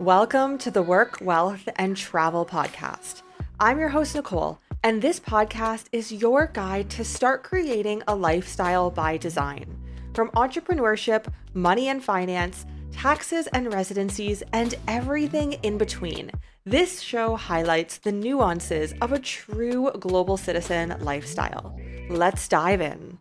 Welcome 0.00 0.58
to 0.58 0.70
the 0.70 0.82
Work, 0.82 1.20
Wealth, 1.22 1.70
and 1.76 1.96
Travel 1.96 2.44
Podcast. 2.44 3.22
I'm 3.58 3.78
your 3.78 3.88
host, 3.88 4.14
Nicole, 4.14 4.60
and 4.82 5.00
this 5.00 5.18
podcast 5.18 5.86
is 5.90 6.12
your 6.12 6.48
guide 6.48 6.90
to 6.90 7.02
start 7.02 7.42
creating 7.42 8.02
a 8.06 8.14
lifestyle 8.14 8.90
by 8.90 9.16
design. 9.16 9.74
From 10.12 10.28
entrepreneurship, 10.32 11.32
money 11.54 11.88
and 11.88 12.04
finance, 12.04 12.66
taxes 12.92 13.46
and 13.54 13.72
residencies, 13.72 14.42
and 14.52 14.74
everything 14.86 15.54
in 15.62 15.78
between. 15.78 16.30
This 16.66 17.00
show 17.00 17.34
highlights 17.34 17.96
the 17.96 18.12
nuances 18.12 18.92
of 19.00 19.12
a 19.12 19.18
true 19.18 19.90
global 19.98 20.36
citizen 20.36 20.94
lifestyle. 21.00 21.74
Let's 22.10 22.46
dive 22.48 22.82
in. 22.82 23.15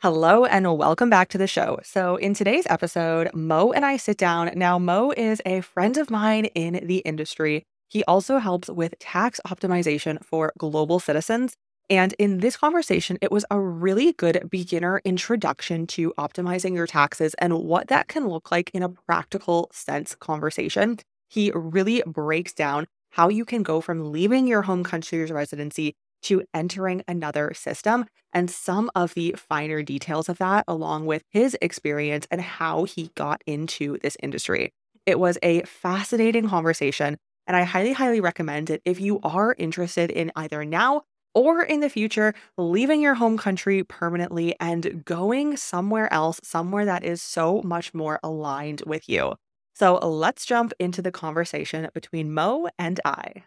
Hello 0.00 0.44
and 0.44 0.78
welcome 0.78 1.10
back 1.10 1.28
to 1.30 1.38
the 1.38 1.48
show. 1.48 1.80
So, 1.82 2.14
in 2.14 2.32
today's 2.32 2.68
episode, 2.70 3.34
Mo 3.34 3.72
and 3.72 3.84
I 3.84 3.96
sit 3.96 4.16
down. 4.16 4.52
Now, 4.54 4.78
Mo 4.78 5.12
is 5.16 5.42
a 5.44 5.60
friend 5.60 5.96
of 5.96 6.08
mine 6.08 6.44
in 6.54 6.86
the 6.86 6.98
industry. 6.98 7.64
He 7.88 8.04
also 8.04 8.38
helps 8.38 8.68
with 8.68 8.96
tax 9.00 9.40
optimization 9.44 10.24
for 10.24 10.52
global 10.56 11.00
citizens. 11.00 11.54
And 11.90 12.14
in 12.16 12.38
this 12.38 12.56
conversation, 12.56 13.18
it 13.20 13.32
was 13.32 13.44
a 13.50 13.58
really 13.58 14.12
good 14.12 14.48
beginner 14.48 15.00
introduction 15.04 15.84
to 15.88 16.14
optimizing 16.16 16.76
your 16.76 16.86
taxes 16.86 17.34
and 17.40 17.58
what 17.58 17.88
that 17.88 18.06
can 18.06 18.28
look 18.28 18.52
like 18.52 18.70
in 18.72 18.84
a 18.84 18.90
practical 18.90 19.68
sense 19.72 20.14
conversation. 20.14 20.98
He 21.28 21.50
really 21.52 22.04
breaks 22.06 22.52
down 22.52 22.86
how 23.10 23.30
you 23.30 23.44
can 23.44 23.64
go 23.64 23.80
from 23.80 24.12
leaving 24.12 24.46
your 24.46 24.62
home 24.62 24.84
country's 24.84 25.32
residency 25.32 25.96
to 26.22 26.42
entering 26.54 27.02
another 27.08 27.52
system 27.54 28.06
and 28.32 28.50
some 28.50 28.90
of 28.94 29.14
the 29.14 29.34
finer 29.36 29.82
details 29.82 30.28
of 30.28 30.38
that, 30.38 30.64
along 30.68 31.06
with 31.06 31.22
his 31.30 31.56
experience 31.60 32.26
and 32.30 32.40
how 32.40 32.84
he 32.84 33.10
got 33.14 33.42
into 33.46 33.98
this 33.98 34.16
industry. 34.22 34.72
It 35.06 35.18
was 35.18 35.38
a 35.42 35.62
fascinating 35.62 36.48
conversation, 36.48 37.16
and 37.46 37.56
I 37.56 37.62
highly, 37.62 37.92
highly 37.92 38.20
recommend 38.20 38.70
it 38.70 38.82
if 38.84 39.00
you 39.00 39.20
are 39.22 39.54
interested 39.58 40.10
in 40.10 40.30
either 40.36 40.64
now 40.64 41.02
or 41.34 41.62
in 41.62 41.80
the 41.80 41.88
future 41.88 42.34
leaving 42.56 43.00
your 43.00 43.14
home 43.14 43.38
country 43.38 43.84
permanently 43.84 44.54
and 44.60 45.04
going 45.04 45.56
somewhere 45.56 46.12
else, 46.12 46.40
somewhere 46.42 46.84
that 46.84 47.04
is 47.04 47.22
so 47.22 47.62
much 47.62 47.94
more 47.94 48.18
aligned 48.22 48.82
with 48.86 49.08
you. 49.08 49.34
So 49.74 49.94
let's 49.98 50.44
jump 50.44 50.72
into 50.78 51.00
the 51.02 51.12
conversation 51.12 51.88
between 51.94 52.32
Mo 52.32 52.68
and 52.78 53.00
I. 53.04 53.44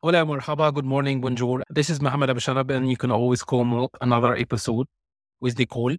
Hola, 0.00 0.24
marhaba, 0.24 0.72
good 0.72 0.84
morning, 0.84 1.20
bonjour. 1.20 1.60
This 1.70 1.90
is 1.90 2.00
Mohammed 2.00 2.30
Aboshanab, 2.30 2.70
and 2.70 2.88
you 2.88 2.96
can 2.96 3.10
always 3.10 3.42
call 3.42 3.90
another 4.00 4.36
episode 4.36 4.86
with 5.40 5.58
Nicole. 5.58 5.96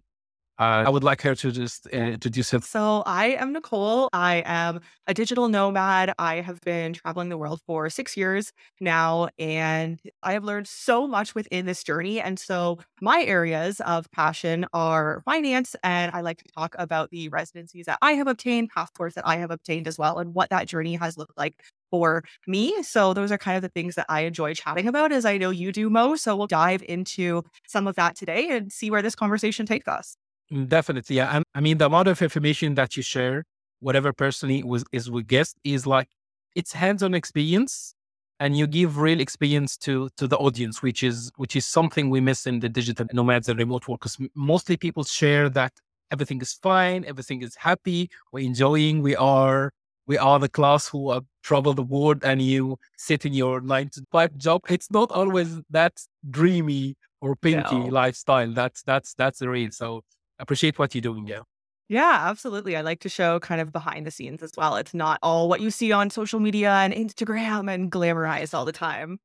Uh, 0.58 0.84
I 0.86 0.88
would 0.88 1.04
like 1.04 1.20
her 1.20 1.34
to 1.34 1.52
just 1.52 1.86
uh, 1.92 1.98
introduce 1.98 2.50
herself. 2.50 2.64
So, 2.64 3.02
I 3.04 3.32
am 3.32 3.52
Nicole. 3.52 4.08
I 4.14 4.42
am 4.46 4.80
a 5.06 5.12
digital 5.12 5.48
nomad. 5.48 6.14
I 6.18 6.36
have 6.36 6.62
been 6.62 6.94
traveling 6.94 7.28
the 7.28 7.36
world 7.36 7.60
for 7.66 7.90
six 7.90 8.16
years 8.16 8.52
now, 8.80 9.28
and 9.38 10.00
I 10.22 10.32
have 10.32 10.44
learned 10.44 10.66
so 10.66 11.06
much 11.06 11.34
within 11.34 11.66
this 11.66 11.84
journey. 11.84 12.22
And 12.22 12.38
so, 12.38 12.78
my 13.02 13.22
areas 13.24 13.82
of 13.82 14.10
passion 14.12 14.64
are 14.72 15.20
finance, 15.26 15.76
and 15.82 16.10
I 16.14 16.22
like 16.22 16.38
to 16.38 16.50
talk 16.56 16.74
about 16.78 17.10
the 17.10 17.28
residencies 17.28 17.84
that 17.84 17.98
I 18.00 18.12
have 18.12 18.28
obtained, 18.28 18.70
passports 18.70 19.14
that 19.16 19.26
I 19.26 19.36
have 19.36 19.50
obtained 19.50 19.86
as 19.86 19.98
well, 19.98 20.20
and 20.20 20.32
what 20.32 20.48
that 20.48 20.68
journey 20.68 20.94
has 20.94 21.18
looked 21.18 21.36
like 21.36 21.62
for 21.90 22.24
me. 22.46 22.82
So 22.82 23.12
those 23.14 23.32
are 23.32 23.38
kind 23.38 23.56
of 23.56 23.62
the 23.62 23.68
things 23.68 23.94
that 23.96 24.06
I 24.08 24.22
enjoy 24.22 24.54
chatting 24.54 24.88
about 24.88 25.12
as 25.12 25.24
I 25.24 25.36
know 25.38 25.50
you 25.50 25.72
do, 25.72 25.90
Mo. 25.90 26.16
So 26.16 26.36
we'll 26.36 26.46
dive 26.46 26.82
into 26.88 27.42
some 27.66 27.86
of 27.86 27.96
that 27.96 28.16
today 28.16 28.48
and 28.50 28.72
see 28.72 28.90
where 28.90 29.02
this 29.02 29.14
conversation 29.14 29.66
takes 29.66 29.88
us. 29.88 30.16
Mm, 30.52 30.68
definitely. 30.68 31.16
Yeah. 31.16 31.36
And 31.36 31.44
I 31.54 31.60
mean, 31.60 31.78
the 31.78 31.86
amount 31.86 32.08
of 32.08 32.20
information 32.22 32.74
that 32.74 32.96
you 32.96 33.02
share, 33.02 33.44
whatever 33.80 34.12
personally 34.12 34.62
was 34.62 34.84
is 34.92 35.10
with 35.10 35.26
guest 35.26 35.56
is 35.64 35.86
like 35.86 36.08
it's 36.54 36.72
hands-on 36.72 37.14
experience 37.14 37.94
and 38.38 38.56
you 38.56 38.66
give 38.66 38.98
real 38.98 39.20
experience 39.20 39.76
to 39.76 40.08
to 40.16 40.26
the 40.26 40.36
audience, 40.38 40.82
which 40.82 41.02
is 41.02 41.30
which 41.36 41.54
is 41.54 41.66
something 41.66 42.10
we 42.10 42.20
miss 42.20 42.46
in 42.46 42.60
the 42.60 42.68
digital 42.68 43.06
nomads 43.12 43.48
and 43.48 43.58
remote 43.58 43.86
workers. 43.86 44.16
Mostly 44.34 44.76
people 44.76 45.04
share 45.04 45.48
that 45.50 45.72
everything 46.10 46.40
is 46.40 46.54
fine, 46.54 47.04
everything 47.06 47.42
is 47.42 47.54
happy, 47.54 48.10
we're 48.32 48.44
enjoying, 48.44 49.02
we 49.02 49.14
are 49.16 49.72
we 50.10 50.18
are 50.18 50.40
the 50.40 50.48
class 50.48 50.88
who 50.88 51.10
uh, 51.10 51.14
have 51.14 51.24
traveled 51.44 51.76
the 51.76 51.84
world 51.84 52.24
and 52.24 52.42
you 52.42 52.76
sit 52.98 53.24
in 53.24 53.32
your 53.32 53.60
nine 53.60 53.88
to 53.90 54.02
five 54.10 54.36
job. 54.36 54.60
It's 54.68 54.90
not 54.90 55.12
always 55.12 55.60
that 55.70 55.92
dreamy 56.28 56.96
or 57.20 57.36
pinky 57.36 57.78
no. 57.78 57.86
lifestyle. 57.86 58.52
That's 58.52 58.82
that's 58.82 59.14
that's 59.14 59.38
the 59.38 59.48
real. 59.48 59.70
So 59.70 60.02
appreciate 60.40 60.80
what 60.80 60.96
you're 60.96 61.02
doing, 61.02 61.28
yeah. 61.28 61.42
Yeah, 61.88 62.28
absolutely. 62.28 62.76
I 62.76 62.80
like 62.80 62.98
to 63.00 63.08
show 63.08 63.38
kind 63.38 63.60
of 63.60 63.70
behind 63.70 64.04
the 64.04 64.10
scenes 64.10 64.42
as 64.42 64.50
well. 64.56 64.74
It's 64.74 64.94
not 64.94 65.20
all 65.22 65.48
what 65.48 65.60
you 65.60 65.70
see 65.70 65.92
on 65.92 66.10
social 66.10 66.40
media 66.40 66.72
and 66.72 66.92
Instagram 66.92 67.72
and 67.72 67.88
glamorized 67.88 68.52
all 68.52 68.64
the 68.64 68.72
time. 68.72 69.20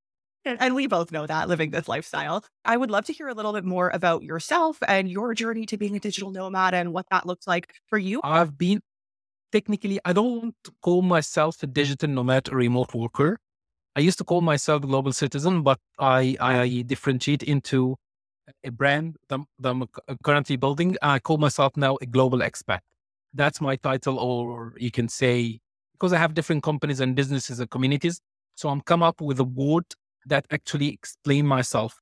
And 0.45 0.75
we 0.75 0.85
both 0.85 1.11
know 1.11 1.25
that 1.25 1.47
living 1.47 1.71
this 1.71 1.87
lifestyle. 1.87 2.45
I 2.63 2.77
would 2.77 2.91
love 2.91 3.05
to 3.05 3.13
hear 3.13 3.27
a 3.27 3.33
little 3.33 3.53
bit 3.53 3.65
more 3.65 3.89
about 3.91 4.21
yourself 4.21 4.77
and 4.87 5.09
your 5.09 5.33
journey 5.33 5.65
to 5.65 5.77
being 5.77 5.95
a 5.95 5.99
digital 5.99 6.29
nomad 6.29 6.75
and 6.75 6.93
what 6.93 7.07
that 7.09 7.25
looks 7.25 7.47
like 7.47 7.73
for 7.87 7.97
you. 7.97 8.21
I've 8.23 8.55
been 8.55 8.81
technically, 9.55 9.97
I 10.03 10.11
don't 10.11 10.53
call 10.81 11.01
myself 11.01 11.63
a 11.63 11.67
digital 11.67 12.09
nomad 12.09 12.49
or 12.51 12.57
remote 12.57 12.93
worker. 12.93 13.39
I 13.95 14.01
used 14.01 14.17
to 14.17 14.25
call 14.25 14.41
myself 14.41 14.81
global 14.81 15.13
citizen, 15.13 15.63
but 15.63 15.79
I, 15.97 16.35
I 16.41 16.83
differentiate 16.85 17.41
into 17.41 17.95
a 18.65 18.71
brand 18.71 19.15
that, 19.29 19.39
that 19.59 19.69
I'm 19.69 19.85
currently 20.25 20.57
building. 20.57 20.97
I 21.01 21.19
call 21.19 21.37
myself 21.37 21.71
now 21.77 21.97
a 22.01 22.05
global 22.05 22.39
expat. 22.39 22.81
That's 23.33 23.61
my 23.61 23.77
title, 23.77 24.19
or 24.19 24.73
you 24.77 24.91
can 24.91 25.07
say, 25.07 25.59
because 25.93 26.11
I 26.11 26.17
have 26.17 26.33
different 26.33 26.61
companies 26.61 26.99
and 26.99 27.15
businesses 27.15 27.61
and 27.61 27.69
communities. 27.69 28.19
So 28.55 28.67
I'm 28.67 28.81
come 28.81 29.03
up 29.03 29.21
with 29.21 29.39
a 29.39 29.45
word 29.45 29.85
that 30.25 30.45
actually 30.51 30.89
explain 30.89 31.47
myself. 31.47 32.01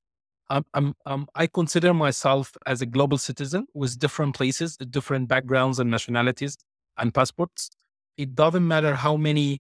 I'm, 0.49 0.95
I'm, 1.05 1.27
I 1.35 1.45
consider 1.47 1.93
myself 1.93 2.51
as 2.65 2.81
a 2.81 2.87
global 2.87 3.19
citizen 3.19 3.67
with 3.75 3.99
different 3.99 4.35
places, 4.35 4.75
different 4.77 5.27
backgrounds 5.27 5.77
and 5.79 5.89
nationalities 5.91 6.57
and 6.97 7.13
passports. 7.13 7.69
It 8.17 8.35
doesn't 8.35 8.67
matter 8.67 8.95
how 8.95 9.17
many 9.17 9.59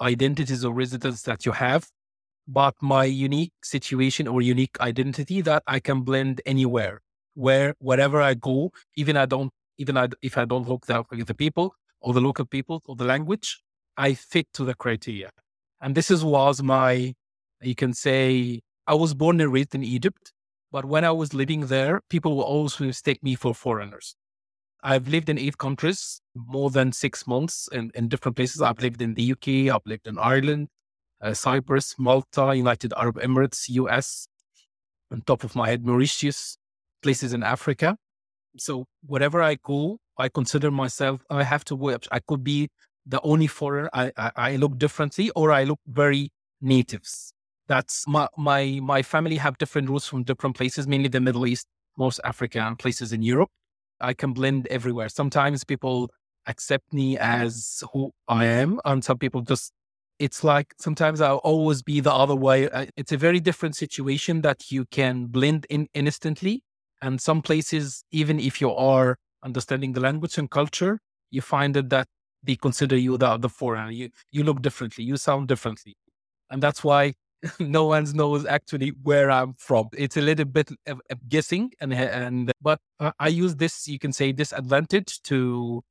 identities 0.00 0.64
or 0.64 0.74
residents 0.74 1.22
that 1.22 1.46
you 1.46 1.52
have, 1.52 1.88
but 2.46 2.74
my 2.80 3.04
unique 3.04 3.52
situation 3.62 4.28
or 4.28 4.42
unique 4.42 4.78
identity 4.80 5.40
that 5.42 5.62
I 5.66 5.80
can 5.80 6.02
blend 6.02 6.42
anywhere, 6.44 7.00
where 7.34 7.74
wherever 7.78 8.20
I 8.20 8.34
go, 8.34 8.72
even 8.96 9.16
I 9.16 9.26
don't, 9.26 9.52
even 9.78 9.96
I, 9.96 10.08
if 10.22 10.36
I 10.36 10.44
don't 10.44 10.68
look 10.68 10.86
the, 10.86 11.04
the 11.10 11.34
people 11.34 11.74
or 12.00 12.12
the 12.12 12.20
local 12.20 12.44
people 12.44 12.82
or 12.86 12.96
the 12.96 13.04
language, 13.04 13.62
I 13.96 14.14
fit 14.14 14.46
to 14.54 14.64
the 14.64 14.74
criteria. 14.74 15.30
And 15.80 15.94
this 15.94 16.10
is 16.10 16.24
was 16.24 16.62
my, 16.62 17.14
you 17.62 17.74
can 17.74 17.94
say, 17.94 18.60
I 18.86 18.94
was 18.94 19.14
born 19.14 19.40
and 19.40 19.52
raised 19.52 19.74
in 19.74 19.82
Egypt, 19.82 20.32
but 20.70 20.84
when 20.84 21.04
I 21.04 21.10
was 21.12 21.32
living 21.32 21.66
there, 21.66 22.00
people 22.10 22.36
will 22.36 22.44
always 22.44 22.78
mistake 22.80 23.22
me 23.22 23.34
for 23.34 23.54
foreigners. 23.54 24.16
I've 24.84 25.08
lived 25.08 25.30
in 25.30 25.38
eight 25.38 25.56
countries, 25.56 26.20
more 26.34 26.70
than 26.70 26.92
six 26.92 27.26
months 27.26 27.70
in, 27.72 27.90
in 27.94 28.08
different 28.08 28.36
places. 28.36 28.60
I've 28.60 28.80
lived 28.80 29.00
in 29.00 29.14
the 29.14 29.32
UK, 29.32 29.74
I've 29.74 29.86
lived 29.86 30.06
in 30.06 30.18
Ireland, 30.18 30.68
uh, 31.22 31.32
Cyprus, 31.32 31.94
Malta, 31.98 32.54
United 32.54 32.92
Arab 32.94 33.16
Emirates, 33.16 33.64
US, 33.70 34.28
on 35.10 35.22
top 35.22 35.42
of 35.42 35.56
my 35.56 35.70
head, 35.70 35.86
Mauritius, 35.86 36.58
places 37.02 37.32
in 37.32 37.42
Africa. 37.42 37.96
So 38.58 38.84
wherever 39.06 39.42
I 39.42 39.56
go, 39.64 39.98
I 40.18 40.28
consider 40.28 40.70
myself, 40.70 41.22
I 41.30 41.44
have 41.44 41.64
to 41.64 41.74
work. 41.74 42.02
I 42.12 42.20
could 42.20 42.44
be 42.44 42.68
the 43.06 43.22
only 43.22 43.46
foreigner. 43.46 43.88
I, 43.94 44.12
I, 44.18 44.30
I 44.36 44.56
look 44.56 44.76
differently 44.76 45.30
or 45.34 45.50
I 45.50 45.64
look 45.64 45.80
very 45.86 46.30
natives. 46.60 47.32
That's 47.68 48.06
my, 48.06 48.28
my, 48.36 48.80
my 48.82 49.02
family 49.02 49.36
have 49.36 49.56
different 49.56 49.88
roots 49.88 50.06
from 50.06 50.24
different 50.24 50.56
places, 50.56 50.86
mainly 50.86 51.08
the 51.08 51.20
Middle 51.20 51.46
East, 51.46 51.66
most 51.96 52.20
Africa 52.22 52.60
and 52.60 52.78
places 52.78 53.14
in 53.14 53.22
Europe. 53.22 53.48
I 54.04 54.14
can 54.14 54.32
blend 54.32 54.66
everywhere. 54.68 55.08
Sometimes 55.08 55.64
people 55.64 56.10
accept 56.46 56.92
me 56.92 57.18
as 57.18 57.82
who 57.92 58.12
I 58.28 58.44
am, 58.44 58.80
and 58.84 59.02
some 59.04 59.18
people 59.18 59.40
just, 59.40 59.72
it's 60.18 60.44
like 60.44 60.74
sometimes 60.78 61.20
I'll 61.20 61.38
always 61.38 61.82
be 61.82 62.00
the 62.00 62.12
other 62.12 62.36
way. 62.36 62.68
Uh, 62.68 62.86
it's 62.96 63.12
a 63.12 63.16
very 63.16 63.40
different 63.40 63.76
situation 63.76 64.42
that 64.42 64.70
you 64.70 64.84
can 64.90 65.26
blend 65.26 65.66
in 65.70 65.88
instantly. 65.94 66.62
And 67.02 67.20
some 67.20 67.42
places, 67.42 68.04
even 68.12 68.38
if 68.38 68.60
you 68.60 68.70
are 68.70 69.16
understanding 69.42 69.92
the 69.92 70.00
language 70.00 70.38
and 70.38 70.50
culture, 70.50 71.00
you 71.30 71.42
find 71.42 71.74
that, 71.74 71.90
that 71.90 72.06
they 72.42 72.56
consider 72.56 72.96
you 72.96 73.18
the, 73.18 73.36
the 73.36 73.48
foreigner. 73.48 73.90
You, 73.90 74.10
you 74.30 74.44
look 74.44 74.62
differently, 74.62 75.04
you 75.04 75.16
sound 75.16 75.48
differently. 75.48 75.96
And 76.50 76.62
that's 76.62 76.84
why 76.84 77.14
no 77.58 77.86
one 77.86 78.04
knows 78.14 78.46
actually 78.46 78.90
where 79.02 79.30
I'm 79.30 79.54
from. 79.54 79.88
It's 79.96 80.16
a 80.16 80.22
little 80.22 80.44
bit 80.44 80.70
of, 80.86 81.00
of 81.10 81.28
guessing, 81.28 81.72
and 81.80 81.92
and 81.92 82.52
but 82.60 82.80
I 83.18 83.28
use 83.28 83.56
this 83.56 83.86
you 83.88 83.98
can 83.98 84.12
say 84.12 84.32
disadvantage 84.32 85.22
to 85.22 85.82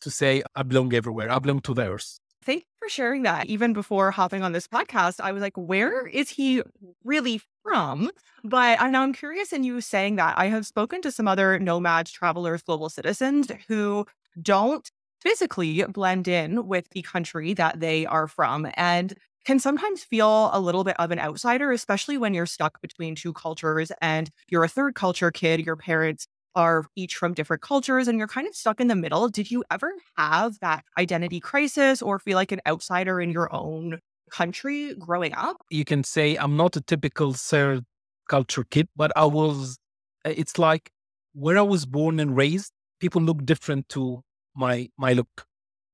to 0.00 0.10
say 0.10 0.42
I 0.54 0.62
belong 0.62 0.94
everywhere. 0.94 1.30
I 1.30 1.38
belong 1.38 1.60
to 1.62 1.74
theirs. 1.74 2.20
Thank 2.44 2.62
you 2.62 2.70
for 2.78 2.88
sharing 2.88 3.22
that. 3.22 3.46
Even 3.46 3.72
before 3.72 4.12
hopping 4.12 4.42
on 4.42 4.52
this 4.52 4.68
podcast, 4.68 5.20
I 5.20 5.32
was 5.32 5.42
like, 5.42 5.56
where 5.56 6.06
is 6.06 6.30
he 6.30 6.62
really 7.02 7.40
from? 7.64 8.10
But 8.44 8.80
I 8.80 8.88
now 8.90 9.02
I'm 9.02 9.12
curious 9.12 9.52
in 9.52 9.64
you 9.64 9.80
saying 9.80 10.16
that. 10.16 10.38
I 10.38 10.46
have 10.46 10.66
spoken 10.66 11.02
to 11.02 11.10
some 11.10 11.26
other 11.26 11.58
nomads, 11.58 12.12
travelers, 12.12 12.62
global 12.62 12.88
citizens 12.88 13.50
who 13.68 14.06
don't 14.40 14.88
physically 15.20 15.82
blend 15.88 16.28
in 16.28 16.66
with 16.68 16.90
the 16.90 17.02
country 17.02 17.54
that 17.54 17.80
they 17.80 18.06
are 18.06 18.28
from 18.28 18.68
and 18.74 19.14
can 19.46 19.60
sometimes 19.60 20.02
feel 20.02 20.50
a 20.52 20.60
little 20.60 20.82
bit 20.82 20.96
of 20.98 21.12
an 21.12 21.20
outsider, 21.20 21.70
especially 21.70 22.18
when 22.18 22.34
you're 22.34 22.46
stuck 22.46 22.80
between 22.82 23.14
two 23.14 23.32
cultures 23.32 23.92
and 24.02 24.28
you're 24.50 24.64
a 24.64 24.68
third 24.68 24.96
culture 24.96 25.30
kid. 25.30 25.64
Your 25.64 25.76
parents 25.76 26.26
are 26.56 26.86
each 26.96 27.14
from 27.14 27.32
different 27.32 27.62
cultures 27.62 28.08
and 28.08 28.18
you're 28.18 28.26
kind 28.26 28.48
of 28.48 28.54
stuck 28.56 28.80
in 28.80 28.88
the 28.88 28.96
middle. 28.96 29.28
Did 29.28 29.50
you 29.50 29.62
ever 29.70 29.92
have 30.16 30.58
that 30.60 30.84
identity 30.98 31.38
crisis 31.38 32.02
or 32.02 32.18
feel 32.18 32.34
like 32.34 32.50
an 32.50 32.60
outsider 32.66 33.20
in 33.20 33.30
your 33.30 33.54
own 33.54 34.00
country 34.32 34.94
growing 34.96 35.32
up? 35.34 35.58
You 35.70 35.84
can 35.84 36.02
say 36.02 36.36
I'm 36.36 36.56
not 36.56 36.74
a 36.74 36.80
typical 36.80 37.32
third 37.32 37.84
culture 38.28 38.64
kid, 38.64 38.88
but 38.96 39.12
I 39.14 39.26
was, 39.26 39.78
uh, 40.24 40.32
it's 40.36 40.58
like 40.58 40.90
where 41.34 41.56
I 41.56 41.62
was 41.62 41.86
born 41.86 42.18
and 42.18 42.36
raised, 42.36 42.72
people 42.98 43.22
look 43.22 43.44
different 43.44 43.88
to 43.90 44.22
my, 44.56 44.88
my 44.98 45.12
look. 45.12 45.46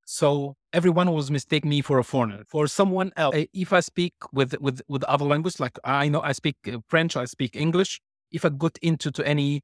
So 0.05 0.55
everyone 0.73 1.11
was 1.11 1.29
mistake 1.29 1.63
me 1.63 1.81
for 1.81 1.99
a 1.99 2.03
foreigner, 2.03 2.43
for 2.47 2.67
someone 2.67 3.11
else. 3.15 3.35
If 3.53 3.71
I 3.71 3.79
speak 3.79 4.13
with, 4.33 4.59
with, 4.59 4.81
with 4.87 5.03
other 5.03 5.25
language, 5.25 5.59
like 5.59 5.77
I 5.83 6.09
know 6.09 6.21
I 6.21 6.31
speak 6.31 6.55
uh, 6.67 6.79
French, 6.87 7.15
I 7.15 7.25
speak 7.25 7.55
English. 7.55 8.01
If 8.31 8.43
I 8.43 8.49
got 8.49 8.77
into 8.81 9.11
to 9.11 9.25
any 9.25 9.61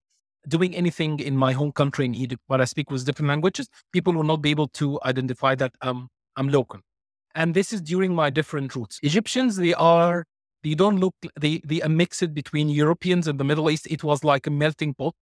doing 0.47 0.75
anything 0.75 1.19
in 1.19 1.35
my 1.35 1.51
home 1.51 1.71
country 1.71 2.05
in 2.05 2.15
Egypt, 2.15 2.41
where 2.47 2.61
I 2.61 2.65
speak 2.65 2.91
with 2.91 3.05
different 3.05 3.27
languages, 3.27 3.67
people 3.91 4.13
will 4.13 4.23
not 4.23 4.41
be 4.41 4.51
able 4.51 4.67
to 4.69 4.99
identify 5.03 5.55
that 5.55 5.73
um, 5.81 6.07
I'm 6.35 6.49
local. 6.49 6.79
And 7.35 7.53
this 7.53 7.73
is 7.73 7.81
during 7.81 8.13
my 8.13 8.29
different 8.29 8.75
roots. 8.75 8.99
Egyptians, 9.03 9.57
they 9.57 9.73
are, 9.73 10.25
they 10.63 10.75
don't 10.75 10.99
look, 10.99 11.15
they, 11.39 11.61
they 11.65 11.81
are 11.81 11.89
mixed 11.89 12.33
between 12.33 12.69
Europeans 12.69 13.27
and 13.27 13.39
the 13.39 13.43
Middle 13.43 13.69
East. 13.69 13.87
It 13.89 14.03
was 14.03 14.23
like 14.23 14.47
a 14.47 14.51
melting 14.51 14.93
pot 14.93 15.13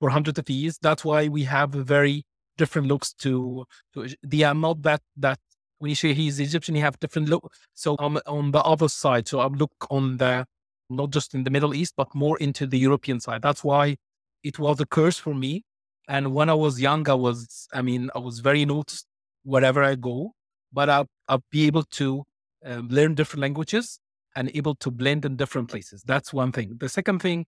for 0.00 0.10
hundreds 0.10 0.38
of 0.38 0.50
years. 0.50 0.78
That's 0.82 1.04
why 1.04 1.28
we 1.28 1.44
have 1.44 1.74
a 1.74 1.82
very 1.82 2.24
different 2.56 2.88
looks 2.88 3.12
to, 3.14 3.64
to 3.94 4.08
they 4.22 4.42
are 4.42 4.54
not 4.54 4.82
that, 4.82 5.02
that 5.16 5.38
when 5.78 5.88
you 5.88 5.94
say 5.94 6.14
he's 6.14 6.38
Egyptian, 6.38 6.76
you 6.76 6.82
have 6.82 6.98
different 7.00 7.28
look. 7.28 7.52
So 7.74 7.96
I'm 7.98 8.18
on 8.26 8.52
the 8.52 8.62
other 8.62 8.88
side. 8.88 9.26
So 9.26 9.40
I 9.40 9.46
look 9.46 9.72
on 9.90 10.18
the, 10.18 10.46
not 10.88 11.10
just 11.10 11.34
in 11.34 11.44
the 11.44 11.50
Middle 11.50 11.74
East, 11.74 11.94
but 11.96 12.14
more 12.14 12.38
into 12.38 12.66
the 12.66 12.78
European 12.78 13.18
side. 13.20 13.42
That's 13.42 13.64
why 13.64 13.96
it 14.44 14.58
was 14.58 14.80
a 14.80 14.86
curse 14.86 15.18
for 15.18 15.34
me. 15.34 15.64
And 16.08 16.34
when 16.34 16.48
I 16.50 16.54
was 16.54 16.80
young, 16.80 17.08
I 17.08 17.14
was, 17.14 17.68
I 17.72 17.82
mean, 17.82 18.10
I 18.14 18.18
was 18.18 18.40
very 18.40 18.64
noticed 18.64 19.06
wherever 19.44 19.82
I 19.82 19.94
go, 19.94 20.32
but 20.72 20.88
I'll, 20.88 21.08
I'll 21.28 21.44
be 21.50 21.66
able 21.66 21.84
to 21.84 22.24
um, 22.64 22.88
learn 22.88 23.14
different 23.14 23.40
languages 23.40 23.98
and 24.36 24.50
able 24.54 24.74
to 24.76 24.90
blend 24.90 25.24
in 25.24 25.36
different 25.36 25.68
places. 25.68 26.02
That's 26.04 26.32
one 26.32 26.52
thing. 26.52 26.76
The 26.78 26.88
second 26.88 27.20
thing, 27.20 27.46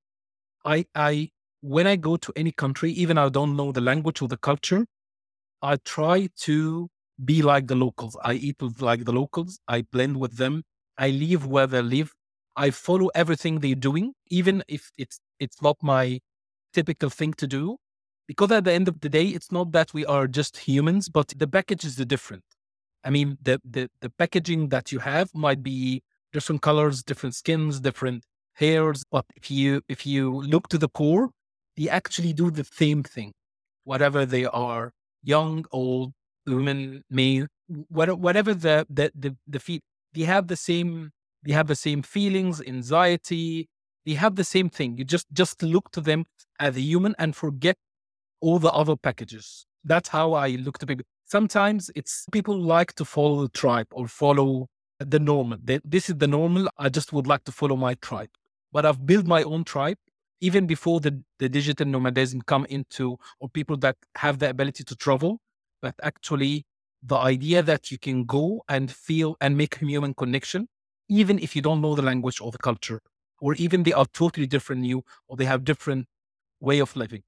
I, 0.65 0.87
I, 0.95 1.31
when 1.61 1.87
I 1.87 1.97
go 1.97 2.17
to 2.17 2.33
any 2.37 2.53
country, 2.53 2.91
even 2.93 3.17
I 3.17 3.29
don't 3.29 3.57
know 3.57 3.73
the 3.73 3.81
language 3.81 4.23
or 4.23 4.29
the 4.29 4.37
culture, 4.37 4.87
I 5.65 5.77
try 5.77 6.29
to 6.41 6.89
be 7.25 7.41
like 7.43 7.69
the 7.69 7.75
locals. 7.75 8.17
I 8.23 8.35
eat 8.35 8.57
like 8.81 9.05
the 9.07 9.13
locals. 9.13 9.59
I 9.67 9.83
blend 9.83 10.19
with 10.19 10.37
them. 10.37 10.63
I 10.99 11.09
live 11.11 11.47
where 11.47 11.67
they 11.67 11.81
live. 11.81 12.13
I 12.55 12.71
follow 12.71 13.09
everything 13.15 13.61
they're 13.61 13.75
doing, 13.75 14.13
even 14.29 14.63
if 14.69 14.91
it's 14.99 15.21
it's 15.41 15.63
not 15.63 15.77
my 15.83 16.21
typical 16.75 17.11
thing 17.11 17.33
to 17.35 17.47
do. 17.47 17.79
Because 18.29 18.53
at 18.53 18.65
the 18.65 18.73
end 18.73 18.89
of 18.89 19.01
the 19.01 19.09
day, 19.09 19.27
it's 19.29 19.51
not 19.51 19.73
that 19.73 19.95
we 19.95 20.05
are 20.05 20.27
just 20.27 20.59
humans, 20.59 21.09
but 21.09 21.29
the 21.37 21.47
package 21.47 21.85
is 21.85 21.97
different. 21.97 22.45
I 23.05 23.11
mean, 23.11 23.39
the, 23.43 23.61
the, 23.65 23.91
the 24.01 24.11
packaging 24.11 24.69
that 24.71 24.93
you 24.93 24.99
have 25.01 25.29
might 25.35 25.63
be 25.63 26.03
different 26.33 26.63
colors, 26.63 27.03
different 27.03 27.35
skins, 27.35 27.81
different 27.81 28.25
hairs. 28.55 29.05
But 29.11 29.25
if 29.37 29.51
you 29.51 29.83
if 29.89 30.07
you 30.07 30.43
look 30.43 30.69
to 30.69 30.79
the 30.79 30.89
core, 30.91 31.31
they 31.77 31.89
actually 31.89 32.35
do 32.35 32.51
the 32.51 32.65
same 32.65 33.03
thing, 33.03 33.33
whatever 33.85 34.27
they 34.27 34.45
are, 34.47 34.93
young, 35.25 35.65
old, 35.73 36.13
women, 36.47 37.03
male, 37.11 37.47
whatever 37.89 38.55
the 38.55 38.87
the 38.89 39.11
the, 39.15 39.37
the 39.47 39.59
feet, 39.59 39.83
they 40.13 40.23
have 40.23 40.49
the 40.49 40.57
same 40.57 41.11
they 41.43 41.53
have 41.53 41.67
the 41.67 41.77
same 41.77 42.03
feelings, 42.03 42.63
anxiety, 42.67 43.69
they 44.07 44.15
have 44.15 44.37
the 44.37 44.45
same 44.45 44.69
thing. 44.71 44.99
You 44.99 45.05
just 45.05 45.27
just 45.33 45.63
look 45.63 45.91
to 45.93 46.01
them 46.01 46.27
as 46.61 46.77
a 46.77 46.81
human 46.81 47.15
and 47.19 47.35
forget 47.35 47.77
all 48.41 48.59
the 48.59 48.71
other 48.71 48.97
packages. 48.97 49.67
That's 49.85 50.09
how 50.09 50.33
I 50.33 50.51
look 50.51 50.79
to 50.79 50.87
people. 50.87 51.05
Sometimes 51.27 51.91
it's 51.95 52.27
people 52.33 52.59
like 52.59 52.95
to 52.95 53.05
follow 53.05 53.43
the 53.43 53.49
tribe 53.49 53.87
or 53.93 54.07
follow 54.09 54.69
the 54.99 55.19
normal. 55.19 55.59
This 55.63 56.09
is 56.09 56.17
the 56.17 56.27
normal. 56.27 56.69
I 56.79 56.89
just 56.89 57.13
would 57.13 57.27
like 57.27 57.45
to 57.45 57.53
follow 57.53 57.77
my 57.77 57.95
tribe. 57.95 58.31
But 58.73 58.85
I've 58.87 59.07
built 59.07 59.27
my 59.27 59.43
own 59.43 59.65
tribe 59.65 59.99
even 60.49 60.67
before 60.67 61.01
the, 61.01 61.23
the 61.39 61.49
digital 61.49 61.87
nomadism 61.87 62.43
come 62.43 62.67
into 62.67 63.17
or 63.41 63.49
people 63.49 63.77
that 63.79 63.97
have 64.17 64.39
the 64.39 64.49
ability 64.51 64.85
to 64.85 64.95
travel. 64.97 65.41
But 65.81 65.95
actually 66.03 66.65
the 67.03 67.17
idea 67.17 67.63
that 67.63 67.91
you 67.91 67.99
can 67.99 68.25
go 68.25 68.63
and 68.69 68.91
feel 68.91 69.37
and 69.41 69.57
make 69.57 69.79
human 69.79 70.15
connection, 70.15 70.69
even 71.09 71.39
if 71.39 71.55
you 71.57 71.63
don't 71.63 71.81
know 71.81 71.95
the 71.95 72.03
language 72.03 72.41
or 72.41 72.51
the 72.51 72.59
culture 72.59 73.01
or 73.41 73.55
even 73.55 73.83
they 73.83 73.93
are 73.93 74.07
totally 74.13 74.47
different 74.47 74.85
you 74.85 75.03
or 75.29 75.37
they 75.37 75.45
have 75.47 75.65
different 75.65 76.07
way 76.61 76.79
of 76.79 76.95
living. 76.97 77.23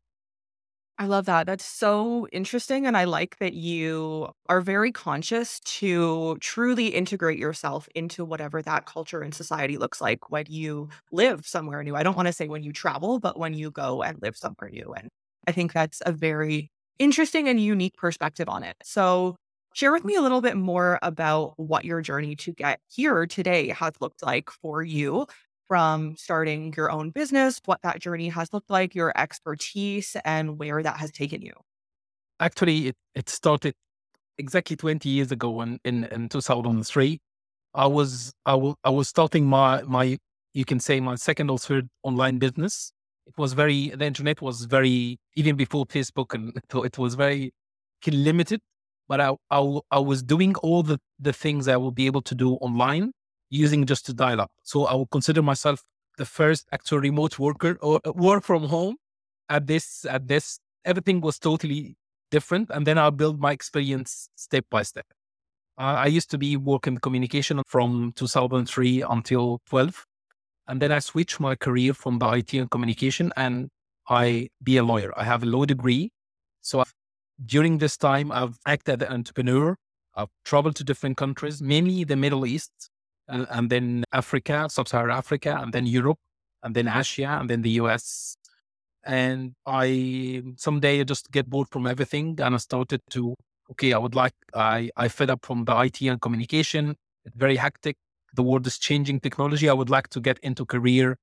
I 0.99 1.07
love 1.07 1.27
that. 1.27 1.47
That's 1.47 1.65
so 1.65 2.27
interesting. 2.33 2.87
And 2.87 2.97
I 2.97 3.05
like 3.05 3.37
that 3.39 3.53
you 3.53 4.29
are 4.49 4.63
very 4.63 4.91
conscious 4.91 5.61
to 5.61 6.39
truly 6.41 6.89
integrate 6.89 7.39
yourself 7.39 7.87
into 7.95 8.25
whatever 8.25 8.63
that 8.63 8.87
culture 8.87 9.21
and 9.21 9.35
society 9.35 9.77
looks 9.77 10.01
like 10.01 10.31
when 10.31 10.47
you 10.49 10.89
live 11.13 11.47
somewhere 11.47 11.83
new. 11.83 11.95
I 11.97 12.03
don't 12.03 12.17
want 12.17 12.29
to 12.29 12.33
say 12.33 12.49
when 12.49 12.63
you 12.63 12.73
travel, 12.73 13.19
but 13.21 13.39
when 13.39 13.53
you 13.53 13.71
go 13.71 14.03
and 14.03 14.19
live 14.23 14.39
somewhere 14.39 14.71
new. 14.71 14.95
And 14.97 15.11
I 15.47 15.53
think 15.53 15.75
that's 15.75 16.01
a 16.07 16.13
very 16.13 16.71
interesting 16.99 17.47
and 17.47 17.61
unique 17.61 17.97
perspective 17.99 18.49
on 18.49 18.63
it. 18.63 18.77
So, 18.83 19.37
share 19.75 19.93
with 19.93 20.07
me 20.07 20.15
a 20.15 20.23
little 20.23 20.41
bit 20.41 20.57
more 20.57 20.99
about 21.03 21.53
what 21.59 21.85
your 21.85 22.01
journey 22.01 22.35
to 22.37 22.53
get 22.53 22.81
here 22.89 23.27
today 23.27 23.69
has 23.69 23.93
looked 24.01 24.23
like 24.23 24.49
for 24.51 24.83
you 24.83 25.27
from 25.69 26.17
starting 26.17 26.73
your 26.77 26.91
own 26.91 27.11
business, 27.11 27.61
what 27.65 27.81
that 27.83 28.01
journey 28.01 28.29
has 28.29 28.53
looked 28.53 28.71
like, 28.71 28.95
your 28.95 29.13
expertise, 29.17 30.17
and 30.25 30.59
where 30.59 30.83
that 30.83 30.99
has 30.99 31.11
taken 31.11 31.43
you. 31.43 31.53
Actually, 32.41 32.89
it, 32.89 32.97
it 33.15 33.29
started 33.29 33.75
exactly 34.39 34.77
20 34.77 35.09
years 35.09 35.33
ago 35.33 35.61
in, 35.63 35.79
in, 35.85 36.05
in 36.05 36.29
2003. 36.29 37.19
I 37.75 37.87
was, 37.87 38.33
I, 38.45 38.53
w- 38.53 38.75
I 38.85 38.91
was 38.91 39.09
starting 39.09 39.47
my, 39.47 39.83
my, 39.83 40.19
you 40.55 40.65
can 40.65 40.81
say 40.81 41.01
my 41.01 41.15
second 41.17 41.51
or 41.51 41.59
third 41.59 41.89
online 42.03 42.39
business. 42.39 42.93
It 43.27 43.35
was 43.37 43.53
very, 43.53 43.89
the 43.89 44.05
internet 44.05 44.41
was 44.41 44.65
very, 44.65 45.19
even 45.35 45.57
before 45.57 45.87
Facebook, 45.87 46.35
and 46.35 46.53
so 46.71 46.85
it 46.85 46.97
was 46.99 47.15
very 47.15 47.53
limited. 48.07 48.61
But 49.09 49.21
I, 49.21 49.35
I, 49.51 49.79
I 49.91 49.99
was 49.99 50.23
doing 50.23 50.55
all 50.57 50.83
the, 50.83 50.99
the 51.19 51.33
things 51.33 51.69
I 51.69 51.77
will 51.77 51.93
be 51.93 52.07
able 52.07 52.23
to 52.23 52.35
do 52.35 52.55
online 52.55 53.13
using 53.51 53.87
just 53.87 54.09
a 54.09 54.15
dial 54.15 54.41
up. 54.41 54.51
So 54.63 54.87
I 54.87 54.95
would 54.95 55.11
consider 55.11 55.43
myself 55.43 55.83
the 56.19 56.25
first 56.25 56.67
actual 56.73 56.99
remote 56.99 57.39
worker 57.39 57.79
or 57.81 58.01
uh, 58.05 58.13
work 58.13 58.45
from 58.45 58.65
home 58.65 58.97
at 59.49 59.67
this, 59.67 60.05
at 60.09 60.29
this, 60.29 60.59
everything 60.85 61.21
was 61.21 61.39
totally 61.39 61.97
different. 62.31 62.71
And 62.71 62.87
then 62.87 62.99
I'll 62.99 63.11
build 63.11 63.41
my 63.41 63.53
experience 63.53 64.29
step 64.37 64.65
by 64.71 64.83
step. 64.83 65.07
Uh, 65.79 65.97
I 65.99 66.07
used 66.07 66.31
to 66.31 66.39
be 66.39 66.57
working 66.57 66.95
in 66.95 67.01
communication 67.01 67.63
from 67.67 68.13
2003 68.17 69.03
until 69.03 69.61
12. 69.67 70.07
And 70.69 70.81
then 70.81 70.91
I 70.91 70.99
switched 70.99 71.39
my 71.39 71.55
career 71.55 71.95
from 71.95 72.19
the 72.19 72.29
IT 72.31 72.55
and 72.55 72.71
communication 72.71 73.33
and 73.37 73.69
I 74.09 74.49
be 74.63 74.79
a 74.79 74.83
lawyer. 74.83 75.13
I 75.17 75.25
have 75.25 75.43
a 75.43 75.47
law 75.47 75.65
degree. 75.65 76.11
So 76.61 76.81
I've, 76.81 76.95
during 77.45 77.79
this 77.79 77.97
time, 77.97 78.33
I've 78.33 78.59
acted 78.67 79.03
as 79.03 79.09
an 79.09 79.15
entrepreneur. 79.15 79.77
I've 80.15 80.31
traveled 80.45 80.77
to 80.77 80.85
different 80.85 81.19
countries, 81.19 81.61
mainly 81.61 82.05
the 82.05 82.17
Middle 82.17 82.47
East, 82.47 82.89
and, 83.29 83.47
and 83.51 83.71
then 83.71 84.05
Africa, 84.13 84.69
Sub-Saharan 84.71 85.17
Africa, 85.17 85.59
and 85.61 85.73
then 85.73 85.87
Europe, 85.87 86.19
and 86.63 86.75
then 86.75 86.89
Asia, 86.89 87.39
and 87.41 87.51
then 87.51 87.63
the 87.63 87.71
US. 87.83 88.37
And 89.05 89.55
I 89.67 90.43
someday 90.57 91.01
I 91.01 91.05
just 91.05 91.31
get 91.31 91.49
bored 91.49 91.69
from 91.71 91.87
everything, 91.87 92.39
and 92.41 92.55
I 92.55 92.59
started 92.59 93.01
to 93.11 93.35
okay, 93.73 93.93
I 93.93 93.99
would 93.99 94.15
like 94.15 94.35
I 94.55 94.91
I 94.97 95.09
fed 95.09 95.31
up 95.31 95.45
from 95.45 95.65
the 95.65 95.77
IT 95.81 96.03
and 96.03 96.21
communication. 96.21 96.97
It's 97.25 97.37
very 97.37 97.57
hectic. 97.57 97.97
The 98.35 98.43
world 98.43 98.67
is 98.67 98.79
changing 98.79 99.21
technology. 99.21 99.69
I 99.69 99.73
would 99.73 99.91
like 99.91 100.09
to 100.09 100.21
get 100.21 100.39
into 100.41 100.67
career 100.67 101.17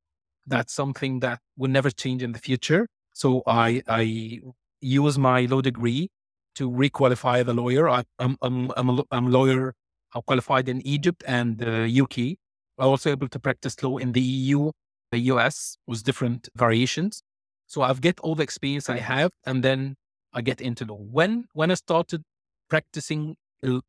that's 0.45 0.74
something 0.74 1.19
that 1.22 1.39
will 1.57 1.69
never 1.69 1.89
change 1.89 2.24
in 2.24 2.31
the 2.33 2.39
future. 2.39 2.88
So 3.13 3.43
I 3.48 3.83
I 3.88 4.41
use 4.81 5.17
my 5.17 5.45
law 5.45 5.62
degree 5.62 6.10
to 6.55 6.69
requalify 6.69 7.45
the 7.45 7.53
lawyer. 7.53 7.89
I, 7.89 8.03
am 8.19 8.38
I'm, 8.41 8.72
I'm, 8.75 8.89
a, 8.89 9.03
I'm 9.12 9.27
a 9.27 9.29
lawyer 9.29 9.74
are 10.13 10.22
qualified 10.22 10.70
in 10.70 10.86
Egypt 10.86 11.24
and 11.27 11.58
the 11.58 12.01
UK. 12.01 12.38
I'm 12.79 12.89
also 12.89 13.12
able 13.12 13.27
to 13.29 13.39
practice 13.39 13.82
law 13.84 13.98
in 13.98 14.12
the 14.13 14.22
EU, 14.22 14.72
the 15.12 15.20
US 15.34 15.77
with 15.88 16.03
different 16.03 16.50
variations. 16.55 17.24
So 17.67 17.82
I've 17.82 18.01
get 18.01 18.20
all 18.20 18.36
the 18.36 18.43
experience 18.43 18.89
I 18.89 18.98
have, 18.98 19.32
and 19.46 19.63
then 19.63 19.96
I 20.34 20.41
get 20.41 20.62
into 20.62 20.86
law. 20.86 20.98
When 20.98 21.46
when 21.53 21.72
I 21.72 21.75
started 21.75 22.24
practicing 22.70 23.36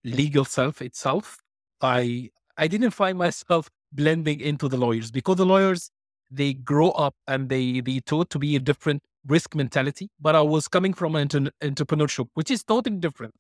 legal 0.05 0.45
self 0.45 0.81
itself, 0.83 1.39
I 1.81 2.31
I 2.57 2.69
didn't 2.69 2.91
find 2.91 3.19
myself 3.27 3.69
blending 3.93 4.41
into 4.41 4.69
the 4.69 4.77
lawyers 4.77 5.11
because 5.11 5.37
the 5.37 5.47
lawyers 5.47 5.91
they 6.31 6.53
grow 6.53 6.91
up 6.91 7.15
and 7.27 7.49
they 7.49 7.81
they 7.81 8.01
taught 8.01 8.31
to 8.31 8.39
be 8.39 8.57
a 8.57 8.61
different 8.61 9.03
risk 9.27 9.55
mentality. 9.55 10.09
But 10.21 10.35
I 10.35 10.43
was 10.43 10.69
coming 10.69 10.95
from 10.95 11.17
an 11.17 11.29
entrepreneurship, 11.63 12.29
which 12.35 12.51
is 12.51 12.63
totally 12.65 12.97
different. 12.97 13.35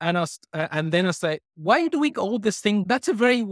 And 0.00 0.16
I, 0.18 0.22
uh, 0.52 0.68
and 0.70 0.92
then 0.92 1.06
I 1.06 1.10
say, 1.10 1.40
why 1.56 1.78
you 1.78 1.90
doing 1.90 2.16
all 2.18 2.38
this 2.38 2.60
thing? 2.60 2.84
That's 2.86 3.08
a 3.08 3.12
very, 3.12 3.46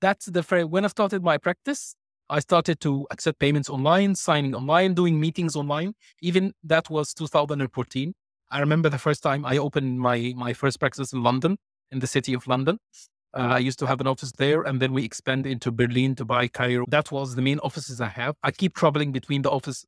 that's 0.00 0.26
the 0.26 0.42
very, 0.42 0.64
when 0.64 0.84
I 0.84 0.88
started 0.88 1.22
my 1.22 1.38
practice, 1.38 1.94
I 2.30 2.40
started 2.40 2.80
to 2.80 3.06
accept 3.10 3.38
payments 3.38 3.70
online, 3.70 4.14
signing 4.14 4.54
online, 4.54 4.94
doing 4.94 5.18
meetings 5.18 5.56
online. 5.56 5.94
Even 6.20 6.52
that 6.62 6.90
was 6.90 7.14
2014. 7.14 8.14
I 8.50 8.60
remember 8.60 8.88
the 8.88 8.98
first 8.98 9.22
time 9.22 9.44
I 9.44 9.58
opened 9.58 10.00
my, 10.00 10.32
my 10.36 10.52
first 10.52 10.78
practice 10.78 11.12
in 11.12 11.22
London, 11.22 11.56
in 11.90 12.00
the 12.00 12.06
city 12.06 12.34
of 12.34 12.46
London. 12.46 12.78
Uh, 13.34 13.54
I 13.54 13.58
used 13.58 13.78
to 13.80 13.86
have 13.86 14.00
an 14.00 14.06
office 14.06 14.32
there, 14.32 14.62
and 14.62 14.80
then 14.80 14.92
we 14.92 15.04
expanded 15.04 15.52
into 15.52 15.70
Berlin, 15.70 16.14
to 16.16 16.24
Dubai, 16.24 16.50
Cairo. 16.50 16.86
That 16.88 17.12
was 17.12 17.34
the 17.34 17.42
main 17.42 17.58
offices 17.58 18.00
I 18.00 18.08
have. 18.08 18.34
I 18.42 18.50
keep 18.50 18.74
traveling 18.74 19.12
between 19.12 19.42
the 19.42 19.50
office 19.50 19.84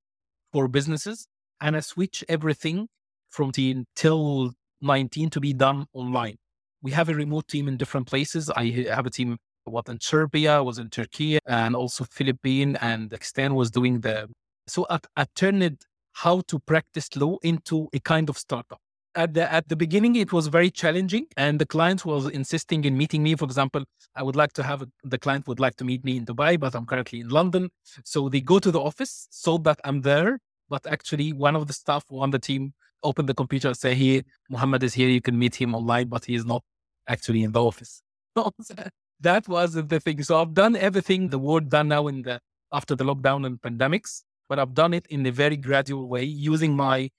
for 0.52 0.68
businesses, 0.68 1.26
and 1.60 1.76
I 1.76 1.80
switch 1.80 2.22
everything 2.28 2.88
from 3.30 3.52
teen 3.52 3.86
till 3.96 4.52
19 4.82 5.30
to 5.30 5.40
be 5.40 5.52
done 5.52 5.86
online. 5.92 6.36
We 6.82 6.92
have 6.92 7.08
a 7.08 7.14
remote 7.14 7.48
team 7.48 7.68
in 7.68 7.76
different 7.76 8.06
places. 8.06 8.50
I 8.50 8.86
have 8.90 9.06
a 9.06 9.10
team 9.10 9.36
what 9.64 9.88
in 9.88 10.00
Serbia, 10.00 10.62
was 10.62 10.78
in 10.78 10.88
Turkey, 10.88 11.38
and 11.46 11.76
also 11.76 12.04
Philippines, 12.04 12.78
and 12.80 13.10
Pakistan 13.10 13.54
was 13.54 13.70
doing 13.70 14.00
the. 14.00 14.28
So 14.66 14.86
I, 14.88 14.98
I 15.16 15.26
turned 15.34 15.78
how 16.12 16.42
to 16.48 16.58
practice 16.58 17.14
law 17.16 17.36
into 17.42 17.88
a 17.92 18.00
kind 18.00 18.28
of 18.28 18.36
startup 18.38 18.80
at 19.14 19.34
the 19.34 19.52
at 19.52 19.68
the 19.68 19.76
beginning 19.76 20.16
it 20.16 20.32
was 20.32 20.46
very 20.46 20.70
challenging 20.70 21.26
and 21.36 21.60
the 21.60 21.66
client 21.66 22.04
was 22.04 22.28
insisting 22.28 22.84
in 22.84 22.96
meeting 22.96 23.22
me 23.22 23.34
for 23.34 23.44
example 23.44 23.82
i 24.14 24.22
would 24.22 24.36
like 24.36 24.52
to 24.52 24.62
have 24.62 24.82
a, 24.82 24.86
the 25.02 25.18
client 25.18 25.48
would 25.48 25.58
like 25.58 25.76
to 25.76 25.84
meet 25.84 26.04
me 26.04 26.16
in 26.16 26.24
dubai 26.24 26.58
but 26.58 26.74
i'm 26.74 26.86
currently 26.86 27.20
in 27.20 27.28
london 27.28 27.68
so 28.04 28.28
they 28.28 28.40
go 28.40 28.58
to 28.58 28.70
the 28.70 28.80
office 28.80 29.26
so 29.30 29.58
that 29.58 29.80
i'm 29.84 30.02
there 30.02 30.38
but 30.68 30.86
actually 30.86 31.32
one 31.32 31.56
of 31.56 31.66
the 31.66 31.72
staff 31.72 32.04
on 32.10 32.30
the 32.30 32.38
team 32.38 32.72
open 33.02 33.26
the 33.26 33.34
computer 33.34 33.68
and 33.68 33.76
say 33.76 33.94
here 33.94 34.22
muhammad 34.48 34.82
is 34.82 34.94
here 34.94 35.08
you 35.08 35.20
can 35.20 35.38
meet 35.38 35.54
him 35.54 35.74
online 35.74 36.08
but 36.08 36.24
he 36.24 36.34
is 36.34 36.44
not 36.44 36.62
actually 37.08 37.42
in 37.42 37.52
the 37.52 37.62
office 37.62 38.02
that 39.20 39.48
was 39.48 39.74
the 39.74 40.00
thing 40.00 40.22
so 40.22 40.40
i've 40.40 40.54
done 40.54 40.76
everything 40.76 41.28
the 41.28 41.38
world 41.38 41.68
done 41.68 41.88
now 41.88 42.06
in 42.06 42.22
the 42.22 42.38
after 42.72 42.94
the 42.94 43.04
lockdown 43.04 43.44
and 43.46 43.60
pandemics 43.60 44.22
but 44.48 44.58
i've 44.58 44.74
done 44.74 44.94
it 44.94 45.06
in 45.08 45.24
a 45.26 45.32
very 45.32 45.56
gradual 45.56 46.08
way 46.08 46.22
using 46.24 46.74
my 46.76 47.10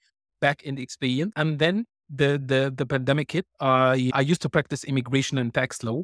back 0.42 0.64
end 0.66 0.80
experience. 0.80 1.32
And 1.38 1.60
then 1.60 1.86
the 2.10 2.42
the 2.46 2.74
the 2.76 2.86
pandemic 2.86 3.32
hit. 3.32 3.46
I 3.62 4.12
I 4.14 4.22
used 4.22 4.42
to 4.42 4.50
practice 4.50 4.84
immigration 4.84 5.38
and 5.38 5.54
tax 5.54 5.84
law, 5.84 6.04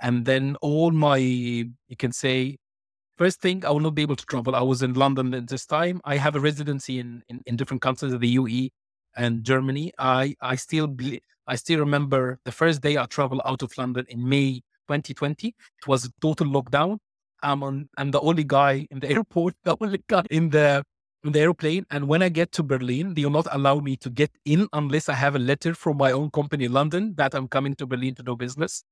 and 0.00 0.24
then 0.24 0.56
all 0.60 0.92
my 0.92 1.16
you 1.16 1.96
can 1.98 2.12
say 2.12 2.58
first 3.18 3.40
thing 3.40 3.64
I 3.64 3.70
will 3.70 3.80
not 3.80 3.94
be 3.96 4.02
able 4.02 4.16
to 4.16 4.26
travel. 4.26 4.54
I 4.54 4.62
was 4.62 4.82
in 4.82 4.92
London 4.92 5.34
at 5.34 5.48
this 5.48 5.66
time. 5.66 6.00
I 6.04 6.16
have 6.16 6.36
a 6.36 6.40
residency 6.40 7.00
in 7.00 7.22
in, 7.28 7.40
in 7.46 7.56
different 7.56 7.82
countries, 7.82 8.12
of 8.12 8.20
the 8.20 8.28
UE 8.28 8.68
and 9.16 9.44
Germany. 9.44 9.92
I 9.98 10.34
I 10.40 10.56
still 10.56 10.88
I 11.46 11.56
still 11.56 11.80
remember 11.80 12.38
the 12.44 12.52
first 12.52 12.82
day 12.82 12.96
I 12.96 13.06
traveled 13.06 13.42
out 13.44 13.62
of 13.62 13.76
London 13.76 14.06
in 14.08 14.28
May 14.28 14.62
2020. 14.88 15.48
It 15.48 15.86
was 15.86 16.04
a 16.04 16.10
total 16.20 16.46
lockdown. 16.46 16.98
I'm 17.42 17.62
on. 17.62 17.88
I'm 17.96 18.10
the 18.10 18.20
only 18.20 18.44
guy 18.44 18.86
in 18.90 19.00
the 19.00 19.10
airport. 19.16 19.54
The 19.64 19.76
only 19.80 20.02
guy 20.08 20.24
in 20.30 20.50
the 20.50 20.84
in 21.24 21.32
the 21.32 21.40
airplane. 21.40 21.86
And 21.90 22.08
when 22.08 22.22
I 22.22 22.28
get 22.28 22.52
to 22.52 22.62
Berlin, 22.62 23.14
they 23.14 23.24
will 23.24 23.30
not 23.30 23.46
allow 23.50 23.80
me 23.80 23.96
to 23.96 24.10
get 24.10 24.30
in 24.44 24.68
unless 24.72 25.08
I 25.08 25.14
have 25.14 25.36
a 25.36 25.38
letter 25.38 25.74
from 25.74 25.96
my 25.96 26.12
own 26.12 26.30
company, 26.30 26.68
London, 26.68 27.14
that 27.16 27.34
I'm 27.34 27.48
coming 27.48 27.74
to 27.76 27.86
Berlin 27.86 28.14
to 28.16 28.22
do 28.22 28.36
business. 28.36 28.84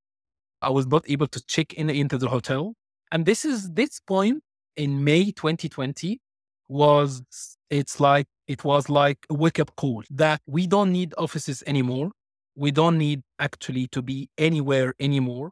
I 0.61 0.69
was 0.69 0.87
not 0.87 1.09
able 1.09 1.27
to 1.27 1.41
check 1.45 1.73
in 1.73 1.89
into 1.89 2.17
the 2.17 2.27
hotel. 2.27 2.73
And 3.11 3.25
this 3.25 3.45
is 3.45 3.71
this 3.71 3.99
point 3.99 4.43
in 4.75 5.03
May 5.03 5.31
2020 5.31 6.19
was 6.69 7.23
it's 7.69 7.99
like 7.99 8.27
it 8.47 8.63
was 8.63 8.89
like 8.89 9.25
a 9.29 9.33
wake 9.33 9.59
up 9.59 9.75
call 9.75 10.03
that 10.09 10.41
we 10.47 10.67
don't 10.67 10.91
need 10.91 11.13
offices 11.17 11.63
anymore. 11.67 12.11
We 12.55 12.71
don't 12.71 12.97
need 12.97 13.21
actually 13.39 13.87
to 13.87 14.01
be 14.01 14.29
anywhere 14.37 14.93
anymore. 14.99 15.51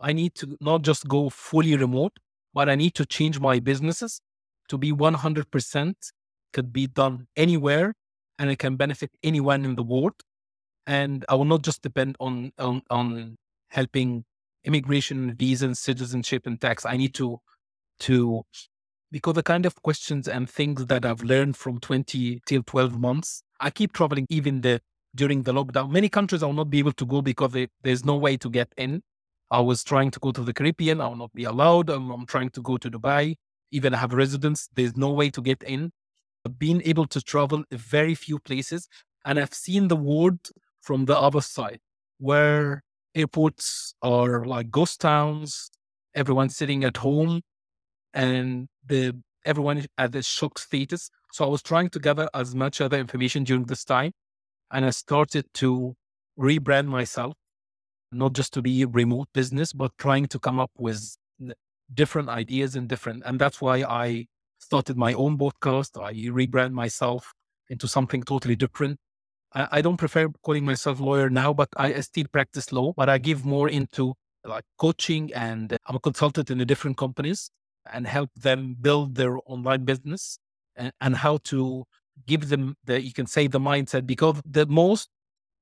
I 0.00 0.12
need 0.12 0.34
to 0.36 0.56
not 0.60 0.82
just 0.82 1.08
go 1.08 1.30
fully 1.30 1.76
remote, 1.76 2.12
but 2.52 2.68
I 2.68 2.74
need 2.74 2.94
to 2.94 3.06
change 3.06 3.40
my 3.40 3.60
businesses 3.60 4.20
to 4.68 4.78
be 4.78 4.92
100% 4.92 5.94
could 6.52 6.72
be 6.72 6.86
done 6.86 7.26
anywhere 7.36 7.94
and 8.38 8.50
it 8.50 8.58
can 8.58 8.76
benefit 8.76 9.10
anyone 9.22 9.64
in 9.64 9.76
the 9.76 9.82
world. 9.82 10.14
And 10.86 11.24
I 11.28 11.34
will 11.34 11.44
not 11.44 11.62
just 11.62 11.82
depend 11.82 12.16
on, 12.20 12.52
on, 12.58 12.82
on 12.90 13.36
helping 13.70 14.24
immigration, 14.64 15.34
visas, 15.34 15.80
citizenship, 15.80 16.46
and 16.46 16.60
tax. 16.60 16.84
I 16.86 16.96
need 16.96 17.14
to, 17.14 17.38
to, 18.00 18.42
because 19.10 19.34
the 19.34 19.42
kind 19.42 19.66
of 19.66 19.80
questions 19.82 20.28
and 20.28 20.48
things 20.48 20.86
that 20.86 21.04
I've 21.04 21.22
learned 21.22 21.56
from 21.56 21.78
20 21.78 22.40
till 22.46 22.62
12 22.62 22.98
months, 22.98 23.42
I 23.60 23.70
keep 23.70 23.92
traveling 23.92 24.26
even 24.28 24.60
the, 24.60 24.80
during 25.14 25.42
the 25.44 25.52
lockdown. 25.52 25.90
Many 25.90 26.08
countries 26.08 26.42
I 26.42 26.46
will 26.46 26.52
not 26.52 26.70
be 26.70 26.78
able 26.78 26.92
to 26.92 27.06
go 27.06 27.22
because 27.22 27.52
they, 27.52 27.68
there's 27.82 28.04
no 28.04 28.16
way 28.16 28.36
to 28.36 28.50
get 28.50 28.72
in. 28.76 29.02
I 29.50 29.60
was 29.60 29.84
trying 29.84 30.10
to 30.10 30.18
go 30.18 30.32
to 30.32 30.42
the 30.42 30.52
Caribbean. 30.52 31.00
I 31.00 31.08
will 31.08 31.16
not 31.16 31.32
be 31.32 31.44
allowed. 31.44 31.88
I'm, 31.88 32.10
I'm 32.10 32.26
trying 32.26 32.50
to 32.50 32.62
go 32.62 32.76
to 32.76 32.90
Dubai 32.90 33.36
even 33.70 33.94
I 33.94 33.98
have 33.98 34.12
residence. 34.12 34.68
There's 34.74 34.96
no 34.96 35.10
way 35.10 35.30
to 35.30 35.42
get 35.42 35.62
in. 35.62 35.92
Being 36.58 36.82
able 36.84 37.06
to 37.08 37.20
travel 37.20 37.64
very 37.72 38.14
few 38.14 38.38
places, 38.38 38.88
and 39.24 39.38
I've 39.38 39.54
seen 39.54 39.88
the 39.88 39.96
world 39.96 40.38
from 40.80 41.06
the 41.06 41.18
other 41.18 41.40
side, 41.40 41.80
where 42.18 42.84
airports 43.14 43.94
are 44.00 44.44
like 44.44 44.70
ghost 44.70 45.00
towns. 45.00 45.70
Everyone's 46.14 46.56
sitting 46.56 46.84
at 46.84 46.98
home, 46.98 47.42
and 48.16 48.66
the 48.86 49.14
everyone 49.44 49.84
at 49.98 50.10
the 50.10 50.22
shock 50.22 50.58
status. 50.58 51.10
So 51.32 51.44
I 51.44 51.48
was 51.48 51.62
trying 51.62 51.90
to 51.90 52.00
gather 52.00 52.28
as 52.34 52.54
much 52.54 52.80
other 52.80 52.98
information 52.98 53.44
during 53.44 53.64
this 53.64 53.84
time, 53.84 54.12
and 54.72 54.84
I 54.84 54.90
started 54.90 55.44
to 55.54 55.94
rebrand 56.38 56.86
myself, 56.86 57.34
not 58.10 58.32
just 58.32 58.52
to 58.54 58.62
be 58.62 58.82
a 58.82 58.88
remote 58.88 59.28
business, 59.32 59.72
but 59.72 59.92
trying 59.98 60.26
to 60.28 60.38
come 60.40 60.58
up 60.58 60.72
with 60.76 61.16
different 61.94 62.28
ideas 62.28 62.74
and 62.74 62.88
different. 62.88 63.22
And 63.24 63.38
that's 63.38 63.60
why 63.60 63.82
I 63.82 64.26
started 64.58 64.96
my 64.96 65.12
own 65.12 65.38
podcast. 65.38 66.02
I 66.02 66.12
rebrand 66.14 66.72
myself 66.72 67.32
into 67.68 67.86
something 67.86 68.22
totally 68.22 68.56
different. 68.56 68.98
I, 69.52 69.68
I 69.72 69.80
don't 69.82 69.98
prefer 69.98 70.28
calling 70.42 70.64
myself 70.64 71.00
lawyer 71.00 71.28
now, 71.30 71.52
but 71.52 71.68
I 71.76 72.00
still 72.00 72.26
practice 72.32 72.72
law, 72.72 72.94
but 72.96 73.08
I 73.08 73.18
give 73.18 73.44
more 73.44 73.68
into 73.68 74.14
like 74.44 74.64
coaching 74.78 75.32
and 75.34 75.76
I'm 75.86 75.96
a 75.96 76.00
consultant 76.00 76.50
in 76.50 76.58
the 76.58 76.64
different 76.64 76.96
companies 76.96 77.50
and 77.92 78.06
help 78.06 78.30
them 78.36 78.76
build 78.80 79.14
their 79.14 79.38
online 79.46 79.84
business 79.84 80.38
and, 80.76 80.92
and 81.00 81.16
how 81.16 81.38
to 81.44 81.84
give 82.26 82.48
them 82.48 82.76
the, 82.84 83.00
you 83.00 83.12
can 83.12 83.26
say 83.26 83.46
the 83.46 83.60
mindset 83.60 84.06
because 84.06 84.40
the 84.44 84.66
most 84.66 85.08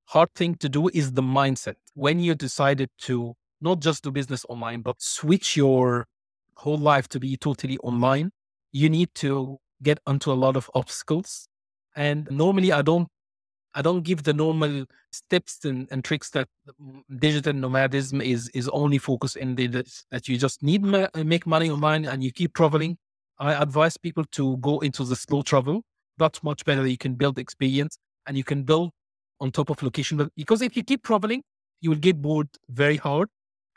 hard 0.07 0.29
thing 0.35 0.55
to 0.57 0.69
do 0.69 0.89
is 0.89 1.13
the 1.13 1.23
mindset. 1.23 1.75
When 1.95 2.19
you 2.21 2.35
decided 2.35 2.91
to 3.03 3.35
not 3.61 3.81
just 3.81 4.05
do 4.05 4.11
business 4.11 4.45
online, 4.49 4.83
but 4.83 5.01
switch 5.01 5.57
your 5.57 6.07
whole 6.57 6.79
life 6.79 7.09
to 7.09 7.21
be 7.21 7.37
totally 7.37 7.79
online, 7.79 8.31
you 8.73 8.89
need 8.89 9.09
to 9.17 9.59
get 9.83 9.99
onto 10.07 10.31
a 10.31 10.35
lot 10.35 10.57
of 10.57 10.71
obstacles. 10.75 11.49
And 11.97 12.29
normally 12.31 12.73
I 12.73 12.83
don't 12.83 13.09
I 13.75 13.83
don't 13.83 14.03
give 14.03 14.23
the 14.23 14.33
normal 14.33 14.87
steps 15.13 15.65
and, 15.65 15.89
and 15.91 16.05
tricks 16.05 16.31
that 16.31 16.49
mm, 16.81 17.03
digital 17.19 17.53
nomadism 17.53 18.21
is 18.21 18.49
is 18.51 18.69
only 18.69 18.99
focused 18.99 19.37
in 19.37 19.55
the, 19.57 19.67
that 20.11 20.29
you 20.29 20.39
just 20.39 20.63
need 20.63 20.83
ma- 20.83 21.09
uh, 21.15 21.25
make 21.25 21.47
money 21.47 21.71
online 21.71 22.05
and 22.05 22.23
you 22.23 22.33
keep 22.33 22.55
traveling. 22.55 22.97
I 23.39 23.55
advise 23.55 23.97
people 23.97 24.25
to 24.33 24.57
go 24.59 24.79
into 24.81 25.05
the 25.05 25.17
slow 25.17 25.43
travel. 25.43 25.83
That's 26.19 26.43
much 26.43 26.65
better. 26.65 26.87
You 26.87 26.99
can 26.99 27.15
build 27.15 27.39
experience 27.39 27.99
and 28.27 28.37
you 28.37 28.45
can 28.45 28.63
build 28.63 28.91
on 29.41 29.51
top 29.51 29.71
of 29.71 29.83
location. 29.83 30.31
Because 30.37 30.63
if 30.63 30.77
you 30.77 30.85
keep 30.85 31.03
traveling, 31.03 31.43
you 31.81 31.91
will 31.91 31.99
get 31.99 32.23
bored 32.23 32.49
very 32.69 32.97
hard 32.97 33.29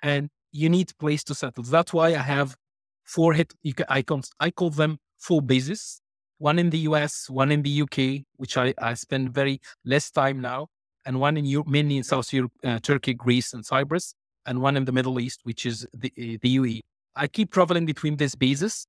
and 0.04 0.30
you 0.51 0.70
need 0.70 0.92
place 1.00 1.24
to 1.25 1.36
settle. 1.36 1.63
That's 1.63 1.94
why 1.94 2.10
I 2.10 2.20
have 2.36 2.56
four 3.04 3.34
hit 3.34 3.54
icons. 3.89 4.32
I 4.39 4.51
call 4.51 4.70
them 4.70 5.00
four 5.18 5.42
bases. 5.42 6.01
One 6.39 6.60
in 6.60 6.70
the 6.70 6.79
US, 6.89 7.29
one 7.29 7.51
in 7.51 7.63
the 7.63 7.82
UK, 7.82 8.25
which 8.36 8.58
I, 8.58 8.74
I 8.77 8.94
spend 8.94 9.34
very 9.34 9.60
less 9.86 10.12
time 10.12 10.39
now, 10.39 10.67
and 11.06 11.20
one 11.20 11.38
in 11.38 11.46
Europe, 11.46 11.67
mainly 11.67 11.98
in 11.98 12.03
South 12.03 12.32
Europe, 12.32 12.51
uh, 12.63 12.79
Turkey, 12.79 13.13
Greece, 13.13 13.53
and 13.53 13.65
Cyprus, 13.65 14.13
and 14.46 14.62
one 14.62 14.77
in 14.77 14.86
the 14.86 14.91
Middle 14.91 15.20
East, 15.20 15.41
which 15.44 15.65
is 15.65 15.88
the, 15.94 16.12
uh, 16.17 16.38
the 16.41 16.58
UAE. 16.58 16.82
I 17.15 17.27
keep 17.27 17.51
traveling 17.51 17.86
between 17.86 18.17
these 18.17 18.36
bases, 18.36 18.86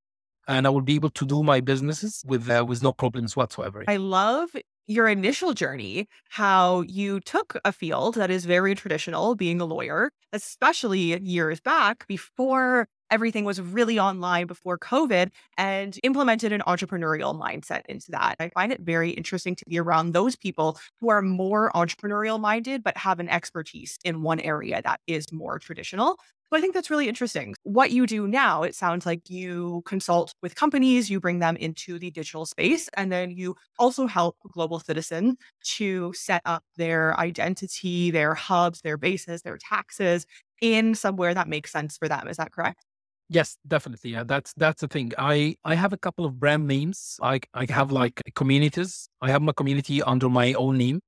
and 0.47 0.67
I 0.67 0.69
will 0.69 0.81
be 0.81 0.95
able 0.95 1.09
to 1.11 1.25
do 1.25 1.43
my 1.43 1.61
businesses 1.61 2.23
with 2.25 2.49
uh, 2.49 2.65
with 2.67 2.83
no 2.83 2.91
problems 2.91 3.35
whatsoever. 3.35 3.83
I 3.87 3.97
love 3.97 4.49
your 4.87 5.07
initial 5.07 5.53
journey, 5.53 6.07
how 6.29 6.81
you 6.81 7.19
took 7.19 7.59
a 7.63 7.71
field 7.71 8.15
that 8.15 8.31
is 8.31 8.45
very 8.45 8.73
traditional, 8.73 9.35
being 9.35 9.61
a 9.61 9.65
lawyer, 9.65 10.11
especially 10.33 11.19
years 11.21 11.59
back 11.59 12.07
before 12.07 12.87
everything 13.11 13.45
was 13.45 13.59
really 13.61 13.99
online 13.99 14.47
before 14.47 14.77
COVID 14.77 15.29
and 15.57 15.97
implemented 16.03 16.51
an 16.51 16.61
entrepreneurial 16.67 17.39
mindset 17.39 17.81
into 17.89 18.11
that. 18.11 18.35
I 18.39 18.49
find 18.49 18.71
it 18.71 18.81
very 18.81 19.11
interesting 19.11 19.55
to 19.55 19.65
be 19.67 19.79
around 19.79 20.13
those 20.13 20.35
people 20.35 20.79
who 20.99 21.09
are 21.09 21.21
more 21.21 21.71
entrepreneurial 21.75 22.39
minded, 22.39 22.83
but 22.83 22.97
have 22.97 23.19
an 23.19 23.29
expertise 23.29 23.97
in 24.03 24.21
one 24.21 24.39
area 24.39 24.81
that 24.83 24.99
is 25.07 25.31
more 25.31 25.59
traditional. 25.59 26.17
So 26.51 26.57
I 26.57 26.61
think 26.61 26.73
that's 26.73 26.89
really 26.89 27.07
interesting. 27.07 27.53
What 27.61 27.91
you 27.91 28.07
do 28.07 28.27
now, 28.27 28.63
it 28.63 28.73
sounds 28.73 29.05
like 29.05 29.29
you 29.29 29.83
consult 29.85 30.33
with 30.41 30.55
companies, 30.55 31.07
you 31.09 31.19
bring 31.19 31.37
them 31.39 31.55
into 31.57 31.99
the 31.99 32.09
digital 32.09 32.45
space, 32.47 32.89
and 32.95 33.11
then 33.11 33.29
you 33.29 33.55
also 33.77 34.07
help 34.07 34.35
global 34.51 34.79
citizens 34.79 35.35
to 35.75 36.11
set 36.15 36.41
up 36.45 36.63
their 36.75 37.15
identity, 37.19 38.09
their 38.09 38.33
hubs, 38.33 38.81
their 38.81 38.97
bases, 38.97 39.43
their 39.43 39.57
taxes 39.59 40.25
in 40.59 40.95
somewhere 40.95 41.35
that 41.35 41.47
makes 41.47 41.71
sense 41.71 41.97
for 41.97 42.07
them. 42.07 42.27
Is 42.27 42.37
that 42.37 42.51
correct? 42.51 42.83
Yes, 43.29 43.57
definitely. 43.67 44.11
Yeah, 44.11 44.23
that's 44.23 44.53
that's 44.57 44.81
the 44.81 44.87
thing. 44.87 45.11
I 45.17 45.55
I 45.63 45.75
have 45.75 45.93
a 45.93 45.97
couple 45.97 46.25
of 46.25 46.39
brand 46.39 46.67
names. 46.67 47.17
I 47.21 47.39
I 47.53 47.65
have 47.69 47.91
like 47.91 48.21
communities. 48.35 49.07
I 49.21 49.29
have 49.29 49.41
my 49.43 49.51
community 49.53 50.01
under 50.01 50.29
my 50.29 50.53
own 50.53 50.77
name, 50.79 51.01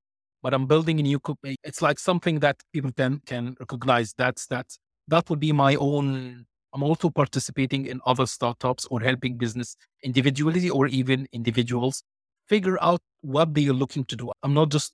but 0.44 0.54
I'm 0.54 0.68
building 0.68 1.00
a 1.00 1.04
new. 1.04 1.20
Eh, 1.46 1.56
it's 1.63 1.82
like 1.82 1.98
something 1.98 2.40
that 2.40 2.58
people 2.74 2.92
can 2.92 3.22
can 3.25 3.56
recognize. 3.60 4.13
That's 4.18 4.46
that 4.48 4.68
that 5.08 5.30
would 5.32 5.40
be 5.40 5.51
my 5.51 5.75
own. 5.75 6.46
I'm 6.74 6.84
also 6.84 7.10
participating 7.10 7.88
in 7.88 8.00
other 8.06 8.25
startups 8.28 8.86
or 8.92 9.01
helping 9.01 9.38
business 9.38 9.75
individually 10.04 10.70
or 10.70 10.88
even 10.88 11.28
individuals 11.34 12.04
figure 12.48 12.78
out 12.82 13.01
what 13.22 13.54
they 13.56 13.68
are 13.68 13.74
looking 13.74 14.06
to 14.06 14.16
do. 14.16 14.32
I'm 14.44 14.54
not 14.54 14.70
just, 14.70 14.94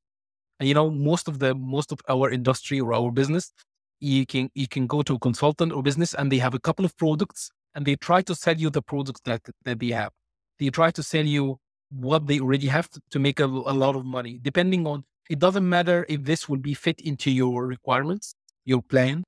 you 0.59 0.73
know, 0.73 0.89
most 0.91 1.27
of 1.27 1.39
the 1.39 1.55
most 1.55 1.91
of 1.91 1.99
our 2.09 2.29
industry 2.31 2.79
or 2.81 2.93
our 2.93 3.11
business 3.11 3.51
you 3.99 4.25
can 4.25 4.49
you 4.53 4.67
can 4.67 4.87
go 4.87 5.01
to 5.01 5.15
a 5.15 5.19
consultant 5.19 5.71
or 5.71 5.81
business 5.81 6.13
and 6.13 6.31
they 6.31 6.37
have 6.37 6.53
a 6.53 6.59
couple 6.59 6.85
of 6.85 6.95
products 6.97 7.49
and 7.75 7.85
they 7.85 7.95
try 7.95 8.21
to 8.21 8.35
sell 8.35 8.55
you 8.55 8.69
the 8.69 8.81
products 8.81 9.21
that 9.25 9.41
that 9.65 9.79
they 9.79 9.89
have. 9.89 10.11
They 10.59 10.69
try 10.69 10.91
to 10.91 11.03
sell 11.03 11.25
you 11.25 11.57
what 11.89 12.27
they 12.27 12.39
already 12.39 12.67
have 12.67 12.89
to, 12.89 13.01
to 13.11 13.19
make 13.19 13.39
a, 13.39 13.45
a 13.45 13.75
lot 13.83 13.95
of 13.95 14.05
money. 14.05 14.39
Depending 14.41 14.85
on 14.87 15.03
it 15.29 15.39
doesn't 15.39 15.67
matter 15.67 16.05
if 16.07 16.23
this 16.23 16.47
will 16.47 16.57
be 16.57 16.73
fit 16.73 17.01
into 17.01 17.31
your 17.31 17.65
requirements, 17.65 18.33
your 18.65 18.81
plan, 18.81 19.23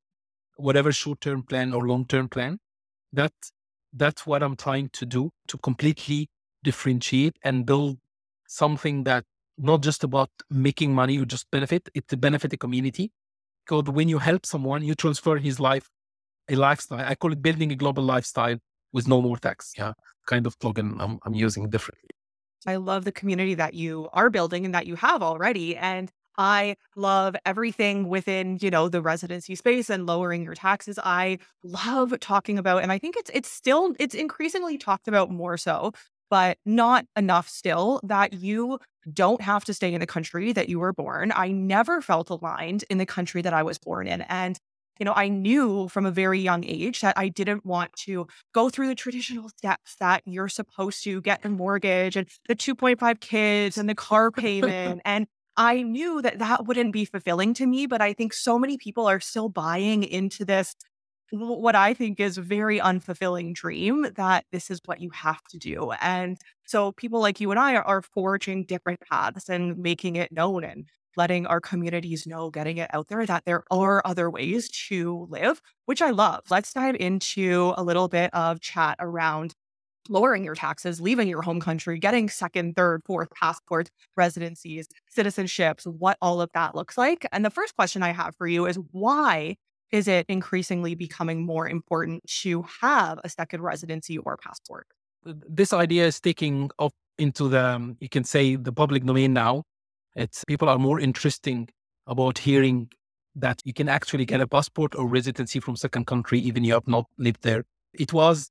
whatever 0.56 0.92
short 0.92 1.22
term 1.22 1.44
plan 1.44 1.74
or 1.74 1.88
long 1.88 2.06
term 2.06 2.30
plan. 2.30 2.60
That 3.14 3.34
that's 3.94 4.26
what 4.26 4.44
I'm 4.44 4.56
trying 4.56 4.90
to 4.94 5.06
do 5.06 5.32
to 5.48 5.58
completely 5.58 6.30
differentiate 6.64 7.38
and 7.44 7.66
build 7.66 7.98
something 8.48 9.04
that 9.06 9.24
not 9.58 9.82
just 9.82 10.04
about 10.04 10.30
making 10.50 10.94
money 10.94 11.20
or 11.20 11.26
just 11.26 11.50
benefit, 11.52 11.90
it's 11.94 12.08
to 12.08 12.18
benefit 12.18 12.52
the 12.52 12.58
community 12.58 13.12
called 13.70 13.88
when 13.88 14.10
you 14.10 14.20
help 14.30 14.46
someone, 14.46 14.84
you 14.84 14.96
transfer 14.96 15.38
his 15.38 15.60
life, 15.60 15.88
a 16.50 16.56
lifestyle. 16.56 17.06
I 17.12 17.16
call 17.16 17.32
it 17.32 17.42
building 17.42 17.72
a 17.72 17.76
global 17.76 18.04
lifestyle 18.04 18.58
with 18.92 19.08
no 19.08 19.22
more 19.22 19.38
tax. 19.38 19.74
Yeah, 19.78 19.94
kind 20.26 20.46
of 20.48 20.56
slogan 20.62 20.98
I'm, 21.00 21.20
I'm 21.26 21.36
using 21.36 21.70
differently. 21.70 22.10
I 22.66 22.76
love 22.76 23.06
the 23.06 23.12
community 23.12 23.56
that 23.56 23.74
you 23.74 24.10
are 24.12 24.30
building 24.30 24.66
and 24.66 24.74
that 24.76 24.88
you 24.88 24.96
have 24.96 25.24
already. 25.24 25.78
And 25.78 26.12
I 26.38 26.76
love 26.96 27.36
everything 27.46 28.08
within, 28.08 28.58
you 28.62 28.70
know, 28.70 28.90
the 28.90 29.02
residency 29.02 29.56
space 29.56 29.90
and 29.90 30.06
lowering 30.06 30.44
your 30.44 30.56
taxes. 30.56 30.98
I 31.02 31.38
love 31.64 32.20
talking 32.20 32.58
about, 32.58 32.82
and 32.84 32.92
I 32.92 32.98
think 32.98 33.16
it's 33.18 33.32
it's 33.34 33.52
still 33.52 33.94
it's 34.00 34.16
increasingly 34.16 34.78
talked 34.78 35.08
about 35.08 35.30
more 35.30 35.58
so 35.58 35.94
but 36.30 36.58
not 36.66 37.06
enough 37.16 37.50
still 37.50 38.00
that 38.04 38.34
you 38.34 38.80
don't 39.12 39.42
have 39.42 39.66
to 39.66 39.74
stay 39.74 39.94
in 39.94 40.00
the 40.00 40.08
country 40.08 40.52
that 40.54 40.70
you 40.70 40.80
were 40.80 40.94
born. 40.94 41.32
I 41.36 41.52
never 41.52 42.02
felt 42.02 42.30
aligned 42.30 42.84
in 42.90 42.98
the 42.98 43.06
country 43.06 43.42
that 43.42 43.54
I 43.54 43.64
was 43.64 43.80
born 43.80 44.08
in. 44.08 44.22
And, 44.24 44.58
you 45.00 45.06
know, 45.06 45.14
I 45.16 45.30
knew 45.30 45.88
from 45.88 46.06
a 46.06 46.12
very 46.12 46.40
young 46.40 46.64
age 46.66 47.02
that 47.02 47.18
I 47.18 47.30
didn't 47.30 47.66
want 47.66 47.94
to 48.06 48.28
go 48.54 48.70
through 48.70 48.88
the 48.88 48.96
traditional 48.96 49.50
steps 49.50 49.96
that 50.00 50.22
you're 50.26 50.50
supposed 50.50 51.04
to 51.06 51.22
get 51.22 51.44
a 51.46 51.50
mortgage 51.50 52.16
and 52.16 52.28
the 52.48 52.56
2.5 52.56 53.20
kids 53.20 53.78
and 53.78 53.90
the 53.90 53.96
car 53.96 54.32
payment. 54.32 55.02
and 55.06 55.28
I 55.58 55.82
knew 55.82 56.22
that 56.22 56.40
that 56.40 56.68
wouldn't 56.68 56.94
be 56.94 57.04
fulfilling 57.04 57.54
to 57.56 57.66
me, 57.68 57.86
but 57.86 58.02
I 58.02 58.14
think 58.14 58.34
so 58.34 58.58
many 58.58 58.78
people 58.78 59.08
are 59.08 59.20
still 59.20 59.50
buying 59.50 60.04
into 60.04 60.46
this 60.46 60.74
what 61.32 61.76
I 61.76 61.94
think 61.94 62.20
is 62.20 62.38
a 62.38 62.42
very 62.42 62.80
unfulfilling 62.80 63.54
dream 63.54 64.08
that 64.16 64.46
this 64.52 64.70
is 64.72 64.82
what 64.86 65.00
you 65.00 65.10
have 65.12 65.44
to 65.50 65.58
do. 65.58 65.92
And 66.02 66.38
so 66.66 66.92
people 66.94 67.20
like 67.20 67.40
you 67.40 67.52
and 67.52 67.60
I 67.60 67.76
are, 67.76 67.84
are 67.84 68.02
forging 68.02 68.66
different 68.66 69.00
paths 69.02 69.50
and 69.50 69.78
making 69.78 70.16
it 70.16 70.32
known 70.32 70.64
and 70.64 70.88
letting 71.18 71.46
our 71.48 71.60
communities 71.60 72.26
know, 72.26 72.50
getting 72.50 72.78
it 72.78 72.90
out 72.94 73.08
there 73.08 73.26
that 73.26 73.44
there 73.46 73.64
are 73.72 74.02
other 74.06 74.30
ways 74.30 74.70
to 74.88 75.28
live, 75.30 75.62
which 75.86 76.02
I 76.02 76.12
love. 76.12 76.42
Let's 76.50 76.74
dive 76.74 76.96
into 77.00 77.74
a 77.78 77.84
little 77.84 78.08
bit 78.08 78.34
of 78.34 78.62
chat 78.62 78.96
around 79.00 79.54
lowering 80.08 80.44
your 80.44 80.56
taxes, 80.56 81.00
leaving 81.00 81.28
your 81.28 81.42
home 81.42 81.60
country, 81.60 82.00
getting 82.00 82.30
second, 82.30 82.76
third, 82.76 83.02
fourth 83.06 83.30
passports, 83.32 83.92
residencies, 84.16 84.88
citizenships, 85.16 85.86
what 85.86 86.18
all 86.22 86.42
of 86.42 86.50
that 86.54 86.74
looks 86.74 86.98
like. 86.98 87.26
And 87.32 87.46
the 87.46 87.50
first 87.50 87.76
question 87.76 88.02
I 88.02 88.12
have 88.12 88.36
for 88.36 88.48
you 88.48 88.66
is 88.66 88.80
why 88.92 89.58
is 89.92 90.08
it 90.08 90.26
increasingly 90.30 90.96
becoming 90.96 91.46
more 91.46 91.68
important 91.68 92.24
to 92.42 92.64
have 92.82 93.20
a 93.24 93.30
second 93.30 93.62
residency 93.62 94.18
or 94.18 94.38
passport? 94.38 94.88
This 95.24 95.74
idea 95.74 96.06
is 96.06 96.20
taking 96.20 96.70
up 96.80 96.94
into 97.18 97.50
the, 97.50 97.66
um, 97.66 97.98
you 98.00 98.10
can 98.10 98.24
say, 98.24 98.56
the 98.56 98.72
public 98.72 99.04
domain 99.04 99.34
now. 99.34 99.64
It's 100.16 100.44
people 100.46 100.70
are 100.70 100.80
more 100.80 101.00
interesting 101.00 101.70
about 102.08 102.40
hearing 102.40 102.90
that 103.36 103.62
you 103.64 103.74
can 103.74 103.90
actually 103.90 104.26
get 104.26 104.42
a 104.42 104.48
passport 104.48 104.96
or 104.96 105.08
residency 105.08 105.60
from 105.60 105.76
second 105.76 106.08
country 106.08 106.40
even 106.40 106.64
you 106.64 106.74
have 106.74 106.88
not 106.88 107.06
lived 107.18 107.44
there. 107.44 107.64
It 107.94 108.14
was 108.14 108.50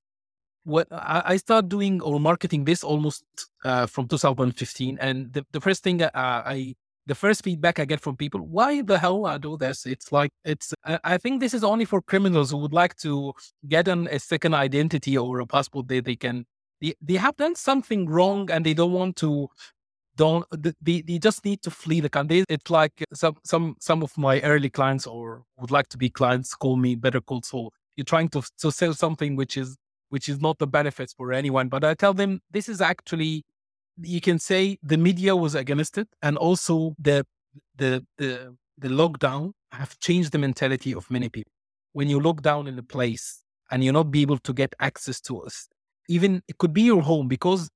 what 0.65 0.87
I 0.91 1.39
started 1.39 1.69
doing 1.71 2.01
or 2.03 2.21
marketing 2.21 2.65
this 2.65 2.85
almost 2.85 3.25
uh, 3.65 3.87
from 3.87 4.07
2015, 4.07 4.99
and 5.01 5.33
the, 5.33 5.47
the 5.53 5.61
first 5.61 5.83
thing 5.83 6.03
uh, 6.03 6.11
I 6.15 6.75
the 7.09 7.15
first 7.15 7.43
feedback 7.43 7.81
I 7.81 7.87
get 7.87 8.01
from 8.01 8.17
people, 8.17 8.41
why 8.41 8.83
the 8.83 8.99
hell 8.99 9.25
I 9.27 9.39
do 9.39 9.57
this? 9.57 9.87
It's 9.87 10.13
like, 10.13 10.31
it's, 10.45 10.75
I 10.85 11.17
think 11.17 11.41
this 11.41 11.55
is 11.55 11.65
only 11.65 11.87
for 11.87 12.03
criminals 12.03 12.51
who 12.51 12.59
would 12.59 12.75
like 12.75 12.97
to 12.99 13.33
get 13.67 13.89
an, 13.89 14.09
a 14.09 14.19
second 14.19 14.55
identity 14.55 15.17
or 15.17 15.41
a 15.41 15.47
passport 15.47 15.89
that 15.89 16.05
they 16.05 16.17
can, 16.17 16.45
they, 16.83 16.95
they 17.01 17.15
have 17.15 17.37
done 17.37 17.57
something 17.57 18.09
wrong 18.09 18.51
and 18.51 18.65
they 18.65 18.75
don't 18.75 18.93
want 18.93 19.17
to, 19.17 19.49
don't, 20.17 20.45
they, 20.83 21.01
they 21.01 21.19
just 21.19 21.45
need 21.47 21.63
to 21.63 21.71
flee 21.71 22.01
the 22.01 22.11
country. 22.11 22.45
It's 22.49 22.71
like 22.71 22.93
some, 23.15 23.37
some, 23.43 23.77
some 23.81 24.03
of 24.03 24.17
my 24.19 24.41
early 24.43 24.69
clients 24.69 25.07
or 25.07 25.45
would 25.59 25.71
like 25.71 25.89
to 25.89 25.97
be 25.97 26.11
clients 26.11 26.55
call 26.55 26.77
me 26.77 26.95
Better 26.95 27.23
Call 27.23 27.41
Saul. 27.43 27.73
You're 27.97 28.05
trying 28.05 28.29
to, 28.31 28.43
to 28.59 28.71
sell 28.71 28.93
something 28.93 29.35
which 29.35 29.57
is, 29.57 29.79
which 30.11 30.29
is 30.29 30.41
not 30.41 30.59
the 30.59 30.67
benefits 30.67 31.15
for 31.15 31.33
anyone. 31.33 31.69
But 31.69 31.85
I 31.85 31.95
tell 31.95 32.13
them 32.13 32.41
this 32.51 32.69
is 32.69 32.83
actually 32.83 33.45
you 34.03 34.21
can 34.21 34.39
say 34.39 34.79
the 34.83 34.97
media 34.97 35.35
was 35.37 35.55
against 35.55 35.99
it, 35.99 36.09
and 36.23 36.37
also 36.37 36.95
the 36.99 37.27
the 37.77 38.05
the 38.19 38.57
the 38.79 38.89
lockdown 38.89 39.53
have 39.73 39.99
changed 39.99 40.33
the 40.33 40.39
mentality 40.39 40.95
of 40.95 41.11
many 41.11 41.29
people. 41.29 41.53
When 41.93 42.09
you 42.09 42.21
lock 42.21 42.43
down 42.43 42.67
in 42.67 42.79
a 42.79 42.83
place 42.83 43.43
and 43.71 43.83
you're 43.83 43.93
not 43.93 44.11
be 44.11 44.23
able 44.23 44.39
to 44.39 44.53
get 44.53 44.75
access 44.81 45.21
to 45.23 45.43
us, 45.43 45.69
even 46.09 46.43
it 46.49 46.59
could 46.59 46.73
be 46.73 46.83
your 46.83 47.03
home 47.03 47.29
because 47.29 47.69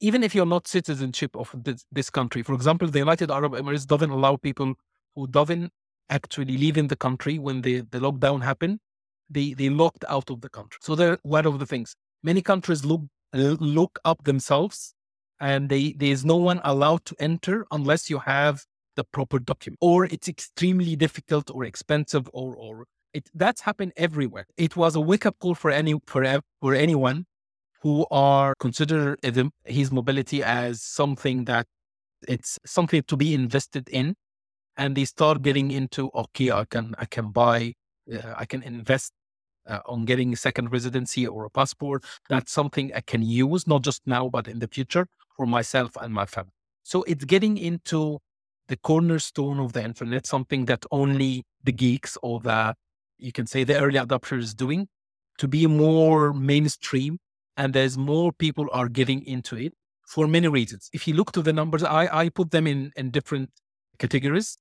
even 0.00 0.22
if 0.22 0.34
you're 0.34 0.46
not 0.46 0.66
citizenship 0.66 1.36
of 1.36 1.54
this, 1.62 1.84
this 1.92 2.10
country, 2.10 2.42
for 2.42 2.54
example, 2.54 2.88
the 2.88 2.98
United 2.98 3.30
Arab 3.30 3.52
Emirates 3.52 3.86
doesn't 3.86 4.10
allow 4.10 4.36
people 4.36 4.74
who 5.14 5.26
doesn't 5.26 5.70
actually 6.08 6.56
live 6.56 6.76
in 6.78 6.88
the 6.88 6.96
country 6.96 7.38
when 7.38 7.60
the, 7.60 7.82
the 7.90 7.98
lockdown 7.98 8.42
happened, 8.42 8.80
they 9.28 9.54
they 9.54 9.68
locked 9.68 10.04
out 10.08 10.30
of 10.30 10.40
the 10.40 10.48
country. 10.48 10.78
So 10.82 10.94
they're 10.94 11.18
one 11.22 11.46
of 11.46 11.58
the 11.58 11.66
things. 11.66 11.94
Many 12.22 12.42
countries 12.42 12.84
look 12.84 13.02
look 13.32 13.98
up 14.04 14.24
themselves 14.24 14.94
and 15.40 15.68
they, 15.68 15.94
there's 15.96 16.24
no 16.24 16.36
one 16.36 16.60
allowed 16.64 17.04
to 17.06 17.16
enter 17.18 17.66
unless 17.70 18.10
you 18.10 18.18
have 18.18 18.64
the 18.96 19.04
proper 19.04 19.38
document 19.38 19.78
or 19.80 20.04
it's 20.06 20.28
extremely 20.28 20.96
difficult 20.96 21.50
or 21.50 21.64
expensive 21.64 22.28
or 22.32 22.54
or 22.56 22.84
it 23.12 23.28
that's 23.34 23.60
happened 23.62 23.92
everywhere. 23.96 24.46
It 24.56 24.76
was 24.76 24.94
a 24.94 25.00
wake 25.00 25.26
up 25.26 25.38
call 25.38 25.54
for 25.54 25.70
any 25.70 25.94
for, 26.06 26.40
for 26.60 26.74
anyone 26.74 27.26
who 27.82 28.06
are 28.10 28.54
consider 28.60 29.16
his 29.64 29.90
mobility 29.90 30.42
as 30.42 30.82
something 30.82 31.44
that 31.46 31.66
it's 32.28 32.58
something 32.66 33.02
to 33.02 33.16
be 33.16 33.34
invested 33.34 33.88
in 33.88 34.14
and 34.76 34.96
they 34.96 35.04
start 35.04 35.42
getting 35.42 35.70
into 35.70 36.10
okay 36.14 36.50
i 36.50 36.64
can 36.64 36.94
i 36.98 37.06
can 37.06 37.30
buy 37.30 37.72
uh, 38.12 38.34
i 38.36 38.44
can 38.44 38.62
invest 38.62 39.12
uh, 39.66 39.80
on 39.86 40.04
getting 40.04 40.32
a 40.32 40.36
second 40.36 40.72
residency 40.72 41.26
or 41.26 41.44
a 41.44 41.50
passport. 41.50 42.04
That's 42.28 42.52
something 42.52 42.92
i 42.94 43.00
can 43.00 43.22
use 43.22 43.66
not 43.66 43.82
just 43.82 44.02
now 44.06 44.28
but 44.28 44.46
in 44.48 44.58
the 44.58 44.68
future 44.68 45.06
for 45.40 45.46
myself 45.46 45.92
and 46.02 46.12
my 46.12 46.26
family. 46.26 46.52
So 46.82 47.02
it's 47.04 47.24
getting 47.24 47.56
into 47.56 48.18
the 48.68 48.76
cornerstone 48.76 49.58
of 49.58 49.72
the 49.72 49.82
internet, 49.82 50.26
something 50.26 50.66
that 50.66 50.84
only 50.90 51.44
the 51.64 51.72
geeks 51.72 52.18
or 52.22 52.40
the, 52.40 52.74
you 53.16 53.32
can 53.32 53.46
say 53.46 53.64
the 53.64 53.80
early 53.80 53.98
adopters 53.98 54.54
doing 54.54 54.86
to 55.38 55.48
be 55.48 55.66
more 55.66 56.34
mainstream. 56.34 57.16
And 57.56 57.72
there's 57.72 57.96
more 57.96 58.32
people 58.32 58.66
are 58.70 58.90
getting 58.90 59.24
into 59.24 59.56
it 59.56 59.72
for 60.06 60.26
many 60.26 60.48
reasons. 60.48 60.90
If 60.92 61.08
you 61.08 61.14
look 61.14 61.32
to 61.32 61.40
the 61.40 61.54
numbers, 61.54 61.82
I, 61.82 62.04
I 62.24 62.28
put 62.28 62.50
them 62.50 62.66
in, 62.66 62.92
in 62.96 63.10
different 63.10 63.48
categories. 63.98 64.58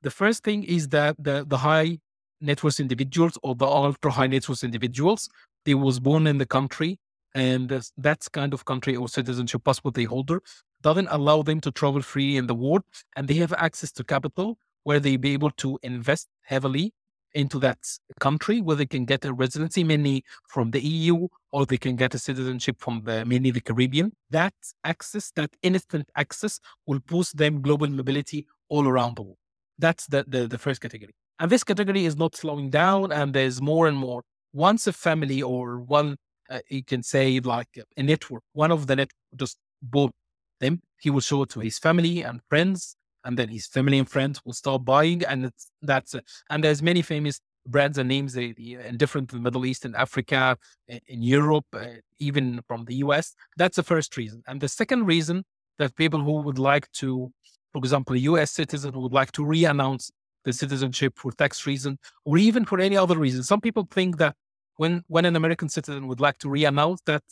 The 0.00 0.10
first 0.10 0.44
thing 0.44 0.64
is 0.64 0.88
that 0.88 1.16
the, 1.18 1.44
the 1.46 1.58
high 1.58 1.98
net 2.40 2.64
worth 2.64 2.80
individuals 2.80 3.36
or 3.42 3.54
the 3.54 3.66
ultra 3.66 4.10
high 4.12 4.28
net 4.28 4.48
worth 4.48 4.64
individuals, 4.64 5.28
they 5.66 5.74
was 5.74 6.00
born 6.00 6.26
in 6.26 6.38
the 6.38 6.46
country 6.46 6.98
and 7.34 7.82
that's 7.96 8.28
kind 8.28 8.52
of 8.52 8.64
country 8.64 8.94
or 8.96 9.08
citizenship 9.08 9.64
passport 9.64 9.94
they 9.94 10.04
holder 10.04 10.42
doesn't 10.82 11.08
allow 11.10 11.42
them 11.42 11.60
to 11.60 11.70
travel 11.70 12.02
free 12.02 12.36
in 12.36 12.46
the 12.46 12.54
world 12.54 12.82
and 13.16 13.28
they 13.28 13.34
have 13.34 13.52
access 13.54 13.92
to 13.92 14.04
capital 14.04 14.58
where 14.82 15.00
they 15.00 15.16
be 15.16 15.32
able 15.32 15.50
to 15.50 15.78
invest 15.82 16.28
heavily 16.42 16.92
into 17.34 17.58
that 17.60 17.78
country 18.20 18.60
where 18.60 18.76
they 18.76 18.86
can 18.86 19.04
get 19.04 19.24
a 19.24 19.32
residency, 19.32 19.84
mainly 19.84 20.24
from 20.48 20.70
the 20.70 20.80
EU, 20.80 21.28
or 21.50 21.66
they 21.66 21.76
can 21.76 21.96
get 21.96 22.14
a 22.14 22.18
citizenship 22.18 22.76
from 22.78 23.02
the 23.04 23.24
mainly 23.24 23.50
the 23.50 23.60
Caribbean. 23.60 24.12
That 24.30 24.54
access, 24.84 25.30
that 25.36 25.50
instant 25.62 26.08
access, 26.16 26.60
will 26.86 27.00
boost 27.00 27.36
them 27.36 27.62
global 27.62 27.88
mobility 27.88 28.46
all 28.68 28.86
around 28.86 29.16
the 29.16 29.22
world. 29.22 29.38
That's 29.78 30.06
the, 30.06 30.24
the, 30.26 30.46
the 30.46 30.58
first 30.58 30.80
category. 30.80 31.14
And 31.38 31.50
this 31.50 31.64
category 31.64 32.04
is 32.04 32.16
not 32.16 32.36
slowing 32.36 32.70
down, 32.70 33.12
and 33.12 33.34
there's 33.34 33.60
more 33.60 33.86
and 33.88 33.96
more. 33.96 34.22
Once 34.52 34.86
a 34.86 34.92
family 34.92 35.42
or 35.42 35.80
one, 35.80 36.16
uh, 36.52 36.60
you 36.68 36.84
can 36.84 37.02
say 37.02 37.40
like 37.40 37.78
a 37.96 38.02
network, 38.02 38.42
one 38.52 38.70
of 38.70 38.86
the 38.86 38.96
network 38.96 39.16
just 39.36 39.56
bought 39.82 40.12
them, 40.60 40.80
he 41.00 41.10
will 41.10 41.20
show 41.20 41.42
it 41.42 41.50
to 41.50 41.60
his 41.60 41.78
family 41.78 42.22
and 42.22 42.40
friends, 42.48 42.96
and 43.24 43.38
then 43.38 43.48
his 43.48 43.66
family 43.66 43.98
and 43.98 44.08
friends 44.08 44.40
will 44.44 44.52
start 44.52 44.84
buying, 44.84 45.24
and 45.24 45.50
that's 45.80 46.14
it. 46.14 46.24
And 46.50 46.62
there's 46.62 46.82
many 46.82 47.02
famous 47.02 47.40
brands 47.66 47.98
and 47.98 48.08
names 48.08 48.34
they, 48.34 48.52
they, 48.52 48.76
in 48.86 48.96
different 48.96 49.32
Middle 49.32 49.64
East 49.64 49.84
and 49.84 49.94
Africa, 49.96 50.56
in 50.88 51.22
Europe, 51.22 51.66
uh, 51.72 51.86
even 52.18 52.60
from 52.66 52.84
the 52.84 52.96
US. 52.96 53.34
That's 53.56 53.76
the 53.76 53.82
first 53.82 54.16
reason. 54.16 54.42
And 54.46 54.60
the 54.60 54.68
second 54.68 55.06
reason 55.06 55.44
that 55.78 55.96
people 55.96 56.20
who 56.20 56.42
would 56.42 56.58
like 56.58 56.90
to, 56.92 57.32
for 57.72 57.78
example, 57.78 58.14
a 58.16 58.20
US 58.20 58.50
citizen 58.50 58.92
who 58.92 59.00
would 59.00 59.12
like 59.12 59.32
to 59.32 59.44
re-announce 59.44 60.10
the 60.44 60.52
citizenship 60.52 61.14
for 61.16 61.30
tax 61.32 61.66
reason 61.66 61.98
or 62.24 62.36
even 62.36 62.64
for 62.64 62.80
any 62.80 62.96
other 62.96 63.16
reason. 63.16 63.42
Some 63.42 63.60
people 63.60 63.86
think 63.90 64.18
that 64.18 64.34
when 64.76 65.04
when 65.08 65.24
an 65.24 65.36
American 65.36 65.68
citizen 65.68 66.08
would 66.08 66.20
like 66.20 66.38
to 66.38 66.48
re-announce 66.48 67.00
that 67.06 67.22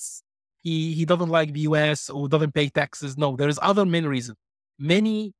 he 0.62 0.94
he 0.94 1.04
doesn't 1.04 1.28
like 1.28 1.52
the 1.52 1.60
US 1.60 2.10
or 2.10 2.28
doesn't 2.28 2.54
pay 2.54 2.68
taxes. 2.68 3.16
No, 3.16 3.36
there 3.36 3.48
is 3.48 3.58
other 3.62 3.84
main 3.84 4.06
reason. 4.06 4.36
Many 4.78 5.32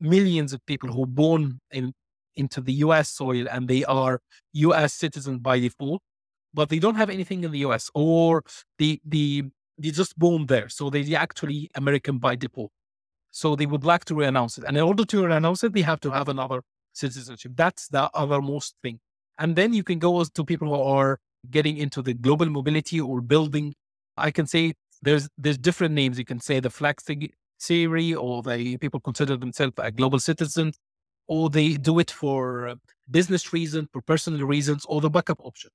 millions 0.00 0.52
of 0.52 0.64
people 0.66 0.92
who 0.92 1.02
are 1.02 1.06
born 1.06 1.60
in 1.70 1.92
into 2.36 2.60
the 2.60 2.74
US 2.84 3.10
soil 3.10 3.46
and 3.50 3.68
they 3.68 3.84
are 3.84 4.20
US 4.52 4.94
citizens 4.94 5.40
by 5.40 5.58
default, 5.58 6.02
but 6.54 6.68
they 6.68 6.78
don't 6.78 6.94
have 6.94 7.10
anything 7.10 7.44
in 7.44 7.50
the 7.50 7.60
US 7.60 7.90
or 7.94 8.42
the 8.78 9.00
the 9.04 9.44
they 9.78 9.90
just 9.90 10.18
born 10.18 10.46
there. 10.46 10.68
So 10.68 10.90
they 10.90 11.14
actually 11.14 11.70
American 11.74 12.18
by 12.18 12.36
default. 12.36 12.72
So 13.30 13.54
they 13.54 13.66
would 13.66 13.84
like 13.84 14.04
to 14.06 14.14
re-announce 14.14 14.58
it. 14.58 14.64
And 14.64 14.76
in 14.76 14.82
order 14.82 15.04
to 15.04 15.26
re-announce 15.26 15.62
it, 15.62 15.72
they 15.72 15.82
have 15.82 16.00
to 16.00 16.10
have 16.10 16.28
another 16.28 16.62
citizenship. 16.92 17.52
That's 17.54 17.88
the 17.88 18.10
other 18.14 18.40
most 18.40 18.74
thing. 18.82 19.00
And 19.38 19.54
then 19.54 19.72
you 19.72 19.84
can 19.84 19.98
go 19.98 20.24
to 20.24 20.44
people 20.44 20.68
who 20.68 20.82
are 20.82 21.20
getting 21.50 21.76
into 21.76 22.02
the 22.02 22.14
global 22.14 22.46
mobility 22.46 23.00
or 23.00 23.20
building. 23.20 23.74
I 24.16 24.30
can 24.30 24.46
say 24.46 24.74
there's 25.02 25.28
there's 25.38 25.58
different 25.58 25.94
names. 25.94 26.18
You 26.18 26.24
can 26.24 26.40
say 26.40 26.60
the 26.60 26.70
flag 26.70 27.00
theory, 27.60 28.14
or 28.14 28.42
the 28.42 28.76
people 28.78 29.00
consider 29.00 29.36
themselves 29.36 29.74
a 29.78 29.90
global 29.90 30.18
citizen, 30.18 30.72
or 31.26 31.50
they 31.50 31.74
do 31.74 31.98
it 31.98 32.10
for 32.10 32.68
uh, 32.68 32.74
business 33.10 33.52
reasons, 33.52 33.88
for 33.92 34.02
personal 34.02 34.46
reasons, 34.46 34.84
or 34.88 35.00
the 35.00 35.10
backup 35.10 35.40
option. 35.44 35.70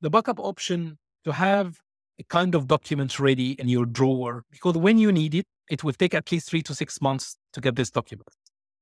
The 0.00 0.10
backup 0.10 0.38
option 0.40 0.98
to 1.24 1.32
have 1.32 1.80
a 2.18 2.24
kind 2.24 2.54
of 2.54 2.66
document 2.66 3.18
ready 3.18 3.52
in 3.52 3.68
your 3.68 3.86
drawer 3.86 4.44
because 4.50 4.76
when 4.76 4.98
you 4.98 5.12
need 5.12 5.34
it, 5.34 5.46
it 5.70 5.84
will 5.84 5.92
take 5.92 6.14
at 6.14 6.30
least 6.32 6.48
three 6.48 6.62
to 6.62 6.74
six 6.74 7.00
months 7.00 7.36
to 7.52 7.60
get 7.60 7.76
this 7.76 7.90
document. 7.90 8.28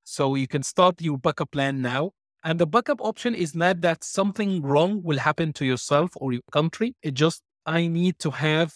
So 0.05 0.35
you 0.35 0.47
can 0.47 0.63
start 0.63 1.01
your 1.01 1.19
backup 1.19 1.51
plan 1.53 1.81
now. 1.83 2.13
And 2.45 2.61
the 2.61 2.67
backup 2.67 3.01
option 3.01 3.35
is 3.35 3.55
not 3.55 3.81
that 3.81 4.05
something 4.05 4.61
wrong 4.61 5.03
will 5.03 5.19
happen 5.19 5.55
to 5.55 5.65
yourself 5.65 6.11
or 6.17 6.33
your 6.35 6.43
country. 6.53 6.95
It 7.03 7.15
just, 7.15 7.43
I 7.65 7.87
need 7.87 8.19
to 8.19 8.31
have, 8.31 8.75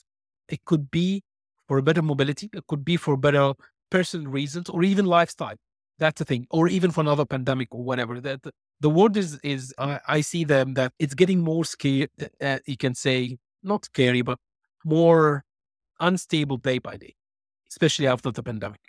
it 0.48 0.64
could 0.64 0.90
be 0.90 1.22
for 1.66 1.82
better 1.82 2.00
mobility, 2.00 2.48
it 2.54 2.66
could 2.66 2.82
be 2.82 2.96
for 2.96 3.18
better 3.18 3.52
personal 3.90 4.26
reasons 4.30 4.70
or 4.70 4.82
even 4.82 5.04
lifestyle. 5.04 5.56
That's 5.98 6.18
the 6.18 6.24
thing, 6.24 6.46
or 6.50 6.68
even 6.68 6.92
for 6.92 7.00
another 7.02 7.26
pandemic 7.26 7.68
or 7.72 7.82
whatever. 7.82 8.20
That 8.20 8.40
the, 8.80 8.88
word 8.88 9.16
is 9.16 9.38
is 9.42 9.74
uh, 9.78 9.98
I 10.06 10.20
see 10.20 10.44
them 10.44 10.74
that 10.74 10.92
it's 11.00 11.14
getting 11.14 11.40
more 11.40 11.64
scary. 11.64 12.08
Uh, 12.40 12.58
you 12.66 12.76
can 12.76 12.94
say 12.94 13.36
not 13.64 13.86
scary, 13.86 14.22
but 14.22 14.38
more 14.84 15.44
unstable 15.98 16.56
day 16.58 16.78
by 16.78 16.96
day, 16.96 17.16
especially 17.68 18.06
after 18.06 18.30
the 18.30 18.44
pandemic 18.44 18.80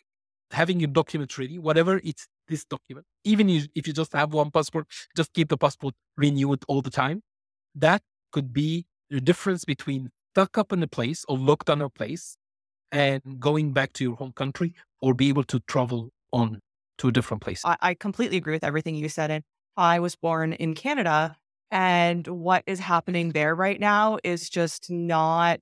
having 0.52 0.80
your 0.80 0.90
document 0.90 1.38
ready, 1.38 1.60
whatever 1.60 2.02
it's 2.04 2.28
this 2.50 2.66
document, 2.66 3.06
even 3.24 3.50
if 3.50 3.88
you 3.88 3.94
just 3.94 4.14
have 4.14 4.34
one 4.34 4.52
passport, 4.52 4.88
just 5.16 5.34
keep 5.34 5.50
the 5.50 5.58
passport 5.58 5.94
renewed 6.18 6.64
all 6.68 6.82
the 6.82 6.90
time. 6.90 7.22
That 7.76 8.02
could 8.32 8.54
be 8.54 8.86
the 9.10 9.22
difference 9.22 9.66
between 9.66 10.12
stuck 10.34 10.58
up 10.58 10.72
in 10.72 10.84
a 10.84 10.88
place 10.88 11.26
or 11.28 11.38
locked 11.38 11.68
down 11.68 11.82
a 11.82 11.90
place 11.90 12.38
and 12.92 13.22
going 13.40 13.74
back 13.74 13.94
to 13.94 14.04
your 14.04 14.16
home 14.16 14.32
country 14.34 14.74
or 15.02 15.14
be 15.14 15.30
able 15.30 15.44
to 15.46 15.60
travel 15.62 16.10
on 16.32 16.60
to 16.98 17.08
a 17.08 17.12
different 17.12 17.42
place. 17.42 17.64
I, 17.66 17.78
I 17.82 17.94
completely 17.94 18.38
agree 18.38 18.54
with 18.54 18.64
everything 18.64 18.96
you 18.96 19.10
said. 19.10 19.32
And 19.32 19.44
I 19.78 20.00
was 20.00 20.16
born 20.16 20.54
in 20.54 20.76
Canada. 20.76 21.36
And 21.72 22.28
what 22.28 22.64
is 22.66 22.80
happening 22.80 23.30
there 23.32 23.54
right 23.54 23.80
now 23.80 24.18
is 24.24 24.50
just 24.50 24.90
not 24.90 25.60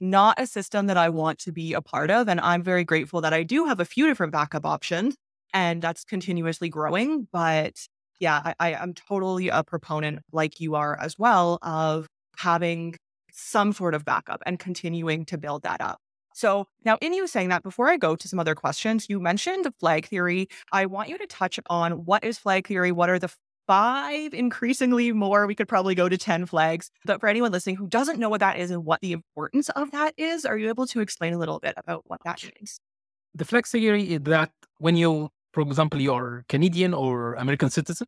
not 0.00 0.40
a 0.40 0.46
system 0.46 0.86
that 0.86 0.96
I 0.96 1.08
want 1.08 1.40
to 1.40 1.50
be 1.50 1.72
a 1.72 1.80
part 1.80 2.08
of. 2.08 2.28
And 2.28 2.40
I'm 2.40 2.62
very 2.62 2.84
grateful 2.84 3.20
that 3.22 3.34
I 3.34 3.42
do 3.42 3.64
have 3.64 3.80
a 3.80 3.84
few 3.84 4.06
different 4.06 4.32
backup 4.32 4.64
options 4.64 5.16
and 5.52 5.82
that's 5.82 6.04
continuously 6.04 6.68
growing. 6.68 7.28
But 7.32 7.74
yeah, 8.20 8.40
I, 8.44 8.54
I 8.58 8.82
am 8.82 8.94
totally 8.94 9.48
a 9.48 9.62
proponent, 9.62 10.20
like 10.32 10.60
you 10.60 10.74
are 10.74 10.98
as 11.00 11.18
well, 11.18 11.58
of 11.62 12.06
having 12.36 12.96
some 13.32 13.72
sort 13.72 13.94
of 13.94 14.04
backup 14.04 14.42
and 14.46 14.58
continuing 14.58 15.24
to 15.26 15.38
build 15.38 15.62
that 15.62 15.80
up. 15.80 15.98
So 16.34 16.66
now, 16.84 16.98
in 17.00 17.12
you 17.14 17.26
saying 17.26 17.48
that, 17.48 17.62
before 17.62 17.88
I 17.88 17.96
go 17.96 18.14
to 18.14 18.28
some 18.28 18.38
other 18.38 18.54
questions, 18.54 19.06
you 19.08 19.18
mentioned 19.18 19.66
flag 19.80 20.06
theory. 20.06 20.48
I 20.72 20.86
want 20.86 21.08
you 21.08 21.18
to 21.18 21.26
touch 21.26 21.58
on 21.68 22.04
what 22.04 22.22
is 22.22 22.38
flag 22.38 22.68
theory? 22.68 22.92
What 22.92 23.10
are 23.10 23.18
the 23.18 23.30
five, 23.68 24.32
increasingly 24.32 25.12
more. 25.12 25.46
We 25.46 25.54
could 25.54 25.68
probably 25.68 25.94
go 25.94 26.08
to 26.08 26.16
10 26.16 26.46
flags. 26.46 26.90
But 27.04 27.20
for 27.20 27.28
anyone 27.28 27.52
listening 27.52 27.76
who 27.76 27.86
doesn't 27.86 28.18
know 28.18 28.30
what 28.30 28.40
that 28.40 28.58
is 28.58 28.70
and 28.72 28.84
what 28.84 29.00
the 29.00 29.12
importance 29.12 29.68
of 29.68 29.92
that 29.92 30.14
is, 30.16 30.44
are 30.44 30.56
you 30.56 30.68
able 30.68 30.86
to 30.86 31.00
explain 31.00 31.34
a 31.34 31.38
little 31.38 31.60
bit 31.60 31.74
about 31.76 32.02
what 32.06 32.20
that 32.24 32.42
means? 32.42 32.80
The 33.34 33.44
flag 33.44 33.66
theory 33.66 34.14
is 34.14 34.20
that 34.22 34.50
when 34.78 34.96
you, 34.96 35.28
for 35.52 35.62
example, 35.62 36.00
you're 36.00 36.44
Canadian 36.48 36.94
or 36.94 37.34
American 37.34 37.70
citizen, 37.70 38.06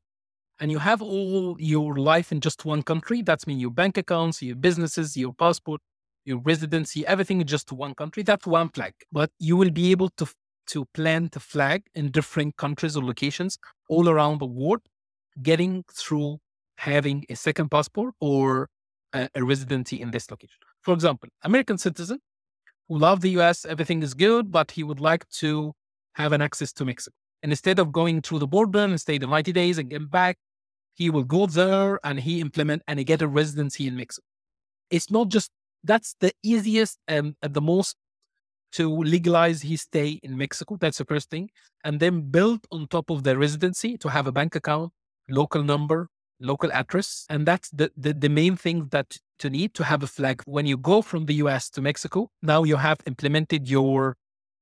and 0.61 0.71
you 0.71 0.79
have 0.79 1.01
all 1.01 1.57
your 1.59 1.97
life 1.97 2.33
in 2.33 2.41
just 2.41 2.65
one 2.65 2.83
country, 2.83 3.23
that's 3.23 3.47
mean 3.47 3.59
your 3.59 3.71
bank 3.71 3.97
accounts, 3.97 4.43
your 4.43 4.57
businesses, 4.57 5.17
your 5.17 5.33
passport, 5.33 5.81
your 6.25 6.39
residency, 6.39 7.07
everything 7.07 7.41
in 7.41 7.47
just 7.47 7.73
one 7.73 7.95
country, 7.95 8.23
that's 8.23 8.47
one 8.47 8.69
flag. 8.69 8.93
But 9.11 9.31
you 9.39 9.57
will 9.57 9.71
be 9.71 9.91
able 9.91 10.11
to 10.11 10.27
to 10.67 10.85
plant 10.95 11.35
a 11.35 11.41
flag 11.41 11.83
in 11.95 12.13
different 12.13 12.57
countries 12.57 12.97
or 12.97 13.03
locations 13.03 13.59
all 13.89 14.09
around 14.09 14.39
the 14.39 14.47
world 14.47 14.83
getting 15.43 15.85
through 15.93 16.39
having 16.77 17.25
a 17.29 17.35
second 17.35 17.71
passport 17.71 18.15
or 18.21 18.69
a, 19.13 19.29
a 19.35 19.43
residency 19.45 20.01
in 20.01 20.11
this 20.13 20.31
location. 20.31 20.59
For 20.83 20.95
example, 20.95 21.29
American 21.43 21.79
citizen 21.79 22.21
who 22.89 22.99
love 22.99 23.21
the 23.21 23.31
US, 23.41 23.65
everything 23.65 24.03
is 24.03 24.15
good, 24.15 24.51
but 24.51 24.73
he 24.73 24.83
would 24.85 25.01
like 25.01 25.29
to 25.41 25.73
have 26.15 26.33
an 26.33 26.43
access 26.43 26.73
to 26.75 26.85
Mexico. 26.85 27.17
And 27.43 27.53
instead 27.53 27.79
of 27.79 27.93
going 27.93 28.23
through 28.23 28.41
the 28.41 28.47
border 28.47 28.81
and 28.81 29.01
stay 29.01 29.19
the 29.19 29.27
90 29.27 29.53
days 29.53 29.79
and 29.79 29.89
get 29.89 30.11
back, 30.11 30.37
he 30.95 31.09
will 31.11 31.25
go 31.25 31.47
there 31.47 31.99
and 32.05 32.21
he 32.21 32.41
implement 32.41 32.83
and 32.87 32.99
he 32.99 33.05
get 33.05 33.23
a 33.23 33.29
residency 33.29 33.87
in 33.87 33.97
Mexico. 33.97 34.27
It's 34.91 35.11
not 35.11 35.29
just 35.29 35.51
that's 35.83 36.15
the 36.21 36.33
easiest 36.43 36.99
and 37.09 37.35
the 37.41 37.61
most 37.61 37.97
to 38.73 38.89
legalize 38.89 39.63
his 39.63 39.83
stay 39.83 40.21
in 40.23 40.37
Mexico. 40.37 40.77
That's 40.79 40.99
the 40.99 41.05
first 41.05 41.31
thing. 41.31 41.51
And 41.85 41.99
then 42.01 42.31
build 42.31 42.67
on 42.71 42.87
top 42.87 43.11
of 43.11 43.23
the 43.23 43.37
residency 43.37 43.97
to 43.99 44.09
have 44.09 44.27
a 44.27 44.33
bank 44.33 44.55
account, 44.55 44.93
local 45.29 45.63
number, 45.63 46.09
local 46.41 46.73
address. 46.73 47.27
And 47.29 47.47
that's 47.47 47.71
the, 47.71 47.91
the, 47.97 48.13
the, 48.13 48.29
main 48.29 48.57
thing 48.57 48.89
that 48.91 49.17
to 49.39 49.51
need 49.51 49.75
to 49.75 49.85
have 49.85 50.03
a 50.03 50.07
flag. 50.07 50.43
When 50.45 50.67
you 50.67 50.77
go 50.77 51.03
from 51.03 51.27
the 51.27 51.35
US 51.35 51.69
to 51.71 51.81
Mexico, 51.81 52.31
now 52.43 52.65
you 52.65 52.77
have 52.77 52.99
implemented 53.07 53.69
your 53.69 54.17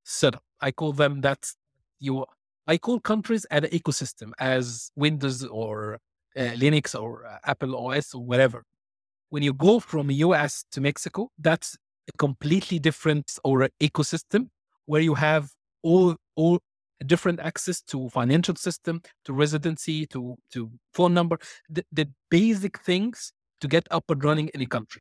setup. 0.05 0.43
I 0.61 0.71
call 0.71 0.93
them 0.93 1.21
that 1.21 1.51
you, 1.99 2.25
I 2.69 2.77
call 2.77 3.01
countries 3.01 3.47
an 3.47 3.63
ecosystem 3.65 4.33
as 4.39 4.91
Windows 4.95 5.43
or 5.43 5.99
uh, 6.37 6.41
Linux 6.41 6.95
or 6.95 7.25
uh, 7.25 7.39
Apple 7.45 7.75
OS 7.75 8.15
or 8.15 8.23
whatever. 8.23 8.63
When 9.31 9.43
you 9.43 9.55
go 9.55 9.81
from 9.81 10.11
US 10.11 10.65
to 10.73 10.83
Mexico, 10.83 11.31
that's 11.39 11.79
a 12.13 12.17
completely 12.19 12.79
different 12.79 13.39
or 13.43 13.71
ecosystem 13.81 14.49
where 14.85 15.01
you 15.01 15.15
have 15.15 15.51
all 15.83 16.17
all 16.37 16.59
different 17.07 17.41
access 17.41 17.81
to 17.81 18.09
financial 18.11 18.55
system, 18.57 19.01
to 19.25 19.33
residency, 19.33 20.07
to, 20.07 20.37
to 20.53 20.71
phone 20.93 21.15
number, 21.15 21.39
the, 21.69 21.85
the 21.93 22.09
basic 22.31 22.81
things 22.81 23.33
to 23.61 23.69
get 23.69 23.87
up 23.91 24.05
and 24.11 24.23
running 24.25 24.49
in 24.49 24.61
a 24.61 24.67
country, 24.67 25.01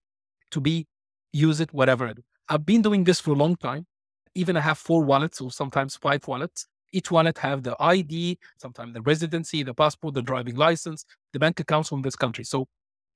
to 0.52 0.62
be, 0.62 0.86
use 1.34 1.60
it, 1.60 1.74
whatever. 1.74 2.14
I've 2.50 2.66
been 2.66 2.82
doing 2.82 3.04
this 3.04 3.20
for 3.20 3.32
a 3.32 3.36
long 3.36 3.56
time. 3.56 3.88
Even 4.36 4.56
I 4.56 4.62
have 4.62 4.78
four 4.78 5.04
wallets 5.04 5.42
or 5.42 5.52
sometimes 5.52 5.96
five 5.96 6.28
wallets. 6.28 6.68
Each 6.92 7.12
wallet 7.12 7.38
have 7.40 7.64
the 7.64 7.76
ID, 7.80 8.38
sometimes 8.58 8.94
the 8.94 9.02
residency, 9.02 9.64
the 9.64 9.74
passport, 9.74 10.14
the 10.14 10.22
driving 10.22 10.56
license, 10.56 11.06
the 11.34 11.40
bank 11.40 11.60
accounts 11.60 11.90
from 11.90 12.02
this 12.02 12.16
country. 12.16 12.44
So 12.44 12.68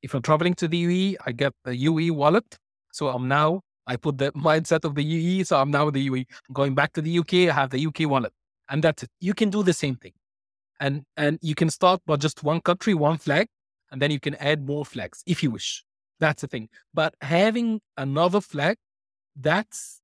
if 0.02 0.14
I'm 0.14 0.22
traveling 0.22 0.56
to 0.56 0.68
the 0.68 0.78
UE, 0.78 1.18
I 1.26 1.32
get 1.32 1.54
the 1.64 1.76
UE 1.76 2.14
wallet. 2.14 2.58
So 2.92 3.08
I'm 3.10 3.28
now, 3.28 3.62
I 3.88 3.96
put 3.96 4.18
the 4.18 4.32
mindset 4.50 4.84
of 4.84 4.96
the 4.96 5.04
UE. 5.04 5.44
So 5.46 5.58
I'm 5.58 5.72
now 5.72 5.90
the 5.90 6.02
UE. 6.02 6.26
Going 6.54 6.76
back 6.76 6.94
to 6.94 7.02
the 7.02 7.20
UK, 7.20 7.34
I 7.50 7.54
have 7.54 7.70
the 7.70 7.86
UK 7.86 8.10
wallet 8.10 8.34
and 8.72 8.84
that's 8.84 9.04
it. 9.04 9.10
You 9.20 9.34
can 9.36 9.50
do 9.50 9.62
the 9.62 9.74
same 9.74 9.96
thing. 9.96 10.14
And 10.80 11.04
and 11.16 11.38
you 11.42 11.54
can 11.54 11.70
start 11.70 12.02
by 12.08 12.16
just 12.16 12.44
one 12.44 12.62
country, 12.62 12.96
one 12.96 13.18
flag, 13.18 13.48
and 13.92 14.02
then 14.02 14.10
you 14.10 14.20
can 14.20 14.34
add 14.36 14.66
more 14.66 14.84
flags 14.84 15.22
if 15.28 15.44
you 15.44 15.52
wish. 15.52 15.84
That's 16.20 16.42
the 16.42 16.48
thing. 16.48 16.70
But 16.94 17.14
having 17.22 17.82
another 17.98 18.42
flag, 18.42 18.78
that's 19.36 20.02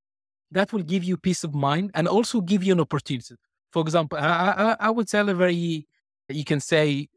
that 0.52 0.72
will 0.72 0.84
give 0.84 1.04
you 1.04 1.18
peace 1.18 1.44
of 1.44 1.56
mind 1.56 1.92
and 1.96 2.08
also 2.08 2.42
give 2.42 2.64
you 2.64 2.74
an 2.74 2.80
opportunity. 2.80 3.36
For 3.72 3.82
example, 3.82 4.18
I, 4.18 4.76
I, 4.80 4.88
I 4.88 4.90
would 4.90 5.08
tell 5.08 5.30
a 5.30 5.34
very, 5.34 5.88
you 6.30 6.44
can 6.44 6.60
say, 6.60 7.10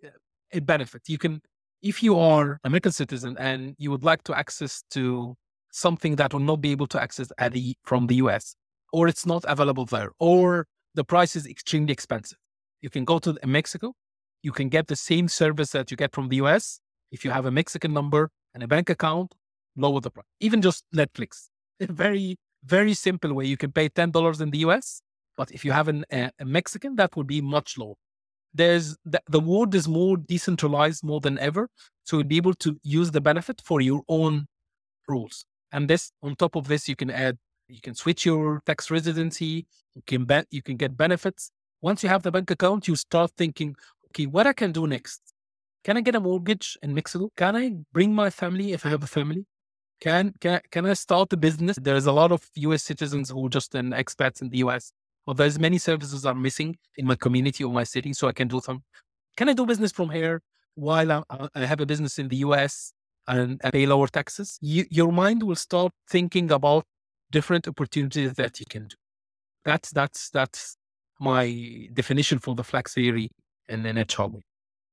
a 0.52 0.60
benefit. 0.60 1.02
You 1.08 1.18
can, 1.18 1.40
if 1.82 2.02
you 2.02 2.18
are 2.18 2.58
American 2.64 2.92
citizen 2.92 3.36
and 3.38 3.74
you 3.78 3.90
would 3.90 4.04
like 4.04 4.24
to 4.24 4.36
access 4.36 4.82
to 4.90 5.36
something 5.72 6.16
that 6.16 6.32
will 6.32 6.40
not 6.40 6.60
be 6.60 6.72
able 6.72 6.86
to 6.88 7.00
access 7.00 7.30
at 7.38 7.52
the, 7.52 7.76
from 7.84 8.06
the 8.08 8.16
US, 8.16 8.54
or 8.92 9.08
it's 9.08 9.24
not 9.24 9.44
available 9.46 9.84
there, 9.84 10.10
or 10.18 10.66
the 10.94 11.04
price 11.04 11.36
is 11.36 11.46
extremely 11.46 11.92
expensive. 11.92 12.38
You 12.80 12.90
can 12.90 13.04
go 13.04 13.18
to 13.20 13.38
Mexico. 13.46 13.94
You 14.42 14.52
can 14.52 14.68
get 14.68 14.88
the 14.88 14.96
same 14.96 15.28
service 15.28 15.70
that 15.72 15.90
you 15.90 15.96
get 15.96 16.12
from 16.14 16.28
the 16.28 16.36
US. 16.36 16.80
If 17.12 17.24
you 17.24 17.30
have 17.30 17.46
a 17.46 17.50
Mexican 17.50 17.92
number 17.92 18.30
and 18.54 18.62
a 18.62 18.68
bank 18.68 18.90
account, 18.90 19.34
lower 19.76 20.00
the 20.00 20.10
price. 20.10 20.26
Even 20.40 20.62
just 20.62 20.84
Netflix. 20.94 21.48
A 21.80 21.86
very, 21.92 22.36
very 22.64 22.94
simple 22.94 23.32
way. 23.34 23.46
You 23.46 23.56
can 23.56 23.72
pay 23.72 23.88
$10 23.88 24.40
in 24.40 24.50
the 24.50 24.58
US, 24.58 25.02
but 25.40 25.50
if 25.52 25.64
you 25.64 25.72
have 25.72 25.88
an, 25.88 26.04
a, 26.12 26.30
a 26.38 26.44
Mexican, 26.44 26.96
that 26.96 27.16
would 27.16 27.26
be 27.26 27.40
much 27.40 27.78
lower. 27.78 27.94
There's 28.52 28.86
the, 29.12 29.22
the 29.26 29.40
world 29.40 29.74
is 29.74 29.88
more 29.88 30.18
decentralized 30.18 31.02
more 31.02 31.20
than 31.26 31.38
ever. 31.38 31.62
So 32.04 32.18
you'll 32.18 32.34
be 32.34 32.36
able 32.44 32.56
to 32.64 32.70
use 32.82 33.10
the 33.10 33.22
benefit 33.22 33.62
for 33.64 33.80
your 33.80 34.02
own 34.06 34.34
rules. 35.08 35.46
And 35.72 35.88
this, 35.88 36.12
on 36.22 36.36
top 36.36 36.56
of 36.56 36.68
this, 36.68 36.82
you 36.90 36.96
can 37.02 37.10
add 37.10 37.38
you 37.68 37.80
can 37.80 37.94
switch 37.94 38.26
your 38.26 38.60
tax 38.66 38.90
residency. 38.90 39.54
You 39.94 40.02
can 40.06 40.22
be- 40.26 40.48
you 40.50 40.62
can 40.68 40.76
get 40.76 40.94
benefits. 41.04 41.42
Once 41.80 42.02
you 42.02 42.10
have 42.10 42.22
the 42.22 42.32
bank 42.36 42.50
account, 42.50 42.86
you 42.86 42.96
start 42.96 43.30
thinking, 43.38 43.74
okay, 44.08 44.26
what 44.26 44.46
I 44.46 44.52
can 44.52 44.72
do 44.72 44.86
next? 44.86 45.20
Can 45.84 45.96
I 45.96 46.02
get 46.02 46.16
a 46.16 46.20
mortgage 46.20 46.76
in 46.82 46.92
Mexico? 46.92 47.30
Can 47.42 47.56
I 47.56 47.64
bring 47.96 48.12
my 48.22 48.28
family 48.28 48.72
if 48.76 48.84
I 48.84 48.90
have 48.90 49.02
a 49.02 49.12
family? 49.18 49.46
Can 50.00 50.34
can 50.44 50.60
can 50.74 50.84
I 50.84 50.94
start 51.06 51.32
a 51.32 51.38
business? 51.38 51.78
There's 51.80 52.06
a 52.06 52.16
lot 52.20 52.30
of 52.30 52.42
U.S. 52.68 52.82
citizens 52.82 53.30
who 53.30 53.46
are 53.46 53.54
just 53.58 53.74
in 53.74 53.86
expats 54.02 54.42
in 54.42 54.50
the 54.50 54.58
U.S. 54.66 54.92
Well, 55.30 55.36
there's 55.36 55.60
many 55.60 55.78
services 55.78 56.26
I'm 56.26 56.42
missing 56.42 56.76
in 56.96 57.06
my 57.06 57.14
community 57.14 57.62
or 57.62 57.72
my 57.72 57.84
city, 57.84 58.12
so 58.14 58.26
I 58.26 58.32
can 58.32 58.48
do 58.48 58.60
some. 58.60 58.82
Can 59.36 59.48
I 59.48 59.52
do 59.52 59.64
business 59.64 59.92
from 59.92 60.10
here 60.10 60.42
while 60.74 61.12
I, 61.12 61.22
uh, 61.30 61.46
I 61.54 61.66
have 61.66 61.80
a 61.80 61.86
business 61.86 62.18
in 62.18 62.26
the 62.26 62.38
U.S. 62.38 62.92
and 63.28 63.60
I 63.62 63.70
pay 63.70 63.86
lower 63.86 64.08
taxes? 64.08 64.58
You, 64.60 64.86
your 64.90 65.12
mind 65.12 65.44
will 65.44 65.54
start 65.54 65.92
thinking 66.10 66.50
about 66.50 66.84
different 67.30 67.68
opportunities 67.68 68.32
that 68.34 68.58
you 68.58 68.66
can 68.68 68.88
do. 68.88 68.96
That's 69.64 69.90
that's 69.92 70.30
that's 70.30 70.76
my 71.20 71.86
definition 71.92 72.40
for 72.40 72.56
the 72.56 72.64
flag 72.64 72.88
theory 72.88 73.30
and 73.68 73.86
in 73.86 73.98
a 73.98 74.00
nutshell. 74.00 74.40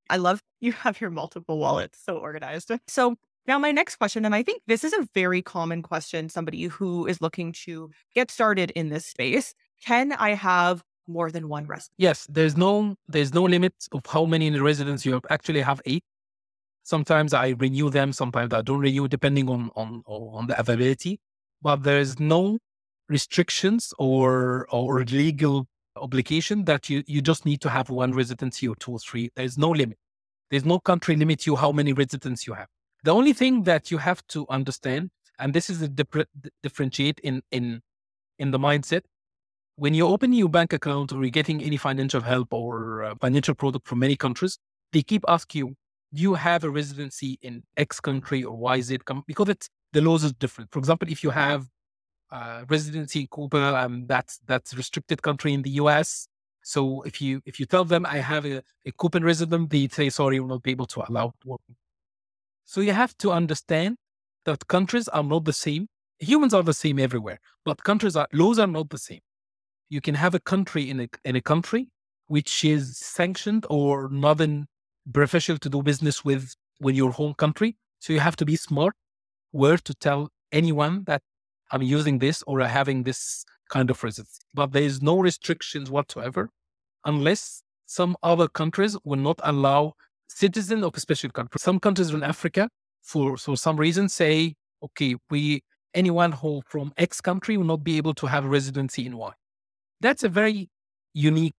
I 0.07 0.17
love 0.17 0.43
you 0.61 0.71
have 0.71 1.01
your 1.01 1.09
multiple 1.09 1.57
wallets 1.57 1.97
so 2.05 2.15
organized. 2.15 2.71
So 2.87 3.15
now 3.47 3.57
my 3.57 3.71
next 3.71 3.95
question, 3.95 4.25
and 4.25 4.35
I 4.35 4.43
think 4.43 4.61
this 4.67 4.83
is 4.83 4.93
a 4.93 5.07
very 5.15 5.41
common 5.41 5.81
question, 5.81 6.29
somebody 6.29 6.65
who 6.65 7.07
is 7.07 7.21
looking 7.21 7.53
to 7.63 7.89
get 8.13 8.29
started 8.29 8.71
in 8.71 8.89
this 8.89 9.07
space. 9.07 9.55
Can 9.85 10.11
I 10.13 10.33
have 10.33 10.83
more 11.07 11.31
than 11.31 11.47
one 11.47 11.65
resident? 11.65 11.93
Yes, 11.97 12.27
there's 12.29 12.57
no 12.57 12.95
there's 13.07 13.33
no 13.33 13.43
limit 13.43 13.73
of 13.91 14.05
how 14.05 14.25
many 14.25 14.49
residents 14.59 15.05
you. 15.05 15.21
Actually 15.29 15.61
have 15.61 15.81
eight. 15.85 16.03
Sometimes 16.83 17.33
I 17.33 17.49
renew 17.49 17.89
them, 17.89 18.13
sometimes 18.13 18.53
I 18.53 18.61
don't 18.61 18.79
renew 18.79 19.07
depending 19.07 19.49
on 19.49 19.71
on 19.75 20.03
on 20.05 20.47
the 20.47 20.59
availability 20.59 21.19
but 21.61 21.83
there 21.83 21.99
is 21.99 22.19
no 22.19 22.59
restrictions 23.09 23.93
or 23.97 24.67
or 24.69 25.03
legal 25.05 25.67
obligation 25.95 26.65
that 26.65 26.89
you, 26.89 27.03
you 27.07 27.21
just 27.21 27.45
need 27.45 27.59
to 27.61 27.69
have 27.69 27.89
one 27.89 28.11
residency 28.13 28.67
or 28.67 28.75
two 28.75 28.91
or 28.91 28.99
three. 28.99 29.31
There's 29.35 29.57
no 29.57 29.71
limit. 29.71 29.97
There's 30.51 30.65
no 30.65 30.79
country 30.79 31.15
limit 31.15 31.47
you 31.47 31.55
how 31.55 31.71
many 31.71 31.93
residents 31.93 32.45
you 32.45 32.53
have. 32.53 32.67
The 33.03 33.11
only 33.11 33.33
thing 33.33 33.63
that 33.63 33.89
you 33.89 33.97
have 33.97 34.25
to 34.27 34.45
understand, 34.49 35.09
and 35.39 35.53
this 35.53 35.69
is 35.69 35.81
a 35.81 35.87
dip- 35.87 36.29
differentiate 36.61 37.19
in 37.23 37.41
in 37.51 37.81
in 38.39 38.51
the 38.51 38.59
mindset, 38.59 39.01
when 39.77 39.93
you 39.93 40.07
open 40.07 40.33
your 40.33 40.49
bank 40.49 40.73
account 40.73 41.13
or 41.13 41.21
you're 41.21 41.29
getting 41.29 41.63
any 41.63 41.77
financial 41.77 42.21
help 42.21 42.51
or 42.51 43.03
uh, 43.03 43.15
financial 43.21 43.53
product 43.53 43.87
from 43.87 43.99
many 43.99 44.15
countries, 44.15 44.57
they 44.91 45.03
keep 45.03 45.23
asking 45.27 45.59
you, 45.59 45.75
do 46.13 46.21
you 46.21 46.33
have 46.33 46.63
a 46.63 46.69
residency 46.69 47.37
in 47.43 47.63
X 47.77 47.99
country 47.99 48.43
or 48.43 48.57
Y 48.57 48.81
Z 48.81 48.97
com-? 49.05 49.23
because 49.27 49.49
it's 49.49 49.69
the 49.93 50.01
laws 50.01 50.23
is 50.23 50.33
different. 50.33 50.71
For 50.71 50.79
example, 50.79 51.07
if 51.09 51.23
you 51.23 51.29
have 51.29 51.67
residency 52.67 53.21
in 53.21 53.27
Cuba, 53.33 53.77
um, 53.77 54.05
that's 54.07 54.39
that's 54.47 54.73
restricted 54.73 55.21
country 55.21 55.53
in 55.53 55.61
the 55.61 55.69
U.S. 55.81 56.27
So 56.63 57.03
if 57.03 57.21
you 57.21 57.41
if 57.45 57.59
you 57.59 57.65
tell 57.65 57.85
them 57.85 58.05
I 58.05 58.17
have 58.17 58.45
a, 58.45 58.63
a 58.85 58.91
Cuban 58.99 59.23
resident, 59.23 59.69
they 59.69 59.87
say 59.89 60.09
sorry, 60.09 60.39
we'll 60.39 60.49
not 60.49 60.63
be 60.63 60.71
able 60.71 60.87
to 60.87 61.03
allow 61.07 61.33
working. 61.45 61.75
So 62.65 62.81
you 62.81 62.93
have 62.93 63.15
to 63.19 63.31
understand 63.31 63.97
that 64.45 64.67
countries 64.67 65.07
are 65.09 65.23
not 65.23 65.45
the 65.45 65.53
same. 65.53 65.87
Humans 66.19 66.53
are 66.53 66.63
the 66.63 66.73
same 66.73 66.99
everywhere, 66.99 67.39
but 67.63 67.83
countries 67.83 68.15
are 68.15 68.27
laws 68.33 68.59
are 68.59 68.67
not 68.67 68.89
the 68.89 68.97
same. 68.97 69.21
You 69.89 70.01
can 70.01 70.15
have 70.15 70.35
a 70.35 70.39
country 70.39 70.89
in 70.89 70.99
a 70.99 71.07
in 71.23 71.35
a 71.35 71.41
country 71.41 71.89
which 72.27 72.65
is 72.65 72.97
sanctioned 72.97 73.65
or 73.69 74.09
not 74.09 74.41
in 74.41 74.67
beneficial 75.05 75.57
to 75.57 75.69
do 75.69 75.81
business 75.81 76.25
with 76.25 76.55
with 76.79 76.95
your 76.95 77.11
home 77.11 77.33
country. 77.33 77.77
So 77.99 78.13
you 78.13 78.19
have 78.19 78.35
to 78.37 78.45
be 78.45 78.55
smart 78.55 78.93
where 79.51 79.77
to 79.77 79.93
tell 79.93 80.29
anyone 80.51 81.03
that 81.05 81.21
I'm 81.71 81.81
using 81.81 82.19
this 82.19 82.43
or 82.47 82.61
having 82.61 83.03
this 83.03 83.45
kind 83.69 83.89
of 83.89 84.03
residency. 84.03 84.41
But 84.53 84.71
there 84.71 84.83
is 84.83 85.01
no 85.01 85.19
restrictions 85.19 85.89
whatsoever 85.89 86.49
unless 87.05 87.63
some 87.85 88.15
other 88.21 88.47
countries 88.47 88.97
will 89.03 89.19
not 89.19 89.39
allow 89.43 89.93
citizens 90.27 90.83
of 90.83 90.95
a 90.95 90.99
special 90.99 91.29
country. 91.29 91.57
Some 91.59 91.79
countries 91.79 92.09
in 92.11 92.23
Africa, 92.23 92.69
for, 93.01 93.37
for 93.37 93.57
some 93.57 93.77
reason, 93.77 94.09
say, 94.09 94.55
okay, 94.83 95.15
we 95.29 95.61
anyone 95.93 96.33
who 96.33 96.61
from 96.67 96.93
X 96.97 97.21
country 97.21 97.57
will 97.57 97.65
not 97.65 97.83
be 97.83 97.97
able 97.97 98.13
to 98.13 98.27
have 98.27 98.45
residency 98.45 99.05
in 99.05 99.17
Y. 99.17 99.31
That's 100.01 100.23
a 100.23 100.29
very 100.29 100.69
unique 101.13 101.55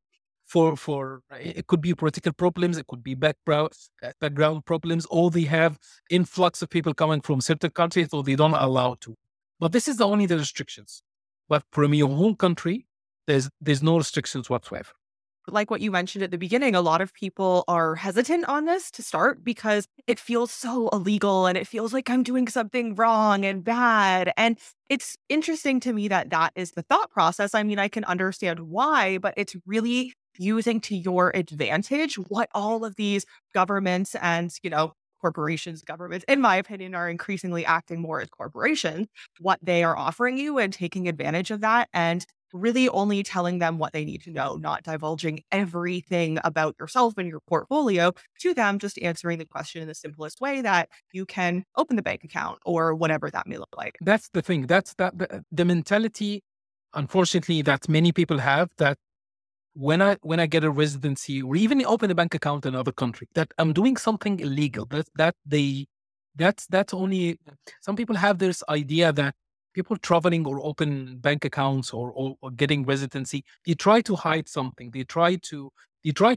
for 0.46 0.76
for 0.76 1.20
it 1.38 1.66
could 1.66 1.80
be 1.80 1.94
political 1.94 2.32
problems, 2.32 2.78
it 2.78 2.86
could 2.86 3.02
be 3.02 3.14
background 3.14 3.70
uh, 4.02 4.12
background 4.20 4.64
problems, 4.64 5.06
or 5.10 5.30
they 5.30 5.42
have 5.44 5.78
influx 6.10 6.62
of 6.62 6.70
people 6.70 6.94
coming 6.94 7.20
from 7.20 7.40
certain 7.40 7.70
countries, 7.70 8.08
or 8.12 8.22
they 8.22 8.36
don't 8.36 8.54
allow 8.54 8.94
to. 9.00 9.14
But 9.60 9.72
this 9.72 9.88
is 9.88 9.98
the 9.98 10.06
only 10.06 10.26
the 10.26 10.38
restrictions. 10.38 11.02
But 11.48 11.64
from 11.72 11.94
your 11.94 12.08
home 12.08 12.36
country, 12.36 12.86
there's 13.26 13.50
there's 13.60 13.82
no 13.82 13.98
restrictions 13.98 14.48
whatsoever. 14.48 14.92
Like 15.48 15.70
what 15.70 15.80
you 15.80 15.90
mentioned 15.90 16.22
at 16.22 16.30
the 16.30 16.38
beginning, 16.38 16.74
a 16.74 16.80
lot 16.80 17.00
of 17.00 17.12
people 17.14 17.64
are 17.68 17.94
hesitant 17.94 18.44
on 18.48 18.66
this 18.66 18.90
to 18.92 19.02
start 19.02 19.42
because 19.42 19.86
it 20.06 20.20
feels 20.20 20.50
so 20.50 20.88
illegal 20.90 21.46
and 21.46 21.56
it 21.58 21.66
feels 21.66 21.92
like 21.92 22.10
I'm 22.10 22.22
doing 22.22 22.48
something 22.48 22.94
wrong 22.94 23.44
and 23.44 23.64
bad. 23.64 24.32
And 24.36 24.58
it's 24.88 25.16
interesting 25.28 25.80
to 25.80 25.92
me 25.92 26.08
that 26.08 26.30
that 26.30 26.52
is 26.54 26.72
the 26.72 26.82
thought 26.82 27.10
process. 27.10 27.54
I 27.54 27.62
mean, 27.62 27.78
I 27.78 27.88
can 27.88 28.04
understand 28.04 28.60
why, 28.60 29.18
but 29.18 29.34
it's 29.36 29.56
really 29.66 30.12
using 30.38 30.80
to 30.82 30.96
your 30.96 31.32
advantage 31.34 32.16
what 32.16 32.48
all 32.54 32.84
of 32.84 32.96
these 32.96 33.24
governments 33.54 34.14
and, 34.16 34.52
you 34.62 34.70
know, 34.70 34.92
corporations, 35.20 35.82
governments, 35.82 36.24
in 36.28 36.40
my 36.40 36.56
opinion, 36.56 36.94
are 36.94 37.08
increasingly 37.10 37.64
acting 37.66 38.00
more 38.00 38.20
as 38.20 38.28
corporations, 38.28 39.08
what 39.40 39.58
they 39.62 39.82
are 39.82 39.96
offering 39.96 40.38
you 40.38 40.58
and 40.58 40.72
taking 40.72 41.08
advantage 41.08 41.50
of 41.50 41.60
that. 41.60 41.88
And 41.92 42.24
really 42.52 42.88
only 42.88 43.22
telling 43.22 43.58
them 43.58 43.78
what 43.78 43.92
they 43.92 44.04
need 44.04 44.22
to 44.22 44.30
know, 44.30 44.56
not 44.56 44.82
divulging 44.82 45.42
everything 45.52 46.38
about 46.44 46.74
yourself 46.80 47.14
and 47.18 47.28
your 47.28 47.40
portfolio 47.40 48.12
to 48.40 48.54
them, 48.54 48.78
just 48.78 48.98
answering 49.00 49.38
the 49.38 49.44
question 49.44 49.82
in 49.82 49.88
the 49.88 49.94
simplest 49.94 50.40
way 50.40 50.62
that 50.62 50.88
you 51.12 51.26
can 51.26 51.64
open 51.76 51.96
the 51.96 52.02
bank 52.02 52.24
account 52.24 52.58
or 52.64 52.94
whatever 52.94 53.30
that 53.30 53.46
may 53.46 53.56
look 53.56 53.74
like. 53.76 53.96
That's 54.00 54.28
the 54.30 54.42
thing. 54.42 54.66
That's 54.66 54.94
that 54.94 55.18
the, 55.18 55.32
uh, 55.36 55.40
the 55.52 55.64
mentality, 55.64 56.42
unfortunately, 56.94 57.62
that 57.62 57.88
many 57.88 58.12
people 58.12 58.38
have 58.38 58.70
that 58.78 58.98
when 59.74 60.02
I 60.02 60.16
when 60.22 60.40
I 60.40 60.46
get 60.46 60.64
a 60.64 60.70
residency 60.70 61.40
or 61.40 61.54
even 61.54 61.84
open 61.84 62.10
a 62.10 62.14
bank 62.14 62.34
account 62.34 62.66
in 62.66 62.74
another 62.74 62.92
country, 62.92 63.28
that 63.34 63.52
I'm 63.58 63.72
doing 63.72 63.96
something 63.96 64.40
illegal. 64.40 64.86
That 64.86 65.06
that 65.16 65.34
they 65.46 65.86
that's 66.34 66.66
that's 66.66 66.94
only 66.94 67.38
some 67.80 67.96
people 67.96 68.16
have 68.16 68.38
this 68.38 68.62
idea 68.68 69.12
that 69.12 69.34
people 69.78 69.96
traveling 69.96 70.44
or 70.44 70.56
open 70.70 71.18
bank 71.18 71.44
accounts 71.44 71.92
or, 71.92 72.10
or, 72.10 72.34
or 72.42 72.50
getting 72.50 72.84
residency, 72.84 73.44
they 73.64 73.74
try 73.74 74.00
to 74.00 74.16
hide 74.16 74.48
something. 74.48 74.90
They 74.90 75.04
try 75.04 75.36
to 75.50 75.70
they 76.04 76.10
try 76.10 76.36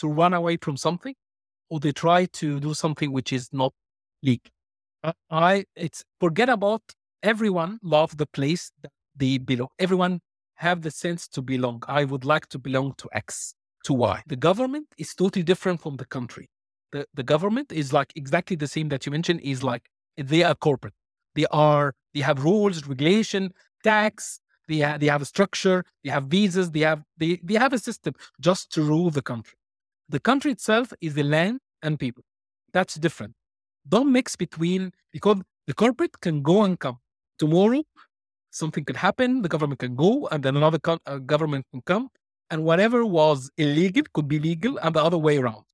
to 0.00 0.06
run 0.20 0.32
away 0.40 0.56
from 0.64 0.76
something, 0.76 1.14
or 1.70 1.80
they 1.80 1.92
try 1.92 2.26
to 2.40 2.60
do 2.60 2.72
something 2.74 3.10
which 3.12 3.32
is 3.32 3.48
not 3.52 3.72
legal. 4.22 4.52
I 5.30 5.64
it's 5.74 6.04
forget 6.20 6.48
about 6.48 6.82
everyone 7.22 7.72
love 7.82 8.16
the 8.22 8.26
place 8.38 8.70
that 8.82 8.92
they 9.16 9.38
belong. 9.38 9.70
Everyone 9.86 10.20
have 10.66 10.82
the 10.82 10.92
sense 10.92 11.26
to 11.34 11.42
belong. 11.42 11.82
I 12.00 12.04
would 12.04 12.24
like 12.24 12.46
to 12.54 12.58
belong 12.58 12.94
to 12.98 13.08
X, 13.12 13.54
to 13.86 13.92
Y. 13.94 14.22
The 14.26 14.36
government 14.36 14.86
is 14.96 15.14
totally 15.14 15.42
different 15.42 15.80
from 15.80 15.96
the 15.96 16.06
country. 16.16 16.46
The, 16.92 17.06
the 17.14 17.24
government 17.24 17.72
is 17.72 17.92
like 17.92 18.12
exactly 18.14 18.56
the 18.56 18.68
same 18.68 18.88
that 18.90 19.06
you 19.06 19.12
mentioned, 19.12 19.40
is 19.40 19.64
like 19.64 19.84
they 20.16 20.44
are 20.44 20.54
corporate. 20.54 20.94
They 21.36 21.46
are, 21.52 21.94
they 22.14 22.22
have 22.22 22.44
rules, 22.44 22.86
regulation, 22.88 23.54
tax, 23.84 24.40
they, 24.68 24.80
ha- 24.80 24.98
they 24.98 25.08
have 25.08 25.22
a 25.22 25.26
structure, 25.26 25.84
they 26.04 26.10
have 26.10 26.26
visas, 26.26 26.72
they 26.72 26.82
have, 26.82 27.04
they, 27.18 27.40
they 27.44 27.56
have 27.56 27.74
a 27.74 27.80
system 27.80 28.14
just 28.40 28.72
to 28.74 28.82
rule 28.82 29.10
the 29.10 29.22
country. 29.22 29.58
The 30.10 30.20
country 30.20 30.52
itself 30.52 30.94
is 31.02 31.14
the 31.14 31.24
land 31.24 31.60
and 31.82 31.98
people. 32.00 32.24
That's 32.74 32.96
different. 32.96 33.34
Don't 33.88 34.12
mix 34.12 34.36
between 34.36 34.92
because 35.12 35.38
the 35.68 35.74
corporate 35.74 36.20
can 36.20 36.42
go 36.42 36.64
and 36.64 36.80
come 36.80 36.98
tomorrow. 37.38 37.84
Something 38.52 38.84
could 38.84 38.96
happen. 38.96 39.42
The 39.42 39.48
government 39.48 39.80
can 39.80 39.96
go, 39.96 40.28
and 40.32 40.42
then 40.44 40.56
another 40.56 40.78
co- 40.80 41.00
uh, 41.06 41.18
government 41.18 41.66
can 41.72 41.82
come, 41.82 42.10
and 42.50 42.64
whatever 42.64 43.06
was 43.06 43.50
illegal 43.58 44.04
could 44.14 44.28
be 44.28 44.38
legal, 44.40 44.78
and 44.78 44.94
the 44.96 45.02
other 45.04 45.18
way 45.18 45.38
around. 45.38 45.64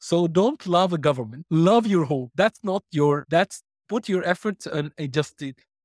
So 0.00 0.28
don't 0.28 0.66
love 0.66 0.92
a 0.92 0.98
government. 0.98 1.46
Love 1.50 1.86
your 1.86 2.04
home. 2.06 2.30
That's 2.36 2.60
not 2.64 2.84
your. 2.92 3.26
That's 3.30 3.62
put 3.88 4.08
your 4.08 4.24
effort 4.24 4.66
and 4.66 4.92
just 5.12 5.42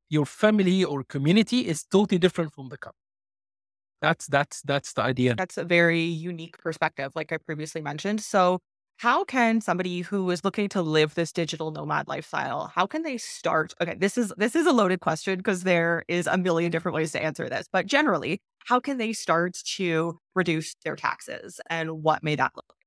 your 0.10 0.26
family 0.26 0.84
or 0.84 1.04
community 1.04 1.68
is 1.68 1.84
totally 1.84 2.18
different 2.18 2.54
from 2.54 2.70
the 2.70 2.78
company. 2.78 2.96
That's 4.02 4.28
that's 4.28 4.62
that's 4.62 4.94
the 4.94 5.02
idea. 5.02 5.36
That's 5.36 5.58
a 5.58 5.64
very 5.64 6.02
unique 6.02 6.58
perspective, 6.58 7.12
like 7.16 7.32
I 7.32 7.38
previously 7.38 7.82
mentioned. 7.82 8.22
So 8.22 8.60
how 8.98 9.24
can 9.24 9.62
somebody 9.62 10.02
who 10.02 10.30
is 10.30 10.44
looking 10.44 10.70
to 10.70 10.82
live 10.82 11.16
this 11.16 11.32
digital 11.32 11.72
nomad 11.72 12.08
lifestyle, 12.08 12.72
how 12.76 12.86
can 12.86 13.04
they 13.04 13.18
start? 13.18 13.74
Okay, 13.82 13.96
this 13.96 14.18
is 14.18 14.34
this 14.38 14.56
is 14.56 14.66
a 14.68 14.72
loaded 14.72 15.02
question 15.02 15.38
because 15.38 15.64
there 15.64 16.04
is 16.08 16.28
a 16.28 16.38
million 16.38 16.72
different 16.72 16.96
ways 16.96 17.12
to 17.14 17.22
answer 17.22 17.50
this. 17.50 17.68
But 17.72 17.88
generally, 17.88 18.42
how 18.66 18.80
can 18.80 18.98
they 18.98 19.14
start 19.14 19.58
to 19.78 20.18
reduce 20.36 20.76
their 20.86 20.96
taxes 20.96 21.60
and 21.70 22.04
what 22.04 22.24
may 22.24 22.36
that 22.36 22.52
look? 22.56 22.79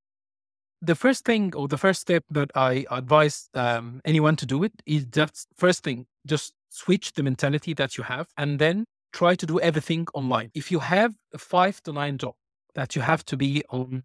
The 0.85 0.97
first 0.97 1.25
thing 1.25 1.55
or 1.55 1.69
the 1.69 1.79
first 1.79 2.01
step 2.01 2.25
that 2.31 2.51
I 2.57 2.85
advise 2.91 3.49
um, 3.55 4.01
anyone 4.05 4.35
to 4.35 4.47
do 4.47 4.65
it 4.65 4.73
is 4.85 5.05
just 5.05 5.47
first 5.57 5.85
thing, 5.85 6.07
just 6.27 6.55
switch 6.71 7.13
the 7.13 7.23
mentality 7.23 7.73
that 7.75 7.97
you 7.97 8.03
have 8.03 8.27
and 8.37 8.59
then 8.59 8.87
try 9.13 9.37
to 9.37 9.47
do 9.47 9.61
everything 9.61 10.09
online. 10.13 10.51
If 10.55 10.73
you 10.73 10.81
have 10.81 11.15
a 11.33 11.39
five 11.39 11.81
to 11.85 11.93
nine 11.93 12.19
job 12.19 12.35
that 12.75 12.97
you 12.97 13.03
have 13.03 13.25
to 13.27 13.37
be 13.37 13.63
on 13.71 14.03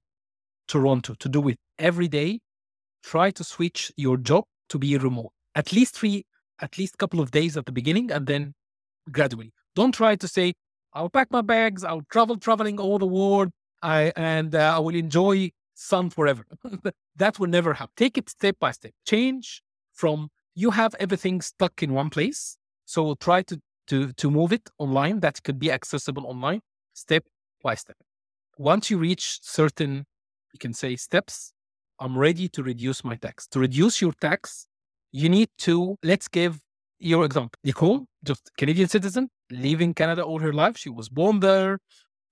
Toronto 0.67 1.15
to 1.15 1.27
do 1.27 1.47
it 1.47 1.57
every 1.79 2.07
day, 2.07 2.41
try 3.03 3.31
to 3.31 3.43
switch 3.43 3.91
your 3.97 4.17
job 4.17 4.43
to 4.69 4.77
be 4.77 4.95
remote. 4.99 5.31
At 5.55 5.73
least 5.73 5.95
three, 5.95 6.25
at 6.61 6.77
least 6.77 6.99
couple 6.99 7.21
of 7.21 7.31
days 7.31 7.57
at 7.57 7.65
the 7.65 7.71
beginning 7.71 8.11
and 8.11 8.27
then 8.27 8.53
gradually. 9.11 9.51
Don't 9.75 9.93
try 9.93 10.15
to 10.15 10.27
say, 10.27 10.53
I'll 10.93 11.09
pack 11.09 11.31
my 11.31 11.41
bags, 11.41 11.83
I'll 11.83 12.05
travel, 12.11 12.37
traveling 12.37 12.79
all 12.79 12.99
the 12.99 13.07
world, 13.07 13.49
I, 13.81 14.13
and 14.15 14.53
uh, 14.53 14.75
I 14.75 14.79
will 14.79 14.95
enjoy 14.95 15.49
sun 15.77 16.09
forever. 16.09 16.45
that 17.15 17.39
will 17.39 17.47
never 17.47 17.73
happen. 17.73 17.93
Take 17.95 18.17
it 18.17 18.29
step 18.29 18.57
by 18.59 18.71
step. 18.71 18.91
Change 19.05 19.61
from 19.93 20.29
you 20.55 20.71
have 20.71 20.95
everything 20.99 21.41
stuck 21.41 21.83
in 21.83 21.93
one 21.93 22.09
place. 22.09 22.57
So 22.85 23.15
try 23.15 23.43
to 23.43 23.59
to, 23.87 24.11
to 24.13 24.29
move 24.29 24.51
it 24.51 24.69
online 24.77 25.21
that 25.21 25.41
could 25.43 25.59
be 25.59 25.71
accessible 25.71 26.27
online 26.27 26.61
step 26.93 27.23
by 27.63 27.75
step. 27.75 27.95
Once 28.57 28.89
you 28.89 28.97
reach 28.97 29.39
certain, 29.41 30.05
you 30.51 30.59
can 30.59 30.73
say 30.73 30.95
steps, 30.95 31.53
I'm 31.99 32.17
ready 32.17 32.49
to 32.49 32.63
reduce 32.63 33.03
my 33.03 33.15
tax. 33.15 33.47
To 33.47 33.59
reduce 33.59 34.01
your 34.01 34.11
tax, 34.19 34.67
you 35.11 35.29
need 35.29 35.49
to, 35.59 35.95
let's 36.03 36.27
give 36.27 36.59
your 36.99 37.23
example. 37.23 37.57
Nicole, 37.63 38.05
just 38.23 38.51
Canadian 38.57 38.89
citizen, 38.89 39.29
living 39.49 39.93
Canada 39.93 40.23
all 40.23 40.39
her 40.39 40.53
life. 40.53 40.77
She 40.77 40.89
was 40.89 41.07
born 41.07 41.39
there, 41.39 41.79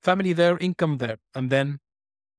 family 0.04 0.34
there, 0.34 0.58
income 0.58 0.98
there. 0.98 1.18
And 1.36 1.50
then 1.50 1.80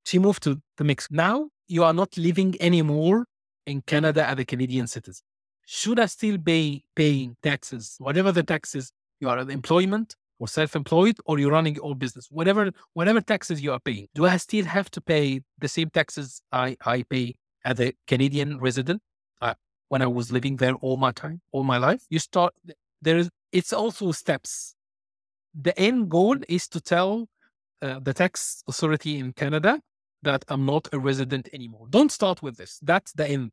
she 0.07 0.19
moved 0.19 0.43
to 0.45 0.61
the 0.77 0.85
mix. 0.85 1.09
Now 1.11 1.49
you 1.69 1.83
are 1.85 1.93
not 1.93 2.17
living 2.17 2.55
anymore 2.61 3.27
in 3.67 3.83
Canada 3.83 4.27
as 4.27 4.39
a 4.39 4.45
Canadian 4.45 4.87
citizen. 4.87 5.25
Should 5.67 5.99
I 5.99 6.07
still 6.07 6.39
be 6.39 6.85
paying 6.95 7.37
taxes, 7.43 7.97
whatever 7.99 8.31
the 8.31 8.45
taxes 8.45 8.93
you 9.21 9.29
are 9.29 9.39
an 9.39 9.51
employment 9.51 10.15
or 10.39 10.49
self-employed 10.49 11.17
or 11.25 11.39
you're 11.39 11.51
running 11.51 11.75
your 11.75 11.85
own 11.85 11.99
business 11.99 12.29
whatever 12.31 12.71
whatever 12.93 13.21
taxes 13.21 13.63
you 13.63 13.73
are 13.73 13.81
paying 13.81 14.07
do 14.15 14.27
i 14.27 14.37
still 14.37 14.65
have 14.65 14.91
to 14.91 15.01
pay 15.01 15.41
the 15.59 15.69
same 15.69 15.89
taxes 15.91 16.43
i 16.53 16.77
i 16.85 17.03
pay 17.03 17.35
as 17.65 17.81
a 17.81 17.93
canadian 18.07 18.59
resident 18.59 19.01
uh, 19.41 19.55
when 19.89 20.03
i 20.03 20.07
was 20.07 20.31
living 20.31 20.57
there 20.57 20.75
all 20.75 20.97
my 20.97 21.13
time 21.13 21.41
all 21.53 21.65
my 21.65 21.79
life 21.79 22.03
you 22.11 22.19
start 22.19 22.53
there 23.01 23.17
is 23.17 23.31
it's 23.53 23.73
also 23.73 24.13
steps 24.13 24.75
the 25.55 25.79
end 25.79 26.11
goal 26.11 26.37
is 26.49 26.69
to 26.69 26.81
tell 26.81 27.27
uh, 27.83 27.99
the 28.01 28.13
tax 28.13 28.63
authority 28.69 29.19
in 29.19 29.33
canada 29.33 29.81
that 30.23 30.45
i'm 30.49 30.65
not 30.67 30.89
a 30.93 30.99
resident 30.99 31.49
anymore. 31.53 31.87
Don't 31.91 32.13
start 32.13 32.43
with 32.43 32.57
this. 32.57 32.79
That's 32.83 33.13
the 33.13 33.29
end. 33.29 33.51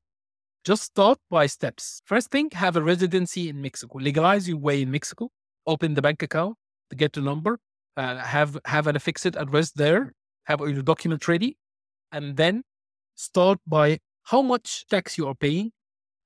Just 0.64 0.84
start 0.84 1.20
by 1.30 1.46
steps. 1.48 2.02
First 2.06 2.32
thing 2.32 2.50
have 2.54 2.76
a 2.76 2.82
residency 2.82 3.50
in 3.50 3.62
mexico. 3.62 3.98
Legalize 4.00 4.48
your 4.48 4.58
way 4.58 4.82
in 4.82 4.92
mexico. 4.92 5.30
Open 5.66 5.94
the 5.94 6.02
bank 6.02 6.22
account, 6.22 6.58
to 6.90 6.96
get 6.96 7.14
the 7.14 7.22
number, 7.22 7.60
uh, 7.98 8.18
have 8.18 8.58
have 8.66 8.88
an 8.88 9.00
fixed 9.00 9.26
address 9.26 9.72
there, 9.72 10.14
have 10.46 10.60
your 10.60 10.82
document 10.82 11.28
ready, 11.28 11.58
and 12.12 12.38
then 12.38 12.64
start 13.16 13.60
by 13.68 14.00
how 14.24 14.42
much 14.42 14.86
tax 14.88 15.18
you 15.18 15.28
are 15.28 15.36
paying 15.36 15.72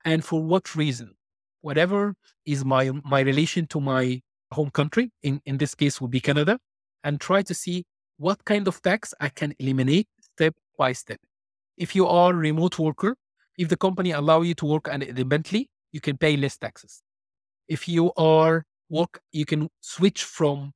and 0.06 0.24
for 0.24 0.42
what 0.42 0.76
reason. 0.76 1.16
Whatever 1.62 2.16
is 2.46 2.64
my 2.64 2.92
my 3.04 3.22
relation 3.22 3.68
to 3.68 3.82
my 3.82 4.22
home 4.52 4.70
country, 4.70 5.12
in, 5.24 5.42
in 5.46 5.58
this 5.58 5.76
case 5.76 6.00
would 6.00 6.12
be 6.12 6.20
Canada, 6.20 6.60
and 7.04 7.20
try 7.20 7.42
to 7.42 7.54
see 7.54 7.84
what 8.18 8.44
kind 8.46 8.68
of 8.68 8.82
tax 8.82 9.14
I 9.20 9.30
can 9.30 9.54
eliminate 9.60 10.08
step 10.38 10.56
by 10.78 10.94
step. 10.94 11.20
If 11.78 11.96
you 11.96 12.06
are 12.08 12.34
remote 12.34 12.78
worker, 12.80 13.16
if 13.58 13.70
the 13.70 13.78
company 13.86 14.12
allow 14.12 14.42
you 14.42 14.54
to 14.62 14.66
work 14.74 14.88
independently, 14.88 15.70
you 15.92 16.02
can 16.08 16.16
pay 16.18 16.38
less 16.38 16.58
taxes. 16.58 17.02
If 17.68 17.88
you 17.88 18.12
are 18.18 18.64
work, 18.90 19.20
you 19.32 19.46
can 19.46 19.70
switch 19.82 20.24
from 20.24 20.72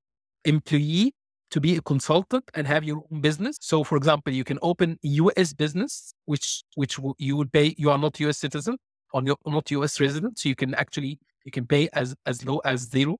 employee 0.45 1.13
to 1.51 1.59
be 1.65 1.75
a 1.75 1.81
consultant 1.81 2.45
and 2.55 2.65
have 2.65 2.83
your 2.83 3.03
own 3.11 3.21
business. 3.21 3.57
So, 3.61 3.83
for 3.83 3.97
example, 3.97 4.33
you 4.33 4.43
can 4.43 4.57
open 4.61 4.97
US 5.03 5.53
business, 5.53 6.13
which 6.25 6.63
which 6.75 6.93
you 7.27 7.37
would 7.37 7.51
pay. 7.51 7.75
You 7.77 7.91
are 7.93 8.01
not 8.05 8.19
US 8.25 8.37
citizen 8.45 8.77
or 9.13 9.21
not 9.57 9.71
US 9.71 9.99
resident, 9.99 10.39
so 10.39 10.49
you 10.49 10.55
can 10.55 10.73
actually 10.83 11.13
you 11.45 11.51
can 11.57 11.65
pay 11.73 11.83
as 12.01 12.15
as 12.25 12.45
low 12.49 12.59
as 12.73 12.79
zero 12.95 13.17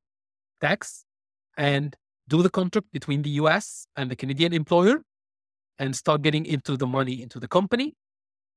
tax 0.66 1.06
and 1.58 1.96
do 2.34 2.42
the 2.42 2.54
contract 2.60 2.88
between 2.98 3.22
the 3.28 3.34
US 3.42 3.66
and 3.98 4.10
the 4.10 4.16
Canadian 4.22 4.54
employer 4.54 4.98
and 5.82 5.96
start 5.96 6.22
getting 6.22 6.46
into 6.46 6.78
the 6.78 6.88
money 6.98 7.16
into 7.26 7.40
the 7.40 7.48
company 7.58 7.94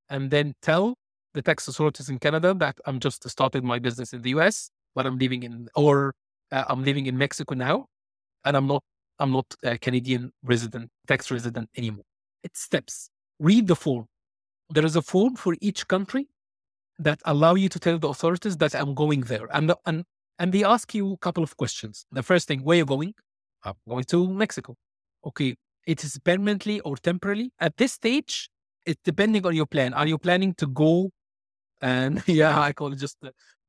and 0.09 0.29
then 0.29 0.53
tell 0.61 0.95
the 1.33 1.41
tax 1.41 1.67
authorities 1.67 2.07
in 2.07 2.17
Canada 2.19 2.53
that 2.53 2.77
I'm 2.85 2.99
just 2.99 3.27
started 3.27 3.63
my 3.63 3.79
business 3.79 4.13
in 4.13 4.21
the 4.21 4.29
US, 4.37 4.69
but 4.93 5.05
I'm 5.07 5.17
living 5.17 5.41
in 5.43 5.67
or 5.75 6.13
uh, 6.51 6.63
I'm 6.69 6.83
living 6.83 7.07
in 7.07 7.17
Mexico 7.17 7.55
now, 7.55 7.87
and 8.45 8.55
I'm 8.55 8.67
not 8.67 8.83
I'm 9.19 9.31
not 9.31 9.47
a 9.63 9.77
Canadian 9.77 10.31
resident, 10.43 10.89
tax 11.07 11.31
resident 11.31 11.69
anymore. 11.75 12.05
It's 12.43 12.61
steps. 12.61 13.09
Read 13.39 13.67
the 13.67 13.75
form. 13.75 14.05
There 14.69 14.85
is 14.85 14.95
a 14.95 15.01
form 15.01 15.35
for 15.35 15.55
each 15.61 15.87
country 15.87 16.27
that 16.99 17.19
allow 17.25 17.55
you 17.55 17.69
to 17.69 17.79
tell 17.79 17.97
the 17.97 18.09
authorities 18.09 18.55
that 18.57 18.75
I'm 18.75 18.93
going 18.93 19.21
there, 19.21 19.47
and 19.51 19.69
the, 19.69 19.77
and 19.85 20.03
and 20.39 20.51
they 20.53 20.63
ask 20.63 20.93
you 20.93 21.13
a 21.13 21.17
couple 21.17 21.43
of 21.43 21.57
questions. 21.57 22.05
The 22.11 22.23
first 22.23 22.47
thing, 22.47 22.59
where 22.63 22.75
are 22.75 22.83
you 22.83 22.85
going? 22.85 23.13
I'm 23.63 23.73
going 23.89 24.03
to 24.13 24.27
Mexico. 24.29 24.75
Okay, 25.25 25.55
it 25.85 26.03
is 26.03 26.19
permanently 26.23 26.79
or 26.81 26.97
temporarily. 26.97 27.51
At 27.59 27.77
this 27.77 27.93
stage, 27.93 28.49
it's 28.85 29.01
depending 29.03 29.45
on 29.45 29.55
your 29.55 29.65
plan. 29.65 29.93
Are 29.93 30.07
you 30.07 30.17
planning 30.17 30.53
to 30.55 30.67
go 30.67 31.11
and 31.81 32.23
yeah, 32.27 32.59
I 32.59 32.73
call 32.73 32.93
it 32.93 32.99
just 32.99 33.17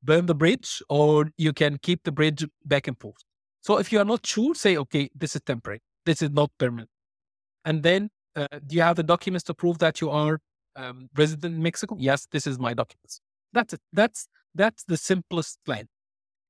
burn 0.03 0.25
the 0.25 0.35
bridge 0.35 0.81
or 0.89 1.31
you 1.37 1.53
can 1.53 1.77
keep 1.81 2.03
the 2.03 2.11
bridge 2.11 2.45
back 2.65 2.87
and 2.87 2.99
forth. 2.99 3.17
So 3.61 3.77
if 3.77 3.91
you 3.91 3.99
are 3.99 4.05
not 4.05 4.25
sure, 4.25 4.55
say, 4.55 4.77
okay, 4.77 5.09
this 5.15 5.35
is 5.35 5.41
temporary. 5.45 5.81
This 6.05 6.21
is 6.21 6.29
not 6.31 6.51
permanent. 6.57 6.89
And 7.65 7.83
then 7.83 8.09
uh, 8.35 8.47
do 8.65 8.75
you 8.75 8.81
have 8.81 8.95
the 8.95 9.03
documents 9.03 9.43
to 9.45 9.53
prove 9.53 9.79
that 9.79 9.99
you 9.99 10.09
are 10.09 10.39
um, 10.75 11.09
resident 11.17 11.55
in 11.55 11.63
Mexico? 11.63 11.97
Yes, 11.99 12.27
this 12.31 12.47
is 12.47 12.59
my 12.59 12.73
documents. 12.73 13.19
That's 13.51 13.73
it. 13.73 13.81
That's, 13.91 14.27
that's 14.55 14.83
the 14.83 14.97
simplest 14.97 15.59
plan. 15.65 15.87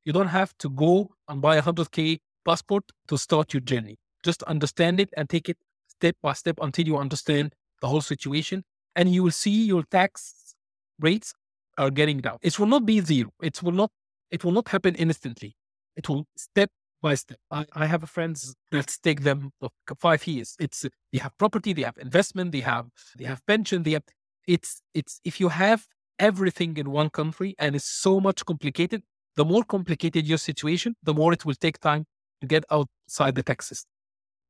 You 0.05 0.13
don't 0.13 0.27
have 0.27 0.55
to 0.59 0.69
go 0.69 1.11
and 1.27 1.41
buy 1.41 1.55
a 1.55 1.61
100K 1.61 2.19
passport 2.45 2.83
to 3.07 3.17
start 3.17 3.53
your 3.53 3.61
journey. 3.61 3.97
Just 4.23 4.43
understand 4.43 4.99
it 4.99 5.09
and 5.15 5.29
take 5.29 5.49
it 5.49 5.57
step 5.87 6.15
by 6.21 6.33
step 6.33 6.57
until 6.61 6.85
you 6.85 6.93
mm-hmm. 6.93 7.01
understand 7.01 7.53
the 7.81 7.87
whole 7.87 8.01
situation. 8.01 8.63
And 8.95 9.13
you 9.13 9.23
will 9.23 9.31
see 9.31 9.65
your 9.65 9.83
tax 9.83 10.55
rates 10.99 11.33
are 11.77 11.91
getting 11.91 12.19
down. 12.19 12.37
It 12.41 12.57
will 12.57 12.67
not 12.67 12.85
be 12.85 12.99
zero. 13.01 13.29
It 13.41 13.61
will 13.61 13.71
not. 13.71 13.91
It 14.31 14.43
will 14.43 14.51
not 14.51 14.67
happen 14.69 14.95
instantly. 14.95 15.55
It 15.95 16.09
will 16.09 16.25
step 16.35 16.69
by 17.01 17.15
step. 17.15 17.37
I, 17.51 17.65
I 17.73 17.85
have 17.85 18.09
friends 18.09 18.55
that 18.71 18.95
take 19.03 19.21
them 19.21 19.51
five 19.99 20.25
years. 20.27 20.55
It's 20.59 20.85
they 21.13 21.19
have 21.19 21.37
property, 21.37 21.73
they 21.73 21.83
have 21.83 21.97
investment, 21.97 22.51
they 22.51 22.61
have 22.61 22.87
they 23.17 23.25
have 23.25 23.45
pension. 23.45 23.83
They 23.83 23.91
have 23.91 24.03
it's 24.47 24.81
it's 24.93 25.19
if 25.23 25.39
you 25.39 25.49
have 25.49 25.85
everything 26.19 26.77
in 26.77 26.89
one 26.91 27.09
country 27.09 27.55
and 27.59 27.75
it's 27.75 27.85
so 27.85 28.19
much 28.19 28.45
complicated. 28.45 29.03
The 29.35 29.45
more 29.45 29.63
complicated 29.63 30.25
your 30.25 30.39
situation, 30.39 30.95
the 31.03 31.13
more 31.13 31.31
it 31.31 31.45
will 31.45 31.53
take 31.53 31.79
time 31.79 32.05
to 32.41 32.47
get 32.47 32.63
outside 32.71 33.35
the 33.35 33.43
tax 33.43 33.67
system. 33.67 33.91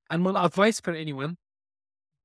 And 0.09 0.23
my 0.23 0.45
advice 0.45 0.79
for 0.79 0.93
anyone: 0.93 1.37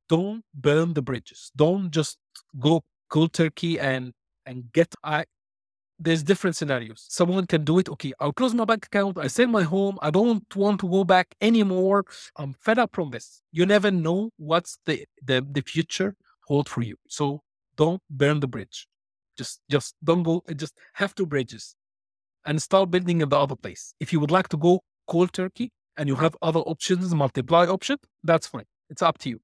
don't 0.09 0.45
burn 0.55 0.95
the 0.95 1.03
bridges. 1.03 1.51
Don't 1.57 1.91
just 1.91 2.19
go 2.59 2.83
cold 3.09 3.33
turkey 3.33 3.79
and 3.79 4.13
and 4.47 4.73
get 4.73 4.95
I 5.05 5.25
there's 5.99 6.23
different 6.23 6.57
scenarios. 6.57 7.07
Someone 7.09 7.47
can 7.47 7.65
do 7.65 7.79
it. 7.79 7.89
Okay, 7.89 8.13
I'll 8.19 8.33
close 8.33 8.55
my 8.55 8.65
bank 8.65 8.87
account. 8.87 9.19
I 9.19 9.29
sell 9.29 9.47
my 9.47 9.63
home. 9.63 9.99
I 10.03 10.11
don't 10.11 10.45
want 10.57 10.81
to 10.81 10.89
go 10.89 11.05
back 11.05 11.35
anymore. 11.41 12.05
I'm 12.37 12.55
fed 12.55 12.79
up 12.79 12.91
from 12.93 13.11
this. 13.11 13.41
You 13.53 13.67
never 13.67 13.91
know 13.91 14.31
what's 14.37 14.79
the 14.87 15.07
the, 15.25 15.47
the 15.49 15.63
future 15.63 16.17
hold 16.47 16.69
for 16.69 16.83
you. 16.83 16.97
So 17.09 17.43
don't 17.77 18.03
burn 18.11 18.41
the 18.41 18.49
bridge. 18.49 18.87
Just, 19.39 19.61
just 19.71 19.95
don't 20.05 20.23
go, 20.23 20.43
just 20.57 20.75
have 20.95 21.15
two 21.15 21.27
bridges 21.27 21.75
and 22.45 22.61
start 22.61 22.91
building 22.91 23.21
in 23.21 23.29
the 23.29 23.39
other 23.39 23.57
place. 23.57 23.95
If 23.99 24.13
you 24.13 24.21
would 24.21 24.31
like 24.31 24.49
to 24.49 24.57
go 24.57 24.83
cold 25.07 25.33
turkey 25.33 25.71
and 25.97 26.09
you 26.09 26.17
have 26.17 26.37
other 26.43 26.61
options, 26.61 27.15
multiply 27.15 27.67
option, 27.67 27.99
that's 28.23 28.47
fine. 28.47 28.65
It's 28.91 29.03
up 29.03 29.19
to 29.19 29.29
you. 29.31 29.41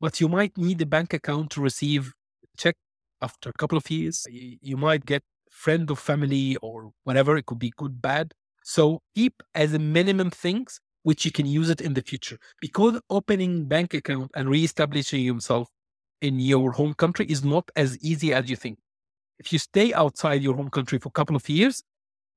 But 0.00 0.20
you 0.20 0.28
might 0.28 0.56
need 0.58 0.80
a 0.82 0.86
bank 0.86 1.12
account 1.12 1.50
to 1.50 1.60
receive 1.60 2.12
check 2.56 2.76
after 3.20 3.50
a 3.50 3.52
couple 3.52 3.78
of 3.78 3.90
years. 3.90 4.26
You 4.30 4.76
might 4.76 5.06
get 5.06 5.22
friend 5.50 5.90
or 5.90 5.96
family 5.96 6.56
or 6.56 6.90
whatever. 7.04 7.36
It 7.36 7.46
could 7.46 7.58
be 7.58 7.72
good, 7.76 8.02
bad. 8.02 8.32
So 8.64 9.00
keep 9.14 9.42
as 9.54 9.74
a 9.74 9.78
minimum 9.78 10.30
things 10.30 10.80
which 11.02 11.24
you 11.24 11.32
can 11.32 11.46
use 11.46 11.68
it 11.68 11.80
in 11.80 11.94
the 11.94 12.02
future. 12.02 12.38
Because 12.60 13.00
opening 13.10 13.66
bank 13.66 13.92
account 13.94 14.30
and 14.34 14.48
reestablishing 14.48 15.24
yourself 15.24 15.68
in 16.20 16.38
your 16.38 16.72
home 16.72 16.94
country 16.94 17.26
is 17.26 17.44
not 17.44 17.70
as 17.74 17.98
easy 17.98 18.32
as 18.32 18.48
you 18.48 18.56
think. 18.56 18.78
If 19.38 19.52
you 19.52 19.58
stay 19.58 19.92
outside 19.92 20.42
your 20.42 20.54
home 20.54 20.70
country 20.70 20.98
for 20.98 21.08
a 21.08 21.12
couple 21.12 21.34
of 21.34 21.48
years, 21.48 21.82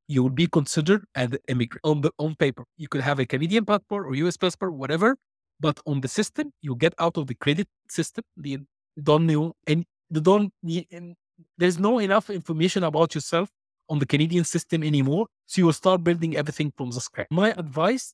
you 0.07 0.23
will 0.23 0.29
be 0.29 0.47
considered 0.47 1.05
an 1.15 1.37
immigrant 1.47 1.81
on 1.83 2.01
the 2.01 2.11
on 2.19 2.35
paper. 2.35 2.65
You 2.77 2.87
could 2.87 3.01
have 3.01 3.19
a 3.19 3.25
Canadian 3.25 3.65
passport 3.65 4.05
or 4.07 4.15
US 4.15 4.37
passport, 4.37 4.73
whatever, 4.73 5.17
but 5.59 5.79
on 5.85 6.01
the 6.01 6.07
system, 6.07 6.51
you 6.61 6.75
get 6.75 6.93
out 6.99 7.17
of 7.17 7.27
the 7.27 7.35
credit 7.35 7.67
system. 7.89 8.23
They 8.37 8.57
don't 9.01 9.25
know 9.25 9.53
and 9.67 9.85
they 10.09 10.19
don't 10.19 10.51
need, 10.61 10.87
and 10.91 11.15
there's 11.57 11.79
no 11.79 11.99
enough 11.99 12.29
information 12.29 12.83
about 12.83 13.15
yourself 13.15 13.49
on 13.89 13.99
the 13.99 14.05
Canadian 14.05 14.43
system 14.43 14.83
anymore. 14.83 15.27
So 15.45 15.61
you 15.61 15.65
will 15.65 15.73
start 15.73 16.03
building 16.03 16.35
everything 16.35 16.71
from 16.75 16.91
the 16.91 17.01
scratch. 17.01 17.27
My 17.31 17.51
advice, 17.51 18.13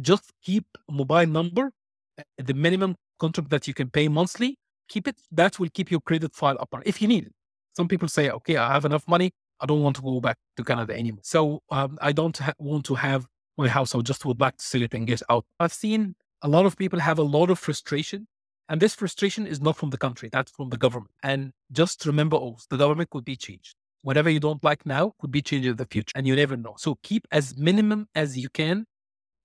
just 0.00 0.32
keep 0.42 0.64
mobile 0.90 1.26
number, 1.26 1.70
eh, 2.18 2.22
the 2.38 2.54
minimum 2.54 2.96
contract 3.18 3.50
that 3.50 3.68
you 3.68 3.74
can 3.74 3.90
pay 3.90 4.08
monthly, 4.08 4.56
keep 4.88 5.06
it. 5.08 5.16
That 5.30 5.58
will 5.58 5.68
keep 5.72 5.90
your 5.90 6.00
credit 6.00 6.34
file 6.34 6.56
up 6.60 6.68
if 6.84 7.02
you 7.02 7.08
need 7.08 7.26
it. 7.26 7.32
Some 7.76 7.88
people 7.88 8.08
say, 8.08 8.30
okay, 8.30 8.56
I 8.56 8.72
have 8.72 8.84
enough 8.84 9.06
money. 9.08 9.32
I 9.62 9.66
don't 9.66 9.82
want 9.82 9.96
to 9.96 10.02
go 10.02 10.20
back 10.20 10.36
to 10.56 10.64
Canada 10.64 10.92
anymore. 10.98 11.22
So 11.22 11.62
um, 11.70 11.98
I 12.02 12.12
don't 12.12 12.36
ha- 12.36 12.54
want 12.58 12.84
to 12.86 12.94
have 12.96 13.26
my 13.56 13.68
house. 13.68 13.94
I 13.94 14.00
just 14.00 14.24
would 14.24 14.40
like 14.40 14.56
to 14.56 14.64
sell 14.64 14.82
it 14.82 14.92
and 14.92 15.06
get 15.06 15.22
out. 15.30 15.44
I've 15.60 15.72
seen 15.72 16.16
a 16.42 16.48
lot 16.48 16.66
of 16.66 16.76
people 16.76 16.98
have 16.98 17.18
a 17.18 17.22
lot 17.22 17.48
of 17.50 17.58
frustration. 17.58 18.26
And 18.68 18.80
this 18.80 18.94
frustration 18.94 19.46
is 19.46 19.60
not 19.60 19.76
from 19.76 19.90
the 19.90 19.98
country, 19.98 20.28
that's 20.32 20.50
from 20.52 20.70
the 20.70 20.76
government. 20.76 21.10
And 21.22 21.52
just 21.70 22.06
remember 22.06 22.36
also, 22.36 22.64
the 22.70 22.76
government 22.76 23.10
could 23.10 23.24
be 23.24 23.36
changed. 23.36 23.74
Whatever 24.02 24.30
you 24.30 24.40
don't 24.40 24.62
like 24.64 24.84
now 24.86 25.14
could 25.20 25.30
be 25.30 25.42
changed 25.42 25.68
in 25.68 25.76
the 25.76 25.86
future, 25.86 26.12
and 26.16 26.26
you 26.26 26.34
never 26.34 26.56
know. 26.56 26.74
So 26.78 26.96
keep 27.02 27.26
as 27.30 27.56
minimum 27.56 28.08
as 28.14 28.38
you 28.38 28.48
can 28.48 28.86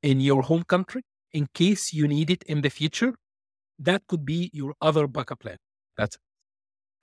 in 0.01 0.19
your 0.21 0.43
home 0.43 0.63
country 0.63 1.03
in 1.31 1.47
case 1.53 1.93
you 1.93 2.07
need 2.07 2.29
it 2.29 2.43
in 2.43 2.61
the 2.61 2.69
future. 2.69 3.15
That 3.77 4.07
could 4.07 4.25
be 4.25 4.49
your 4.53 4.73
other 4.81 5.07
backup 5.07 5.41
plan. 5.41 5.57
That's 5.97 6.15
it 6.15 6.21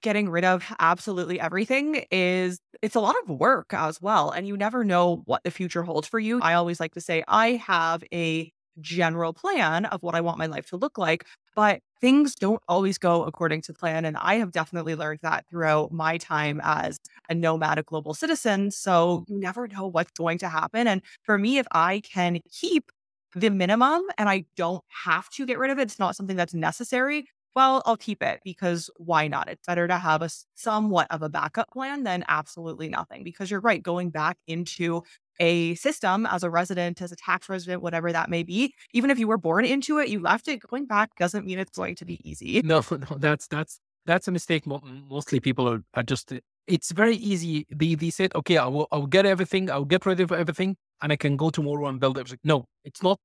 getting 0.04 0.30
rid 0.30 0.44
of 0.44 0.64
absolutely 0.78 1.40
everything 1.40 2.04
is 2.12 2.60
it's 2.82 2.94
a 2.94 3.00
lot 3.00 3.16
of 3.24 3.30
work 3.30 3.74
as 3.74 4.00
well 4.02 4.30
and 4.30 4.46
you 4.46 4.56
never 4.56 4.84
know 4.84 5.22
what 5.26 5.42
the 5.44 5.50
future 5.50 5.82
holds 5.82 6.06
for 6.06 6.20
you. 6.20 6.40
I 6.42 6.54
always 6.54 6.78
like 6.80 6.94
to 6.94 7.00
say 7.00 7.24
I 7.28 7.52
have 7.52 8.04
a 8.12 8.52
general 8.80 9.32
plan 9.32 9.86
of 9.86 10.02
what 10.02 10.14
I 10.14 10.20
want 10.20 10.38
my 10.38 10.46
life 10.46 10.66
to 10.70 10.76
look 10.76 10.98
like, 10.98 11.24
but 11.56 11.80
things 12.00 12.34
don't 12.34 12.62
always 12.68 12.98
go 12.98 13.24
according 13.24 13.62
to 13.62 13.72
plan 13.72 14.04
and 14.04 14.16
I 14.18 14.36
have 14.36 14.52
definitely 14.52 14.94
learned 14.94 15.20
that 15.22 15.46
throughout 15.50 15.92
my 15.92 16.18
time 16.18 16.60
as 16.62 16.98
a 17.30 17.34
nomadic 17.34 17.86
global 17.86 18.14
citizen. 18.14 18.70
So 18.70 19.24
you 19.28 19.38
never 19.40 19.68
know 19.68 19.86
what's 19.88 20.12
going 20.12 20.38
to 20.38 20.48
happen 20.48 20.86
and 20.86 21.02
for 21.22 21.38
me 21.38 21.58
if 21.58 21.66
I 21.72 22.00
can 22.00 22.40
keep 22.52 22.90
the 23.34 23.50
minimum 23.50 24.02
and 24.18 24.28
I 24.28 24.44
don't 24.56 24.84
have 25.04 25.28
to 25.30 25.46
get 25.46 25.58
rid 25.58 25.70
of 25.70 25.78
it, 25.78 25.82
it's 25.82 25.98
not 25.98 26.16
something 26.16 26.36
that's 26.36 26.54
necessary, 26.54 27.26
well, 27.54 27.82
I'll 27.86 27.96
keep 27.96 28.22
it 28.22 28.40
because 28.44 28.90
why 28.96 29.28
not? 29.28 29.48
It's 29.48 29.66
better 29.66 29.86
to 29.86 29.98
have 29.98 30.22
a 30.22 30.30
somewhat 30.54 31.06
of 31.10 31.22
a 31.22 31.28
backup 31.28 31.70
plan 31.70 32.02
than 32.02 32.24
absolutely 32.28 32.88
nothing. 32.88 33.22
Because 33.24 33.50
you're 33.50 33.60
right, 33.60 33.82
going 33.82 34.10
back 34.10 34.38
into 34.46 35.02
a 35.40 35.74
system 35.76 36.26
as 36.26 36.42
a 36.42 36.50
resident, 36.50 37.02
as 37.02 37.12
a 37.12 37.16
tax 37.16 37.48
resident, 37.48 37.82
whatever 37.82 38.12
that 38.12 38.30
may 38.30 38.42
be, 38.42 38.74
even 38.92 39.10
if 39.10 39.18
you 39.18 39.28
were 39.28 39.38
born 39.38 39.64
into 39.64 39.98
it, 39.98 40.08
you 40.08 40.20
left 40.20 40.48
it, 40.48 40.60
going 40.68 40.86
back 40.86 41.10
doesn't 41.16 41.46
mean 41.46 41.58
it's 41.58 41.76
going 41.76 41.94
to 41.96 42.04
be 42.04 42.20
easy. 42.28 42.60
No, 42.62 42.82
no, 42.90 43.16
that's 43.18 43.46
that's 43.46 43.80
that's 44.06 44.28
a 44.28 44.32
mistake. 44.32 44.64
Mostly 44.66 45.40
people 45.40 45.68
are, 45.68 45.82
are 45.94 46.02
just. 46.02 46.32
Uh, 46.32 46.40
it's 46.66 46.92
very 46.92 47.16
easy. 47.16 47.66
They 47.70 47.94
they 47.94 48.10
said, 48.10 48.34
okay, 48.34 48.56
I 48.56 48.66
will 48.66 48.88
I'll 48.90 49.06
get 49.06 49.26
everything, 49.26 49.70
I'll 49.70 49.84
get 49.84 50.06
rid 50.06 50.20
of 50.20 50.32
everything, 50.32 50.76
and 51.02 51.12
I 51.12 51.16
can 51.16 51.36
go 51.36 51.50
tomorrow 51.50 51.86
and 51.86 52.00
build 52.00 52.18
everything. 52.18 52.40
No, 52.42 52.66
it's 52.84 53.02
not. 53.02 53.18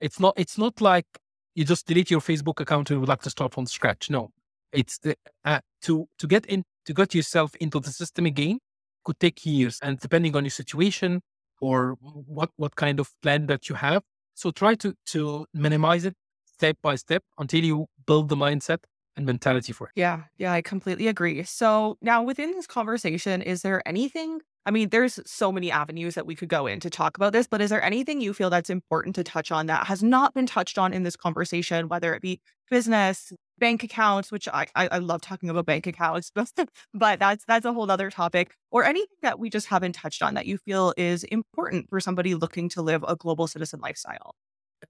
It's 0.00 0.20
not. 0.20 0.34
It's 0.36 0.58
not 0.58 0.80
like 0.80 1.06
you 1.54 1.64
just 1.64 1.86
delete 1.86 2.10
your 2.10 2.20
Facebook 2.20 2.60
account 2.60 2.90
and 2.90 3.00
would 3.00 3.08
like 3.08 3.22
to 3.22 3.30
start 3.30 3.54
from 3.54 3.66
scratch. 3.66 4.10
No, 4.10 4.30
it's 4.72 4.98
the, 4.98 5.16
uh, 5.44 5.60
to 5.82 6.08
to 6.18 6.26
get 6.26 6.46
in 6.46 6.64
to 6.86 6.94
get 6.94 7.14
yourself 7.14 7.54
into 7.56 7.80
the 7.80 7.90
system 7.90 8.26
again 8.26 8.58
could 9.04 9.20
take 9.20 9.44
years, 9.46 9.78
and 9.82 9.98
depending 10.00 10.34
on 10.36 10.44
your 10.44 10.50
situation 10.50 11.20
or 11.60 11.96
what 12.00 12.50
what 12.56 12.76
kind 12.76 13.00
of 13.00 13.10
plan 13.22 13.46
that 13.46 13.68
you 13.68 13.74
have. 13.76 14.02
So 14.34 14.50
try 14.50 14.74
to 14.76 14.94
to 15.06 15.46
minimize 15.54 16.04
it 16.04 16.14
step 16.46 16.76
by 16.82 16.96
step 16.96 17.22
until 17.38 17.64
you 17.64 17.86
build 18.06 18.28
the 18.28 18.36
mindset 18.36 18.78
and 19.16 19.26
mentality 19.26 19.72
for 19.72 19.86
it. 19.88 19.92
Yeah, 19.94 20.22
yeah, 20.38 20.52
I 20.52 20.62
completely 20.62 21.08
agree. 21.08 21.42
So 21.44 21.98
now 22.00 22.22
within 22.22 22.52
this 22.52 22.66
conversation, 22.66 23.42
is 23.42 23.62
there 23.62 23.86
anything 23.86 24.40
I 24.66 24.70
mean, 24.70 24.88
there's 24.88 25.20
so 25.26 25.52
many 25.52 25.70
avenues 25.70 26.14
that 26.14 26.26
we 26.26 26.34
could 26.34 26.48
go 26.48 26.66
in 26.66 26.80
to 26.80 26.88
talk 26.88 27.18
about 27.18 27.34
this, 27.34 27.46
but 27.46 27.60
is 27.60 27.68
there 27.68 27.82
anything 27.82 28.22
you 28.22 28.32
feel 28.32 28.48
that's 28.48 28.70
important 28.70 29.14
to 29.16 29.24
touch 29.24 29.52
on 29.52 29.66
that 29.66 29.86
has 29.86 30.02
not 30.02 30.32
been 30.32 30.46
touched 30.46 30.78
on 30.78 30.94
in 30.94 31.02
this 31.02 31.16
conversation, 31.16 31.88
whether 31.88 32.14
it 32.14 32.22
be 32.22 32.40
business, 32.70 33.30
bank 33.58 33.82
accounts, 33.82 34.32
which 34.32 34.48
I, 34.48 34.66
I, 34.74 34.88
I 34.92 34.98
love 34.98 35.20
talking 35.20 35.50
about 35.50 35.66
bank 35.66 35.86
accounts, 35.86 36.32
but 36.94 37.18
that's 37.18 37.44
that's 37.44 37.66
a 37.66 37.74
whole 37.74 37.90
other 37.90 38.10
topic, 38.10 38.54
or 38.70 38.84
anything 38.84 39.18
that 39.20 39.38
we 39.38 39.50
just 39.50 39.66
haven't 39.66 39.92
touched 39.92 40.22
on 40.22 40.32
that 40.32 40.46
you 40.46 40.56
feel 40.56 40.94
is 40.96 41.24
important 41.24 41.90
for 41.90 42.00
somebody 42.00 42.34
looking 42.34 42.70
to 42.70 42.80
live 42.80 43.04
a 43.06 43.16
global 43.16 43.46
citizen 43.46 43.80
lifestyle? 43.80 44.34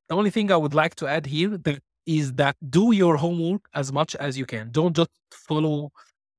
The 0.08 0.14
only 0.14 0.30
thing 0.30 0.52
I 0.52 0.56
would 0.56 0.74
like 0.74 0.94
to 0.96 1.08
add 1.08 1.26
here 1.26 1.58
is 2.06 2.32
that 2.34 2.56
do 2.70 2.92
your 2.92 3.16
homework 3.16 3.62
as 3.74 3.92
much 3.92 4.14
as 4.16 4.36
you 4.36 4.46
can. 4.46 4.70
Don't 4.70 4.94
just 4.94 5.10
follow 5.32 5.90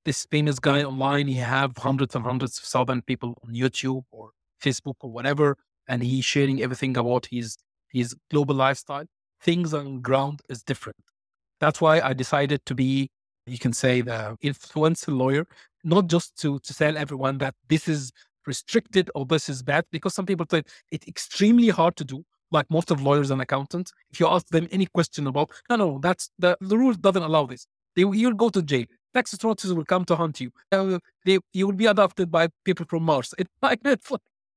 this 0.06 0.26
famous 0.26 0.60
guy 0.60 0.84
online. 0.84 1.28
He 1.28 1.36
have 1.36 1.76
hundreds 1.78 2.16
and 2.16 2.24
hundreds 2.24 2.60
of 2.60 2.66
thousand 2.66 3.06
people 3.06 3.38
on 3.44 3.54
YouTube 3.54 4.04
or 4.12 4.32
Facebook 4.64 4.96
or 5.02 5.12
whatever, 5.12 5.58
and 5.88 6.04
he's 6.04 6.26
sharing 6.26 6.62
everything 6.62 6.98
about 6.98 7.26
his 7.28 7.58
his 7.92 8.16
global 8.30 8.56
lifestyle. 8.56 9.06
Things 9.42 9.74
on 9.74 10.02
ground 10.02 10.42
is 10.50 10.64
different. 10.64 10.98
That's 11.60 11.82
why 11.82 12.02
I 12.02 12.14
decided 12.14 12.66
to 12.66 12.76
be, 12.76 13.10
you 13.46 13.58
can 13.58 13.74
say, 13.74 14.02
the 14.02 14.38
influencer 14.44 15.16
lawyer, 15.18 15.48
not 15.84 16.08
just 16.08 16.38
to 16.42 16.60
to 16.60 16.74
tell 16.74 16.98
everyone 16.98 17.38
that 17.40 17.56
this 17.70 17.88
is 17.88 18.12
restricted 18.46 19.10
or 19.16 19.26
this 19.26 19.50
is 19.50 19.64
bad, 19.64 19.86
because 19.92 20.14
some 20.14 20.26
people 20.26 20.46
say 20.50 20.64
it's 20.92 21.08
extremely 21.08 21.70
hard 21.70 21.96
to 21.98 22.04
do. 22.06 22.24
Like 22.52 22.70
most 22.70 22.92
of 22.92 23.02
lawyers 23.02 23.32
and 23.32 23.42
accountants, 23.42 23.92
if 24.12 24.20
you 24.20 24.28
ask 24.28 24.48
them 24.48 24.68
any 24.72 24.86
question 24.86 25.28
about, 25.28 25.50
no, 25.70 25.76
no, 25.76 26.00
that's 26.02 26.30
the 26.38 26.58
the 26.62 26.78
rule 26.78 26.94
doesn't 26.94 27.24
allow 27.24 27.46
this. 27.46 27.68
They, 27.96 28.02
you'll 28.02 28.34
go 28.34 28.50
to 28.50 28.62
jail. 28.62 28.86
Tax 29.14 29.34
authorities 29.34 29.74
will 29.74 29.86
come 29.86 30.06
to 30.06 30.16
hunt 30.16 30.42
you. 30.42 30.52
Uh, 30.72 31.00
they, 31.26 31.40
you 31.54 31.68
will 31.68 31.74
be 31.74 31.86
adopted 31.86 32.30
by 32.30 32.50
people 32.66 32.86
from 32.90 33.04
Mars. 33.04 33.34
It's 33.38 33.50
like 33.62 33.82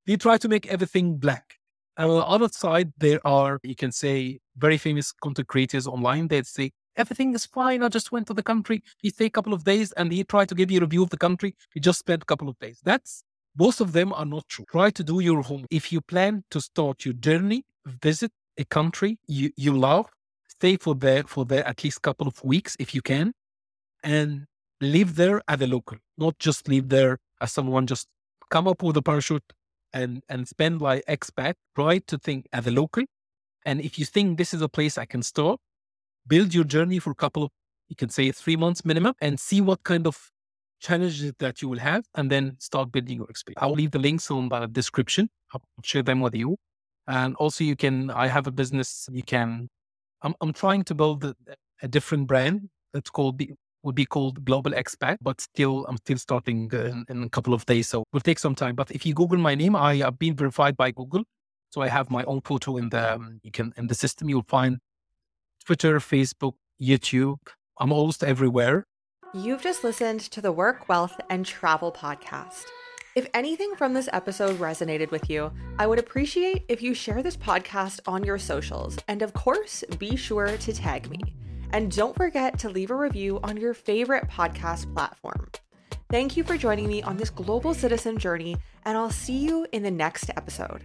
they 0.07 0.16
try 0.16 0.36
to 0.39 0.49
make 0.49 0.66
everything 0.66 1.16
black. 1.16 1.55
And 1.97 2.11
on 2.11 2.16
the 2.18 2.26
other 2.26 2.49
side, 2.49 2.93
there 2.99 3.20
are, 3.26 3.59
you 3.62 3.74
can 3.74 3.93
say, 3.93 4.39
very 4.57 4.78
famous 4.78 5.12
content 5.12 5.49
creators 5.49 5.86
online 5.86 6.28
that 6.28 6.47
say, 6.47 6.70
everything 6.97 7.34
is 7.34 7.47
fine. 7.47 7.82
I 7.82 7.89
just 7.89 8.12
went 8.12 8.26
to 8.28 8.34
the 8.34 8.43
country. 8.43 8.82
He 8.99 9.11
stayed 9.11 9.26
a 9.26 9.30
couple 9.30 9.53
of 9.53 9.64
days 9.64 9.93
and 9.93 10.12
he 10.12 10.24
tried 10.24 10.49
to 10.51 10.55
give 10.55 10.70
you 10.70 10.78
a 10.78 10.82
review 10.82 11.03
of 11.03 11.11
the 11.11 11.16
country. 11.16 11.55
He 11.72 11.80
just 11.80 12.01
spent 12.01 12.22
a 12.22 12.26
couple 12.26 12.49
of 12.49 12.59
days. 12.59 12.80
That's 12.84 13.22
both 13.57 13.80
of 13.80 13.93
them 13.93 14.12
are 14.12 14.24
not 14.24 14.49
true. 14.49 14.64
Try 14.70 14.91
to 14.91 15.03
do 15.03 15.20
your 15.20 15.43
homework. 15.43 15.68
If 15.70 15.93
you 15.93 16.01
plan 16.01 16.45
to 16.51 16.61
start 16.61 17.05
your 17.05 17.14
journey, 17.14 17.64
visit 18.03 18.30
a 18.59 18.64
country 18.64 19.18
you, 19.26 19.51
you 19.57 19.76
love, 19.76 20.07
stay 20.49 20.76
for 20.76 20.95
there 20.95 21.22
for 21.24 21.45
there 21.45 21.66
at 21.66 21.84
least 21.84 22.03
couple 22.03 22.26
of 22.26 22.43
weeks 22.45 22.76
if 22.78 22.95
you 22.95 23.03
can, 23.03 23.32
and 24.03 24.47
live 24.80 25.16
there 25.16 25.43
as 25.49 25.61
a 25.61 25.66
local, 25.66 25.99
not 26.16 26.39
just 26.39 26.68
live 26.68 26.89
there 26.89 27.18
as 27.41 27.53
someone 27.53 27.86
just 27.86 28.07
come 28.51 28.66
up 28.66 28.82
with 28.82 28.97
a 28.97 29.03
parachute 29.03 29.53
and 29.93 30.22
and 30.28 30.49
spend 30.49 30.80
like 30.80 31.05
expat. 31.07 31.55
Try 31.74 31.99
to 31.99 32.18
think 32.18 32.47
as 32.53 32.66
a 32.66 32.70
local, 32.70 33.05
and 33.64 33.80
if 33.80 33.99
you 33.99 34.05
think 34.05 34.39
this 34.39 34.53
is 34.53 34.62
a 34.62 34.68
place 34.68 34.99
I 34.99 35.05
can 35.07 35.22
stop, 35.22 35.61
build 36.26 36.55
your 36.55 36.64
journey 36.64 36.99
for 36.99 37.11
a 37.11 37.14
couple 37.14 37.43
of 37.45 37.51
you 37.89 37.97
can 37.97 38.11
say 38.11 38.30
three 38.32 38.57
months 38.57 38.84
minimum, 38.84 39.14
and 39.20 39.41
see 39.41 39.61
what 39.61 39.82
kind 39.82 40.07
of 40.07 40.30
challenges 40.80 41.32
that 41.39 41.62
you 41.62 41.68
will 41.68 41.78
have, 41.78 42.05
and 42.14 42.30
then 42.30 42.57
start 42.59 42.93
building 42.93 43.18
your 43.18 43.30
experience. 43.30 43.62
I'll 43.62 43.72
leave 43.72 43.93
the 43.93 43.99
links 43.99 44.30
on 44.30 44.49
the 44.49 44.66
description. 44.66 45.30
I'll 45.53 45.62
share 45.82 46.03
them 46.03 46.20
with 46.20 46.34
you, 46.34 46.57
and 47.09 47.34
also 47.36 47.64
you 47.64 47.74
can. 47.74 48.11
I 48.11 48.28
have 48.28 48.46
a 48.46 48.52
business. 48.52 49.09
You 49.11 49.22
can. 49.22 49.68
I'm 50.22 50.34
I'm 50.40 50.52
trying 50.52 50.84
to 50.84 50.94
build 50.94 51.24
a, 51.24 51.34
a 51.82 51.88
different 51.88 52.28
brand 52.28 52.68
that's 52.92 53.11
called 53.11 53.40
would 53.82 53.94
be 53.94 54.04
called 54.04 54.44
Global 54.44 54.72
Expat, 54.72 55.18
but 55.20 55.40
still, 55.40 55.86
I'm 55.88 55.96
still 55.98 56.18
starting 56.18 56.70
in, 56.72 57.04
in, 57.09 57.22
a 57.22 57.28
couple 57.28 57.54
of 57.54 57.64
days. 57.66 57.88
So 57.88 58.00
it 58.02 58.09
will 58.12 58.20
take 58.20 58.38
some 58.38 58.54
time. 58.54 58.74
But 58.74 58.90
if 58.90 59.06
you 59.06 59.14
Google 59.14 59.38
my 59.38 59.54
name, 59.54 59.76
I 59.76 59.96
have 59.96 60.18
been 60.18 60.34
verified 60.34 60.76
by 60.76 60.90
Google. 60.90 61.22
So 61.70 61.80
I 61.80 61.88
have 61.88 62.11
my 62.11 62.24
own 62.24 62.40
photo 62.40 62.76
in 62.76 62.88
the, 62.88 63.14
um, 63.14 63.40
you 63.42 63.50
can, 63.50 63.72
in 63.76 63.86
the 63.86 63.94
system, 63.94 64.28
you'll 64.28 64.44
find 64.48 64.78
Twitter, 65.64 65.98
Facebook, 66.00 66.54
YouTube. 66.80 67.38
I'm 67.78 67.92
almost 67.92 68.24
everywhere. 68.24 68.84
You've 69.34 69.62
just 69.62 69.84
listened 69.84 70.20
to 70.20 70.40
the 70.40 70.50
Work, 70.50 70.88
Wealth, 70.88 71.20
and 71.28 71.44
Travel 71.44 71.92
podcast. 71.92 72.64
If 73.19 73.27
anything 73.35 73.75
from 73.75 73.95
this 73.95 74.09
episode 74.12 74.61
resonated 74.61 75.11
with 75.11 75.29
you, 75.29 75.51
I 75.77 75.89
would 75.89 75.99
appreciate 75.99 76.64
if 76.69 76.81
you 76.81 76.95
share 76.95 77.21
this 77.21 77.37
podcast 77.37 77.99
on 78.07 78.23
your 78.23 78.39
socials. 78.39 78.97
And 79.09 79.23
of 79.23 79.33
course, 79.35 79.83
be 79.99 80.14
sure 80.14 80.57
to 80.57 80.73
tag 80.73 81.11
me. 81.11 81.35
And 81.73 81.91
don't 81.91 82.14
forget 82.14 82.61
to 82.61 82.69
leave 82.69 82.93
a 82.93 82.95
review 82.95 83.41
on 83.43 83.57
your 83.57 83.75
favorite 83.75 84.29
podcast 84.29 84.95
platform. 84.95 85.49
Thank 86.12 86.37
you 86.37 86.45
for 86.45 86.57
joining 86.57 86.87
me 86.87 87.03
on 87.03 87.16
this 87.16 87.29
global 87.29 87.75
citizen 87.75 88.19
journey, 88.19 88.57
and 88.85 88.97
I'll 88.97 89.11
see 89.11 89.39
you 89.39 89.66
in 89.73 89.83
the 89.83 89.91
next 89.91 90.31
episode. 90.37 90.85